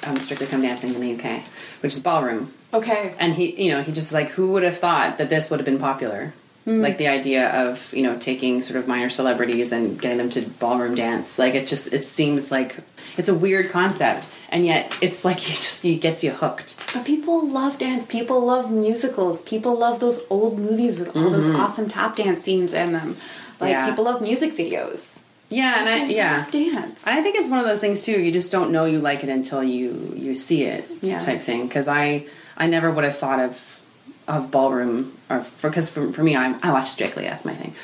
um, 0.07 0.17
Strictly 0.17 0.47
Come 0.47 0.63
Dancing 0.63 0.95
in 0.95 1.01
the 1.01 1.15
UK, 1.15 1.43
which 1.81 1.95
is 1.95 2.01
ballroom. 2.01 2.53
Okay. 2.73 3.15
And 3.19 3.35
he, 3.35 3.65
you 3.65 3.71
know, 3.73 3.83
he 3.83 3.93
just 3.93 4.13
like, 4.13 4.31
who 4.31 4.53
would 4.53 4.63
have 4.65 4.79
thought 4.79 5.19
that 5.19 5.31
this 5.31 5.51
would 5.51 5.61
have 5.61 5.65
been 5.65 5.79
popular? 5.79 6.33
Mm. 6.67 6.81
Like 6.81 6.97
the 6.97 7.09
idea 7.09 7.51
of 7.51 7.93
you 7.93 8.03
know 8.03 8.19
taking 8.19 8.63
sort 8.63 8.79
of 8.79 8.89
minor 8.89 9.11
celebrities 9.11 9.71
and 9.71 10.01
getting 10.01 10.17
them 10.19 10.31
to 10.31 10.49
ballroom 10.59 10.95
dance. 10.95 11.39
Like 11.39 11.55
it 11.55 11.67
just 11.67 11.93
it 11.93 12.05
seems 12.05 12.51
like 12.51 12.77
it's 13.19 13.29
a 13.29 13.35
weird 13.35 13.71
concept, 13.71 14.29
and 14.49 14.65
yet 14.65 14.97
it's 15.03 15.25
like 15.27 15.37
it 15.39 15.57
just 15.57 15.85
it 15.85 15.97
gets 15.97 16.25
you 16.25 16.31
hooked. 16.31 16.75
But 16.95 17.05
people 17.05 17.47
love 17.47 17.79
dance. 17.79 18.07
People 18.07 18.45
love 18.45 18.71
musicals. 18.71 19.43
People 19.43 19.77
love 19.77 20.01
those 20.01 20.23
old 20.31 20.59
movies 20.59 20.99
with 20.99 21.15
all 21.15 21.29
those 21.29 21.45
mm-hmm. 21.45 21.57
awesome 21.57 21.89
tap 21.89 22.17
dance 22.17 22.41
scenes 22.41 22.73
in 22.73 22.93
them. 22.93 23.17
Like 23.61 23.71
Yeah. 23.73 23.89
people 23.91 24.05
love 24.05 24.23
music 24.23 24.57
videos. 24.57 25.19
Yeah, 25.51 25.81
and 25.81 25.89
I 25.89 25.99
People 26.01 26.15
yeah. 26.15 26.47
dance. 26.51 27.07
And 27.07 27.19
I 27.19 27.23
think 27.23 27.37
it's 27.37 27.49
one 27.49 27.59
of 27.59 27.67
those 27.67 27.81
things 27.81 28.05
too. 28.05 28.21
You 28.21 28.33
just 28.33 28.51
don't 28.51 28.73
know 28.73 28.87
you 28.87 29.01
like 29.01 29.23
it 29.23 29.29
until 29.29 29.63
you 29.63 30.15
you 30.17 30.35
see 30.35 30.65
it, 30.65 30.89
Yeah. 31.03 31.19
type 31.19 31.43
thing. 31.43 31.67
Because 31.69 31.89
I 31.89 32.25
I 32.57 32.67
never 32.69 32.91
would 32.91 33.05
have 33.05 33.17
thought 33.17 33.39
of 33.39 33.74
of 34.27 34.51
ballroom 34.51 35.17
or 35.29 35.45
because 35.63 35.91
for, 35.91 36.13
for 36.13 36.23
me 36.23 36.37
I 36.37 36.59
I 36.63 36.73
watch 36.73 36.89
Strictly. 36.91 37.25
That's 37.25 37.45
my 37.45 37.55
thing. 37.55 37.75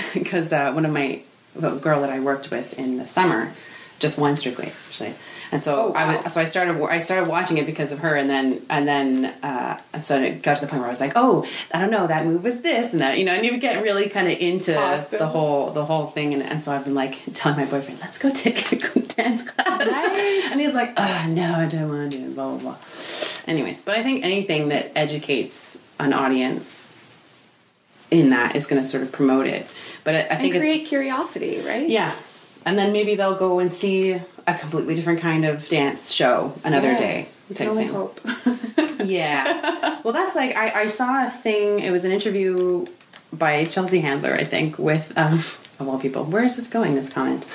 Because 0.14 0.52
uh, 0.52 0.72
one 0.72 0.84
of 0.86 0.92
my 0.92 1.22
girl 1.58 2.00
that 2.00 2.10
I 2.10 2.20
worked 2.20 2.50
with 2.50 2.78
in 2.78 2.98
the 2.98 3.06
summer 3.06 3.52
just 3.98 4.18
won 4.18 4.36
Strictly 4.36 4.72
actually. 4.86 5.14
And 5.50 5.62
so 5.62 5.76
Oh, 5.76 5.92
I 5.94 6.04
wow. 6.16 6.22
was, 6.22 6.32
so 6.34 6.40
I 6.40 6.44
started 6.44 6.80
I 6.84 6.98
started 6.98 7.28
watching 7.28 7.56
it 7.58 7.64
because 7.66 7.90
of 7.92 8.00
her, 8.00 8.14
and 8.14 8.28
then 8.28 8.64
and 8.68 8.86
then 8.86 9.24
uh, 9.42 9.80
and 9.94 10.04
so 10.04 10.20
it 10.20 10.42
got 10.42 10.56
to 10.56 10.60
the 10.60 10.66
point 10.66 10.80
where 10.80 10.88
I 10.88 10.92
was 10.92 11.00
like, 11.00 11.12
oh, 11.16 11.46
I 11.72 11.80
don't 11.80 11.90
know, 11.90 12.06
that 12.06 12.26
move 12.26 12.44
was 12.44 12.60
this 12.60 12.92
and 12.92 13.00
that, 13.00 13.18
you 13.18 13.24
know, 13.24 13.32
and 13.32 13.44
you 13.46 13.56
get 13.58 13.82
really 13.82 14.08
kind 14.08 14.28
of 14.28 14.38
into 14.38 14.78
Awesome. 14.78 15.18
the 15.18 15.26
whole 15.28 15.70
the 15.72 15.84
whole 15.84 16.06
thing, 16.08 16.34
and, 16.34 16.42
and 16.42 16.62
so 16.62 16.72
I've 16.72 16.84
been 16.84 16.94
like 16.94 17.18
telling 17.34 17.58
my 17.58 17.64
boyfriend, 17.64 18.00
let's 18.00 18.18
go 18.18 18.30
take 18.30 18.72
a 18.72 18.76
dance 19.00 19.42
class, 19.48 20.50
and 20.52 20.60
he's 20.60 20.74
like, 20.74 20.92
oh, 20.96 21.26
no, 21.30 21.54
I 21.54 21.66
don't 21.66 21.88
want 21.88 22.12
to 22.12 22.18
do 22.18 22.24
it, 22.26 22.34
blah 22.34 22.50
blah 22.56 22.58
blah. 22.60 22.76
Anyways, 23.46 23.80
but 23.80 23.96
I 23.96 24.02
think 24.02 24.24
anything 24.24 24.68
that 24.68 24.92
educates 24.96 25.78
an 25.98 26.12
audience 26.12 26.86
in 28.10 28.30
that 28.30 28.56
is 28.56 28.66
going 28.66 28.82
to 28.82 28.88
sort 28.88 29.02
of 29.02 29.12
promote 29.12 29.46
it. 29.46 29.66
But 30.04 30.14
I, 30.14 30.18
I 30.18 30.20
And 30.22 30.40
think 30.40 30.54
it's 30.54 30.62
create 30.62 30.86
curiosity, 30.86 31.60
right? 31.66 31.88
yeah. 31.88 32.14
And 32.66 32.76
then 32.78 32.92
maybe 32.92 33.14
they'll 33.14 33.34
go 33.36 33.58
and 33.60 33.72
see 33.72 34.20
a 34.54 34.58
completely 34.58 34.94
different 34.94 35.20
kind 35.20 35.44
of 35.44 35.68
dance 35.68 36.10
show 36.12 36.54
another 36.64 36.92
Yeah. 36.92 36.98
day. 36.98 37.28
Type 37.48 37.56
can 37.58 37.68
only 37.68 37.84
thing. 37.84 37.92
hope. 37.94 38.20
Yeah. 39.04 40.00
well, 40.02 40.12
that's 40.12 40.34
like, 40.34 40.56
I, 40.56 40.82
I 40.82 40.86
saw 40.88 41.26
a 41.26 41.30
thing, 41.30 41.78
it 41.80 41.90
was 41.92 42.04
an 42.04 42.10
interview 42.10 42.86
by 43.32 43.64
Chelsea 43.64 44.00
Handler, 44.00 44.34
I 44.34 44.44
think, 44.44 44.78
with, 44.78 45.16
um, 45.16 45.34
of 45.78 45.88
all 45.88 45.98
people, 46.00 46.24
where 46.24 46.42
is 46.42 46.56
this 46.56 46.66
going, 46.66 46.94
this 46.96 47.08
comment? 47.12 47.46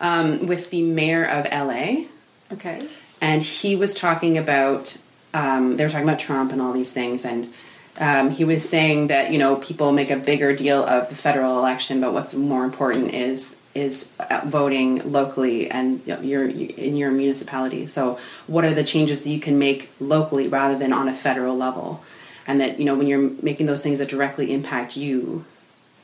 Um, 0.00 0.46
with 0.46 0.70
the 0.70 0.82
mayor 0.82 1.24
of 1.24 1.44
LA 1.52 2.06
okay. 2.52 2.86
and 3.20 3.42
he 3.42 3.76
was 3.76 3.94
talking 3.94 4.36
about 4.36 4.96
um, 5.34 5.76
they 5.76 5.84
were 5.84 5.90
talking 5.90 6.08
about 6.08 6.18
Trump 6.18 6.52
and 6.52 6.60
all 6.60 6.72
these 6.72 6.92
things, 6.92 7.24
and 7.24 7.52
um, 8.00 8.30
he 8.30 8.44
was 8.44 8.66
saying 8.68 9.08
that 9.08 9.30
you 9.30 9.38
know 9.38 9.56
people 9.56 9.92
make 9.92 10.10
a 10.10 10.16
bigger 10.16 10.54
deal 10.56 10.82
of 10.84 11.08
the 11.10 11.14
federal 11.14 11.58
election, 11.58 12.00
but 12.00 12.12
what's 12.14 12.34
more 12.34 12.64
important 12.64 13.12
is 13.14 13.58
is 13.74 14.10
voting 14.44 15.10
locally 15.10 15.70
and 15.70 16.04
your 16.06 16.48
in 16.48 16.96
your 16.96 17.10
municipality. 17.10 17.86
So, 17.86 18.18
what 18.46 18.64
are 18.64 18.74
the 18.74 18.84
changes 18.84 19.22
that 19.22 19.30
you 19.30 19.40
can 19.40 19.58
make 19.58 19.90
locally 20.00 20.48
rather 20.48 20.78
than 20.78 20.92
on 20.92 21.08
a 21.08 21.14
federal 21.14 21.56
level? 21.56 22.02
And 22.46 22.60
that 22.60 22.78
you 22.78 22.84
know 22.84 22.94
when 22.94 23.06
you're 23.06 23.30
making 23.42 23.66
those 23.66 23.82
things 23.82 23.98
that 23.98 24.08
directly 24.08 24.52
impact 24.52 24.96
you, 24.96 25.44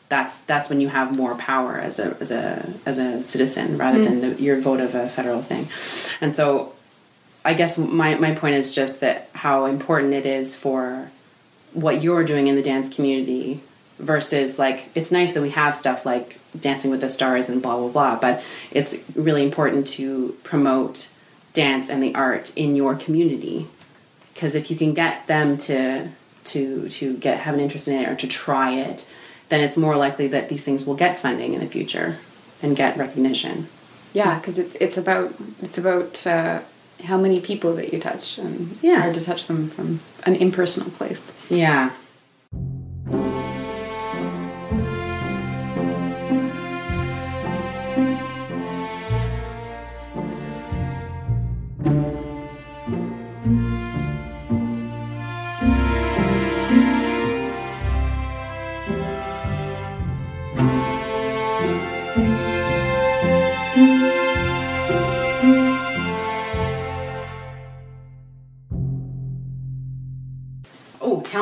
that's 0.09 0.43
that's 0.43 0.69
when 0.69 0.81
you 0.81 0.89
have 0.89 1.17
more 1.17 1.35
power 1.37 1.79
as 1.79 1.99
a 1.99 2.17
as 2.21 2.31
a 2.31 2.75
as 2.85 2.99
a 2.99 3.25
citizen 3.25 3.79
rather 3.79 4.05
than 4.05 4.21
the, 4.21 4.43
your 4.43 4.61
vote 4.61 4.81
of 4.81 4.95
a 4.95 5.09
federal 5.09 5.41
thing. 5.41 5.67
And 6.21 6.35
so 6.35 6.75
I 7.45 7.55
guess 7.55 7.77
my, 7.77 8.15
my 8.15 8.35
point 8.35 8.55
is 8.55 8.75
just 8.75 9.01
that 9.01 9.29
how 9.35 9.67
important 9.67 10.15
it 10.15 10.25
is 10.25 10.57
for 10.57 11.11
what 11.75 12.03
you're 12.03 12.25
doing 12.25 12.47
in 12.47 12.57
the 12.57 12.62
dance 12.62 12.95
community 12.95 13.61
versus 13.99 14.59
like 14.59 14.89
it's 14.95 15.12
nice 15.12 15.35
that 15.35 15.43
we 15.43 15.51
have 15.51 15.77
stuff 15.77 16.07
like 16.07 16.39
Dancing 16.59 16.90
with 16.90 17.00
the 17.00 17.11
Stars 17.11 17.48
and 17.48 17.61
blah 17.62 17.76
blah 17.78 17.88
blah, 17.88 18.18
but 18.20 18.42
it's 18.70 18.96
really 19.14 19.42
important 19.42 19.86
to 19.88 20.36
promote 20.44 21.09
dance 21.52 21.88
and 21.88 22.02
the 22.02 22.14
art 22.14 22.52
in 22.57 22.74
your 22.76 22.94
community 22.96 23.68
because 24.32 24.55
if 24.57 24.70
you 24.70 24.76
can 24.76 24.92
get 24.94 25.26
them 25.28 25.57
to 25.57 26.09
to 26.44 26.88
to 26.88 27.16
get 27.18 27.38
have 27.40 27.55
an 27.55 27.61
interest 27.61 27.88
in 27.88 27.94
it 28.00 28.09
or 28.09 28.14
to 28.16 28.26
try 28.26 28.72
it, 28.74 29.07
then 29.48 29.61
it's 29.61 29.76
more 29.76 29.96
likely 29.96 30.26
that 30.28 30.48
these 30.48 30.64
things 30.64 30.84
will 30.84 30.96
get 30.96 31.18
funding 31.18 31.55
in 31.55 31.61
the 31.61 31.66
future 31.66 32.18
and 32.62 32.76
get 32.76 32.96
recognition. 32.96 33.68
Yeah, 34.12 34.38
because 34.38 34.59
it's 34.59 34.74
it's 34.76 34.96
about 34.96 35.34
it's 35.62 35.78
about 35.78 36.26
uh, 36.26 36.61
how 37.05 37.16
many 37.18 37.40
people 37.40 37.74
that 37.76 37.92
you 37.92 37.98
touch, 38.00 38.38
and 38.38 38.72
it's 38.72 38.82
Yeah. 38.82 39.00
hard 39.00 39.14
to 39.14 39.24
touch 39.24 39.46
them 39.46 39.68
from 39.68 40.00
an 40.24 40.36
impersonal 40.36 40.90
place. 40.90 41.32
Yeah. 41.50 41.90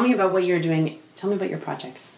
Tell 0.03 0.09
me 0.09 0.15
about 0.15 0.33
what 0.33 0.45
you're 0.45 0.61
doing. 0.61 0.99
Tell 1.17 1.31
me 1.31 1.37
about 1.37 1.51
your 1.51 1.59
projects 1.59 2.13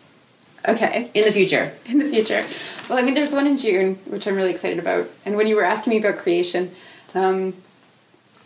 Okay, 0.66 1.11
in 1.12 1.24
the 1.24 1.32
future. 1.32 1.72
in 1.87 1.99
the 1.99 2.07
future. 2.09 2.45
Well, 2.89 2.99
I 2.99 3.03
mean, 3.03 3.12
there's 3.14 3.30
one 3.32 3.47
in 3.47 3.59
June, 3.59 3.97
which 4.07 4.26
I'm 4.26 4.35
really 4.35 4.51
excited 4.51 4.78
about. 4.78 5.11
And 5.26 5.37
when 5.37 5.47
you 5.47 5.57
were 5.57 5.64
asking 5.64 5.91
me 5.91 5.99
about 5.99 6.16
creation, 6.16 6.70
um, 7.14 7.53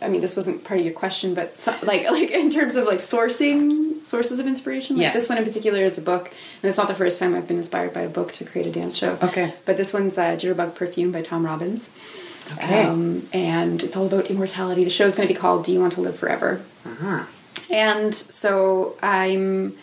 I 0.01 0.09
mean, 0.09 0.19
this 0.19 0.35
wasn't 0.35 0.65
part 0.65 0.79
of 0.81 0.85
your 0.85 0.93
question, 0.95 1.33
but 1.33 1.57
so, 1.57 1.73
like, 1.83 2.09
like 2.11 2.29
in 2.31 2.49
terms 2.49 2.75
of 2.75 2.85
like 2.85 2.97
sourcing 2.99 4.03
sources 4.03 4.37
of 4.39 4.47
inspiration, 4.47 4.97
like 4.97 5.03
Yes. 5.03 5.13
this 5.13 5.29
one 5.29 5.37
in 5.37 5.45
particular 5.45 5.79
is 5.79 5.97
a 5.97 6.01
book, 6.01 6.27
and 6.61 6.69
it's 6.69 6.77
not 6.77 6.89
the 6.89 6.95
first 6.95 7.19
time 7.19 7.33
I've 7.35 7.47
been 7.47 7.57
inspired 7.57 7.93
by 7.93 8.01
a 8.01 8.09
book 8.09 8.33
to 8.33 8.43
create 8.45 8.67
a 8.67 8.71
dance 8.71 8.97
show. 8.97 9.17
Okay. 9.23 9.53
but 9.65 9.77
this 9.77 9.93
one's 9.93 10.17
uh, 10.17 10.35
Jitterbug 10.35 10.75
Perfume 10.75 11.11
by 11.13 11.21
Tom 11.21 11.45
Robbins. 11.45 11.89
Okay. 12.53 12.83
Um, 12.83 13.27
and 13.31 13.81
it's 13.83 13.95
all 13.95 14.07
about 14.07 14.25
immortality. 14.29 14.83
The 14.83 14.89
show's 14.89 15.15
going 15.15 15.27
to 15.27 15.33
be 15.33 15.39
called 15.39 15.63
"Do 15.65 15.71
You 15.71 15.79
Want 15.79 15.93
to 15.93 16.01
Live 16.01 16.17
Forever?" 16.17 16.61
Uh-huh. 16.85 17.25
And 17.71 18.13
so 18.13 18.95
I'm. 19.01 19.77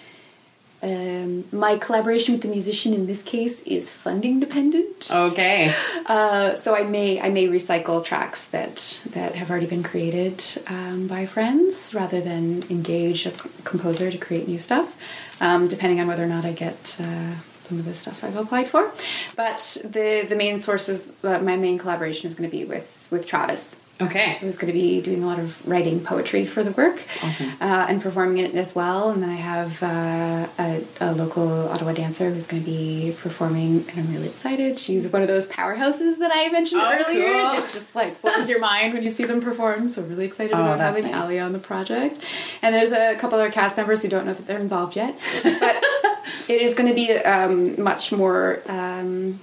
Um, 0.83 1.45
my 1.53 1.79
collaboration 1.79 2.35
with 2.35 2.43
the 2.43 2.49
musician 2.49 2.93
in 2.93 3.07
this 3.07 3.23
case 3.23 3.63
is 3.63 3.91
funding 3.91 4.41
dependent. 4.41 5.11
Okay. 5.11 5.75
Uh, 6.05 6.55
so 6.55 6.77
I 6.77 6.85
may 6.85 7.19
I 7.21 7.31
may 7.31 7.49
recycle 7.49 8.05
tracks 8.05 8.47
that 8.49 9.01
that 9.11 9.35
have 9.35 9.51
already 9.51 9.67
been 9.67 9.83
created 9.83 10.45
um, 10.69 11.07
by 11.07 11.25
friends 11.27 11.95
rather 11.95 12.21
than 12.21 12.63
engage 12.69 13.25
a 13.27 13.33
composer 13.65 14.11
to 14.11 14.19
create 14.19 14.47
new 14.47 14.59
stuff, 14.59 15.01
um, 15.41 15.67
depending 15.67 15.99
on 15.99 16.07
whether 16.07 16.23
or 16.23 16.29
not 16.29 16.45
I 16.45 16.53
get 16.53 16.97
uh, 17.01 17.37
some 17.53 17.79
of 17.79 17.85
the 17.87 17.95
stuff 17.95 18.23
I've 18.23 18.37
applied 18.37 18.69
for. 18.69 18.93
But 19.35 19.79
the 19.83 20.27
the 20.29 20.37
main 20.37 20.61
sources, 20.61 21.11
uh, 21.25 21.39
my 21.41 21.57
main 21.57 21.79
collaboration 21.79 22.29
is 22.29 22.35
going 22.35 22.49
to 22.49 22.57
be 22.57 22.65
with 22.65 23.09
with 23.11 23.27
Travis. 23.27 23.81
Okay. 23.99 24.37
I 24.43 24.45
was 24.45 24.59
going 24.59 24.67
to 24.71 24.79
be 24.79 25.01
doing 25.01 25.23
a 25.23 25.27
lot 25.27 25.39
of 25.39 25.67
writing 25.67 26.01
poetry 26.01 26.45
for 26.45 26.63
the 26.63 26.71
work, 26.73 27.03
Awesome. 27.23 27.53
uh, 27.63 27.87
and 27.89 28.03
performing 28.03 28.37
it 28.45 28.55
as 28.55 28.75
well. 28.75 29.09
And 29.09 29.23
then 29.23 29.31
I 29.31 29.37
have 29.37 29.83
uh, 29.83 30.47
a, 30.59 30.85
a 31.01 31.13
local 31.13 31.69
Ottawa 31.71 31.95
dancer 31.95 32.29
who's 32.29 32.47
going 32.47 32.63
to 32.63 32.67
be 32.71 33.15
performing, 33.19 33.87
and 33.89 33.99
I'm 34.01 34.13
really 34.13 34.27
excited. 34.29 34.79
She's 34.79 35.09
one 35.09 35.23
of 35.23 35.29
those 35.29 35.47
powerhouses 35.47 36.19
that 36.19 36.31
I 36.35 36.51
mentioned 36.51 36.83
Oh, 36.85 36.93
earlier. 36.93 37.25
cool. 37.25 37.43
That 37.53 37.71
just 37.73 37.95
like 37.95 38.21
blows 38.21 38.51
your 38.51 38.59
mind 38.61 38.93
when 38.93 39.03
you 39.03 39.09
see 39.09 39.25
them 39.25 39.41
perform. 39.41 39.89
So 39.89 40.03
really 40.03 40.27
excited 40.27 40.53
Oh, 40.53 40.61
about 40.61 40.79
having 40.79 41.05
nice. 41.05 41.15
Ali 41.15 41.39
on 41.39 41.55
the 41.55 41.59
project. 41.59 42.21
And 42.61 42.75
there's 42.75 42.93
a 42.93 43.15
couple 43.17 43.39
other 43.39 43.51
cast 43.51 43.79
members 43.79 44.03
who 44.03 44.09
don't 44.09 44.27
know 44.27 44.35
that 44.35 44.47
they're 44.47 44.61
involved 44.61 44.95
yet, 44.97 45.17
but 45.43 45.83
it 46.49 46.61
is 46.61 46.75
going 46.75 46.91
to 46.91 46.95
be 46.95 47.13
um, 47.13 47.83
much 47.83 48.13
more. 48.13 48.61
Um, 48.67 49.41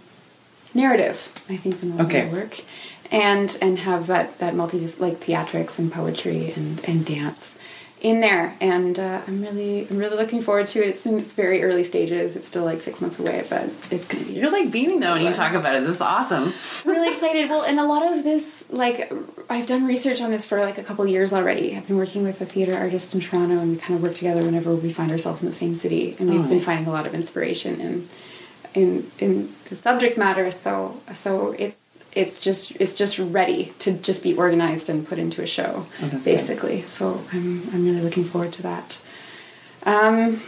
narrative, 0.76 1.30
I 1.50 1.56
think, 1.56 1.82
than 1.82 1.98
the 1.98 2.04
Okay. 2.04 2.28
work, 2.32 2.62
and 3.14 3.58
and 3.62 3.80
have 3.80 4.08
that 4.08 4.40
that 4.40 4.56
multi 4.56 4.80
like 5.00 5.20
theatrics 5.22 5.80
and 5.80 5.92
poetry 5.92 6.52
and 6.56 6.84
and 6.86 7.06
dance 7.06 7.56
in 8.02 8.20
there. 8.20 8.54
And 8.60 9.00
uh, 9.00 9.22
I'm 9.26 9.42
really 9.42 9.88
I'm 9.90 9.98
really 9.98 10.18
looking 10.18 10.42
forward 10.42 10.68
to 10.68 10.80
it. 10.84 10.90
It's 10.90 11.06
in 11.06 11.18
its 11.20 11.32
very 11.32 11.64
early 11.64 11.86
stages. 11.86 12.36
It's 12.36 12.48
still 12.48 12.66
like 12.66 12.82
six 12.82 13.00
months 13.00 13.18
away, 13.20 13.46
but 13.50 13.70
it's 13.92 14.08
gonna 14.10 14.26
be 14.26 14.34
You're 14.34 14.52
like 14.52 14.72
beaming 14.72 15.00
though 15.00 15.14
when 15.14 15.24
you 15.26 15.34
talk 15.34 15.54
about 15.54 15.76
it. 15.76 15.88
That's 15.88 16.02
awesome. 16.02 16.52
i'm 16.84 16.92
really 16.92 17.10
excited. 17.14 17.50
Well, 17.50 17.64
and 17.64 17.80
a 17.80 17.86
lot 17.86 18.04
of 18.12 18.26
this, 18.26 18.66
like, 18.70 19.10
I've 19.50 19.68
done 19.68 19.86
research 19.88 20.20
on 20.20 20.32
this 20.32 20.44
for 20.44 20.60
like 20.60 20.78
a 20.78 20.84
couple 20.84 21.08
years 21.08 21.32
already. 21.32 21.78
I've 21.78 21.88
been 21.88 21.96
working 21.96 22.24
with 22.24 22.42
a 22.42 22.46
theater 22.46 22.76
artist 22.76 23.16
in 23.16 23.22
Toronto, 23.22 23.60
and 23.60 23.72
we 23.72 23.78
kind 23.78 23.96
of 23.96 24.04
work 24.04 24.16
together 24.16 24.44
whenever 24.44 24.76
we 24.76 24.92
find 24.92 25.10
ourselves 25.10 25.42
in 25.42 25.48
the 25.48 25.56
same 25.56 25.76
city. 25.78 26.18
And 26.20 26.30
we've 26.30 26.44
Oh, 26.46 26.50
been 26.50 26.60
finding 26.60 26.88
a 26.88 26.92
lot 26.92 27.08
of 27.08 27.14
inspiration 27.14 27.80
in 27.80 28.10
in 28.74 29.12
in 29.20 29.54
the 29.70 29.76
subject 29.76 30.18
matter. 30.18 30.52
So 30.52 31.00
so 31.14 31.56
it's 31.58 31.83
it's 32.16 32.40
just 32.40 32.72
it's 32.80 32.94
just 32.94 33.18
ready 33.20 33.74
to 33.80 33.94
just 33.94 34.24
be 34.24 34.34
organized 34.36 34.90
and 34.90 35.08
put 35.08 35.20
into 35.20 35.42
a 35.42 35.48
show, 35.48 35.86
Oh, 36.02 36.10
good. 36.10 36.24
basically. 36.24 36.82
So 36.84 37.22
I'm 37.34 37.62
I'm 37.74 37.86
really 37.86 38.02
looking 38.02 38.24
forward 38.26 38.52
to 38.54 38.62
that. 38.64 39.00
Um, 39.86 40.42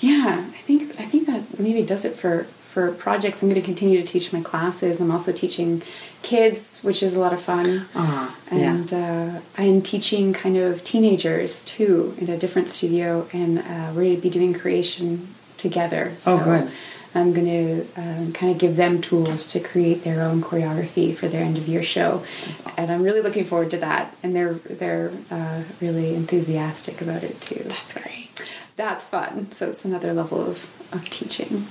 yeah, 0.00 0.44
I 0.48 0.58
think 0.66 0.82
I 1.00 1.04
think 1.04 1.26
that 1.26 1.58
maybe 1.58 1.82
does 1.82 2.04
it 2.04 2.14
for 2.14 2.44
for 2.44 2.92
projects. 2.92 3.42
I'm 3.42 3.48
going 3.48 3.60
to 3.60 3.64
continue 3.64 4.00
to 4.00 4.06
teach 4.06 4.32
my 4.32 4.40
classes. 4.42 5.00
I'm 5.00 5.10
also 5.10 5.32
teaching 5.32 5.82
kids, 6.22 6.80
which 6.82 7.02
is 7.02 7.14
a 7.14 7.20
lot 7.20 7.32
of 7.32 7.40
fun. 7.40 7.86
Uh-huh, 7.94 8.30
and 8.50 8.92
uh, 8.92 9.40
I'm 9.56 9.82
teaching 9.82 10.32
kind 10.32 10.56
of 10.56 10.84
teenagers 10.84 11.64
too 11.64 12.14
in 12.18 12.28
a 12.28 12.36
different 12.36 12.68
studio, 12.68 13.26
and 13.32 13.58
uh, 13.60 13.92
we're 13.94 14.04
going 14.04 14.16
to 14.16 14.22
be 14.22 14.30
doing 14.30 14.52
creation 14.54 15.28
together. 15.56 16.12
Oh, 16.26 16.38
good. 16.44 16.70
I'm 17.14 17.32
going 17.32 17.46
to 17.46 17.86
um, 18.00 18.32
kind 18.32 18.52
of 18.52 18.58
give 18.58 18.76
them 18.76 19.00
tools 19.00 19.46
to 19.52 19.60
create 19.60 20.04
their 20.04 20.22
own 20.22 20.42
choreography 20.42 21.14
for 21.16 21.26
their 21.28 21.42
end 21.42 21.58
of 21.58 21.66
year 21.66 21.82
show, 21.82 22.24
awesome. 22.64 22.72
and 22.76 22.90
I'm 22.90 23.02
really 23.02 23.20
looking 23.22 23.44
forward 23.44 23.70
to 23.72 23.78
that. 23.78 24.14
And 24.22 24.34
they're 24.36 24.54
they're 24.54 25.12
uh, 25.30 25.62
really 25.80 26.14
enthusiastic 26.14 27.00
about 27.00 27.22
it 27.24 27.40
too. 27.40 27.62
That's 27.64 27.94
So 27.94 28.00
great. 28.00 28.28
That's 28.76 29.04
fun. 29.04 29.50
So 29.50 29.68
it's 29.70 29.84
another 29.84 30.12
level 30.12 30.40
of, 30.40 30.66
of 30.92 31.08
teaching. 31.10 31.66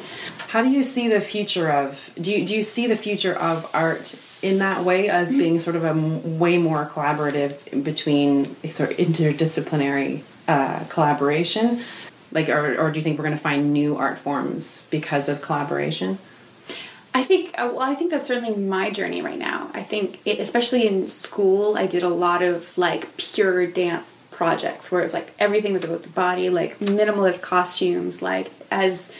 How 0.49 0.61
do 0.61 0.69
you 0.69 0.83
see 0.83 1.07
the 1.07 1.21
future 1.21 1.69
of 1.71 2.11
do 2.19 2.31
you 2.31 2.45
do 2.45 2.55
you 2.55 2.63
see 2.63 2.87
the 2.87 2.97
future 2.97 3.33
of 3.35 3.69
art 3.73 4.15
in 4.41 4.57
that 4.59 4.83
way 4.83 5.07
as 5.09 5.29
being 5.29 5.59
sort 5.59 5.75
of 5.77 5.83
a 5.85 5.89
m- 5.89 6.37
way 6.39 6.57
more 6.57 6.85
collaborative 6.85 7.83
between 7.83 8.55
sort 8.71 8.91
of 8.91 8.97
interdisciplinary 8.97 10.23
uh, 10.47 10.83
collaboration? 10.89 11.79
Like, 12.31 12.49
or, 12.49 12.77
or 12.77 12.91
do 12.91 12.99
you 12.99 13.03
think 13.03 13.17
we're 13.17 13.25
going 13.25 13.37
to 13.37 13.41
find 13.41 13.71
new 13.71 13.95
art 13.95 14.17
forms 14.17 14.87
because 14.89 15.29
of 15.29 15.41
collaboration? 15.41 16.19
I 17.13 17.23
think 17.23 17.55
uh, 17.57 17.69
well, 17.73 17.81
I 17.81 17.95
think 17.95 18.11
that's 18.11 18.27
certainly 18.27 18.55
my 18.55 18.91
journey 18.91 19.21
right 19.21 19.39
now. 19.39 19.71
I 19.73 19.81
think, 19.81 20.19
it, 20.23 20.39
especially 20.39 20.87
in 20.87 21.07
school, 21.07 21.75
I 21.77 21.87
did 21.87 22.03
a 22.03 22.09
lot 22.09 22.43
of 22.43 22.77
like 22.77 23.17
pure 23.17 23.65
dance 23.65 24.17
projects 24.29 24.91
where 24.91 25.01
it's 25.01 25.15
like 25.15 25.33
everything 25.39 25.73
was 25.73 25.83
about 25.83 26.03
the 26.03 26.09
body, 26.09 26.49
like 26.49 26.77
minimalist 26.77 27.41
costumes, 27.41 28.21
like 28.21 28.51
as 28.69 29.11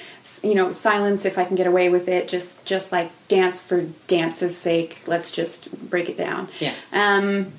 you 0.44 0.54
know, 0.54 0.70
silence 0.70 1.26
if 1.26 1.38
I 1.38 1.46
can 1.46 1.56
get 1.56 1.66
away 1.66 1.90
with 1.90 2.08
it, 2.08 2.28
just 2.28 2.64
just 2.66 2.92
like 2.92 3.10
dance 3.28 3.62
for 3.62 3.88
dance's 4.08 4.56
sake. 4.56 5.02
Let's 5.08 5.32
just 5.32 5.90
break 5.90 6.10
it 6.10 6.18
down. 6.18 6.50
Yeah. 6.60 6.74
Um, 6.92 7.54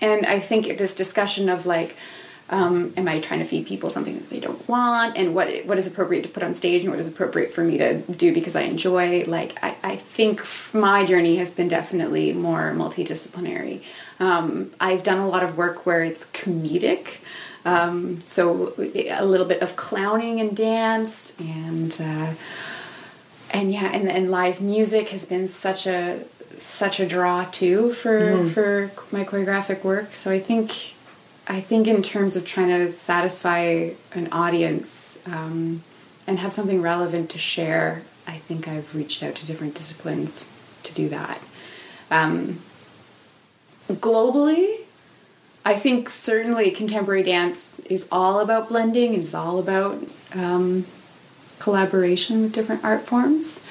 and 0.00 0.26
I 0.26 0.40
think 0.40 0.78
this 0.78 0.92
discussion 0.92 1.48
of 1.48 1.66
like, 1.66 1.96
um, 2.50 2.92
am 2.96 3.08
I 3.08 3.20
trying 3.20 3.40
to 3.40 3.46
feed 3.46 3.66
people 3.66 3.88
something 3.88 4.14
that 4.14 4.30
they 4.30 4.40
don't 4.40 4.68
want, 4.68 5.16
and 5.16 5.34
what 5.34 5.48
what 5.64 5.78
is 5.78 5.86
appropriate 5.86 6.22
to 6.24 6.28
put 6.28 6.42
on 6.42 6.54
stage, 6.54 6.82
and 6.82 6.90
what 6.90 7.00
is 7.00 7.08
appropriate 7.08 7.52
for 7.52 7.62
me 7.62 7.78
to 7.78 7.98
do 8.00 8.34
because 8.34 8.54
I 8.54 8.62
enjoy. 8.62 9.24
Like, 9.24 9.62
I, 9.62 9.76
I 9.82 9.96
think 9.96 10.42
my 10.74 11.04
journey 11.04 11.36
has 11.36 11.50
been 11.50 11.68
definitely 11.68 12.32
more 12.32 12.72
multidisciplinary. 12.72 13.82
Um, 14.20 14.72
I've 14.78 15.02
done 15.02 15.18
a 15.18 15.28
lot 15.28 15.42
of 15.42 15.56
work 15.56 15.86
where 15.86 16.02
it's 16.02 16.26
comedic. 16.26 17.16
Um, 17.66 18.20
so 18.24 18.74
a 18.78 19.24
little 19.24 19.46
bit 19.46 19.62
of 19.62 19.74
clowning 19.74 20.38
and 20.38 20.54
dance 20.54 21.32
and 21.38 21.96
uh, 21.98 22.34
and 23.54 23.72
yeah 23.72 23.90
and, 23.90 24.06
and 24.08 24.30
live 24.30 24.60
music 24.60 25.08
has 25.10 25.24
been 25.24 25.48
such 25.48 25.86
a 25.86 26.24
such 26.58 27.00
a 27.00 27.06
draw 27.06 27.44
too 27.44 27.92
for 27.92 28.46
for 28.48 28.90
my 29.10 29.24
choreographic 29.24 29.82
work 29.82 30.14
so 30.14 30.30
i 30.30 30.38
think 30.38 30.93
i 31.46 31.60
think 31.60 31.86
in 31.86 32.02
terms 32.02 32.36
of 32.36 32.44
trying 32.44 32.68
to 32.68 32.90
satisfy 32.90 33.90
an 34.12 34.28
audience 34.32 35.18
um, 35.26 35.82
and 36.26 36.38
have 36.38 36.52
something 36.52 36.80
relevant 36.80 37.30
to 37.30 37.38
share 37.38 38.02
i 38.26 38.38
think 38.38 38.68
i've 38.68 38.94
reached 38.94 39.22
out 39.22 39.34
to 39.34 39.46
different 39.46 39.74
disciplines 39.74 40.48
to 40.82 40.92
do 40.94 41.08
that 41.08 41.40
um, 42.10 42.60
globally 43.88 44.84
I 45.64 45.74
think 45.74 46.10
certainly 46.10 46.70
contemporary 46.70 47.22
dance 47.22 47.78
is 47.80 48.06
all 48.12 48.40
about 48.40 48.68
blending. 48.68 49.14
It 49.14 49.20
is 49.20 49.34
all 49.34 49.58
about 49.58 50.04
um, 50.34 50.84
collaboration 51.58 52.42
with 52.42 52.52
different 52.52 52.84
art 52.84 53.02
forms. 53.02 53.64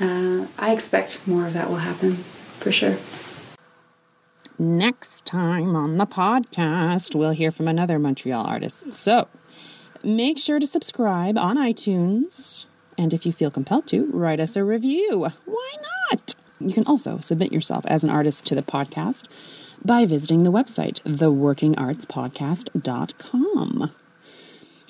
Uh, 0.00 0.46
I 0.58 0.72
expect 0.72 1.26
more 1.26 1.46
of 1.46 1.52
that 1.52 1.68
will 1.68 1.76
happen 1.76 2.14
for 2.14 2.72
sure. 2.72 2.96
Next 4.60 5.24
time 5.24 5.74
on 5.74 5.96
the 5.96 6.06
podcast, 6.06 7.14
we'll 7.14 7.30
hear 7.30 7.50
from 7.50 7.66
another 7.66 7.98
Montreal 7.98 8.44
artist. 8.44 8.92
So 8.92 9.26
make 10.04 10.38
sure 10.38 10.60
to 10.60 10.66
subscribe 10.66 11.38
on 11.38 11.56
iTunes. 11.56 12.66
And 12.98 13.14
if 13.14 13.24
you 13.24 13.32
feel 13.32 13.50
compelled 13.50 13.86
to, 13.86 14.10
write 14.12 14.38
us 14.38 14.56
a 14.56 14.64
review. 14.64 15.30
Why 15.46 15.72
not? 16.10 16.34
You 16.60 16.74
can 16.74 16.86
also 16.86 17.20
submit 17.20 17.54
yourself 17.54 17.86
as 17.86 18.04
an 18.04 18.10
artist 18.10 18.44
to 18.48 18.54
the 18.54 18.60
podcast 18.60 19.28
by 19.82 20.04
visiting 20.04 20.42
the 20.42 20.52
website, 20.52 21.00
theworkingartspodcast.com. 21.04 23.90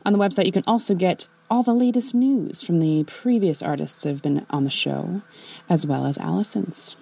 On 0.04 0.12
the 0.12 0.18
website, 0.18 0.46
you 0.46 0.52
can 0.52 0.64
also 0.66 0.96
get 0.96 1.28
all 1.48 1.62
the 1.62 1.72
latest 1.72 2.12
news 2.12 2.64
from 2.64 2.80
the 2.80 3.04
previous 3.04 3.62
artists 3.62 4.02
that 4.02 4.08
have 4.08 4.22
been 4.22 4.44
on 4.50 4.64
the 4.64 4.70
show, 4.70 5.22
as 5.68 5.86
well 5.86 6.06
as 6.06 6.18
Allison's. 6.18 6.96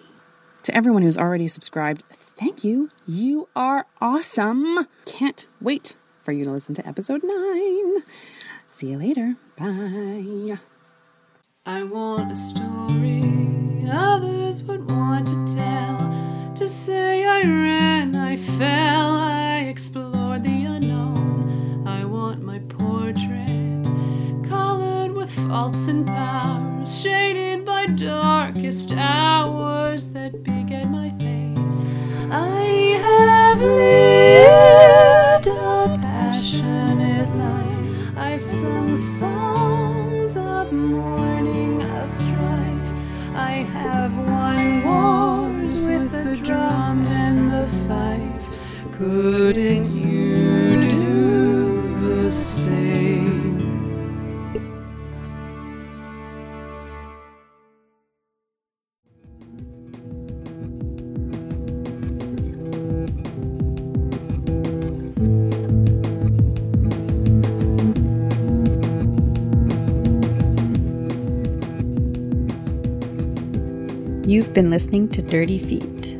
To 0.68 0.76
everyone 0.76 1.00
who's 1.00 1.16
already 1.16 1.48
subscribed, 1.48 2.02
thank 2.10 2.62
you. 2.62 2.90
You 3.06 3.48
are 3.56 3.86
awesome. 4.02 4.86
Can't 5.06 5.46
wait 5.62 5.96
for 6.20 6.32
you 6.32 6.44
to 6.44 6.50
listen 6.50 6.74
to 6.74 6.86
episode 6.86 7.22
9. 7.24 8.02
See 8.66 8.90
you 8.90 8.98
later. 8.98 9.36
Bye. 9.56 10.58
I 11.64 11.84
want 11.84 12.32
a 12.32 12.36
story 12.36 13.88
others 13.90 14.62
would 14.64 14.90
want 14.90 15.28
to 15.28 15.54
tell. 15.56 16.52
To 16.56 16.68
say 16.68 17.24
I 17.24 17.44
ran, 17.44 18.14
I 18.14 18.36
fell, 18.36 19.16
I 19.16 19.60
explored 19.70 20.42
the 20.42 20.64
unknown. 20.64 21.86
I 21.86 22.04
want 22.04 22.42
my 22.42 22.58
portrait 22.58 23.86
colored 24.46 25.12
with 25.12 25.30
faults 25.48 25.88
and 25.88 26.06
powers, 26.06 26.77
shaded 26.88 27.66
by 27.66 27.84
darkest 27.84 28.92
hours 28.92 30.10
that 30.14 30.42
beget 30.42 30.90
my 30.90 31.10
face. 31.18 31.84
I 32.30 32.98
have 33.02 33.60
lived 33.60 35.46
a 35.48 35.98
passionate 36.00 37.28
life. 37.36 38.16
I've 38.16 38.42
sung 38.42 38.96
songs 38.96 40.38
of 40.38 40.72
mourning, 40.72 41.82
of 41.82 42.10
strife. 42.10 42.92
I 43.34 43.66
have 43.74 44.16
won 44.16 44.82
wars 44.82 45.86
with 45.86 46.10
the 46.10 46.36
drum 46.36 47.06
and 47.06 47.50
the 47.50 47.66
fife. 47.86 48.58
Couldn't 48.92 49.94
you 49.94 50.27
been 74.58 74.70
listening 74.70 75.08
to 75.08 75.22
Dirty 75.22 75.56
Feet. 75.56 76.16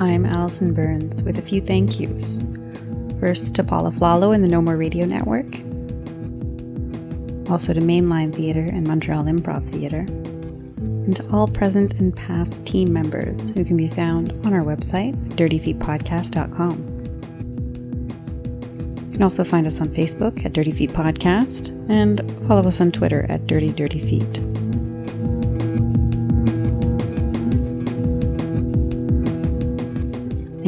I'm 0.00 0.26
Allison 0.26 0.74
Burns 0.74 1.22
with 1.22 1.38
a 1.38 1.40
few 1.40 1.60
thank 1.60 2.00
yous. 2.00 2.42
First 3.20 3.54
to 3.54 3.62
Paula 3.62 3.92
Flalo 3.92 4.34
and 4.34 4.42
the 4.42 4.48
No 4.48 4.60
More 4.60 4.76
Radio 4.76 5.06
Network, 5.06 5.46
also 7.48 7.72
to 7.72 7.80
Mainline 7.80 8.34
Theatre 8.34 8.68
and 8.72 8.88
Montreal 8.88 9.22
Improv 9.26 9.68
Theatre, 9.68 10.04
and 10.80 11.14
to 11.14 11.24
all 11.30 11.46
present 11.46 11.94
and 12.00 12.12
past 12.16 12.66
team 12.66 12.92
members 12.92 13.50
who 13.50 13.64
can 13.64 13.76
be 13.76 13.86
found 13.86 14.32
on 14.44 14.52
our 14.52 14.64
website, 14.64 15.14
dirtyfeetpodcast.com. 15.36 16.78
You 19.06 19.12
can 19.12 19.22
also 19.22 19.44
find 19.44 19.64
us 19.64 19.80
on 19.80 19.90
Facebook 19.90 20.44
at 20.44 20.52
Dirty 20.52 20.72
Feet 20.72 20.90
Podcast 20.90 21.68
and 21.88 22.20
follow 22.48 22.66
us 22.66 22.80
on 22.80 22.90
Twitter 22.90 23.26
at 23.28 23.46
Dirty 23.46 23.70
Dirty 23.70 24.00
Feet. 24.00 24.55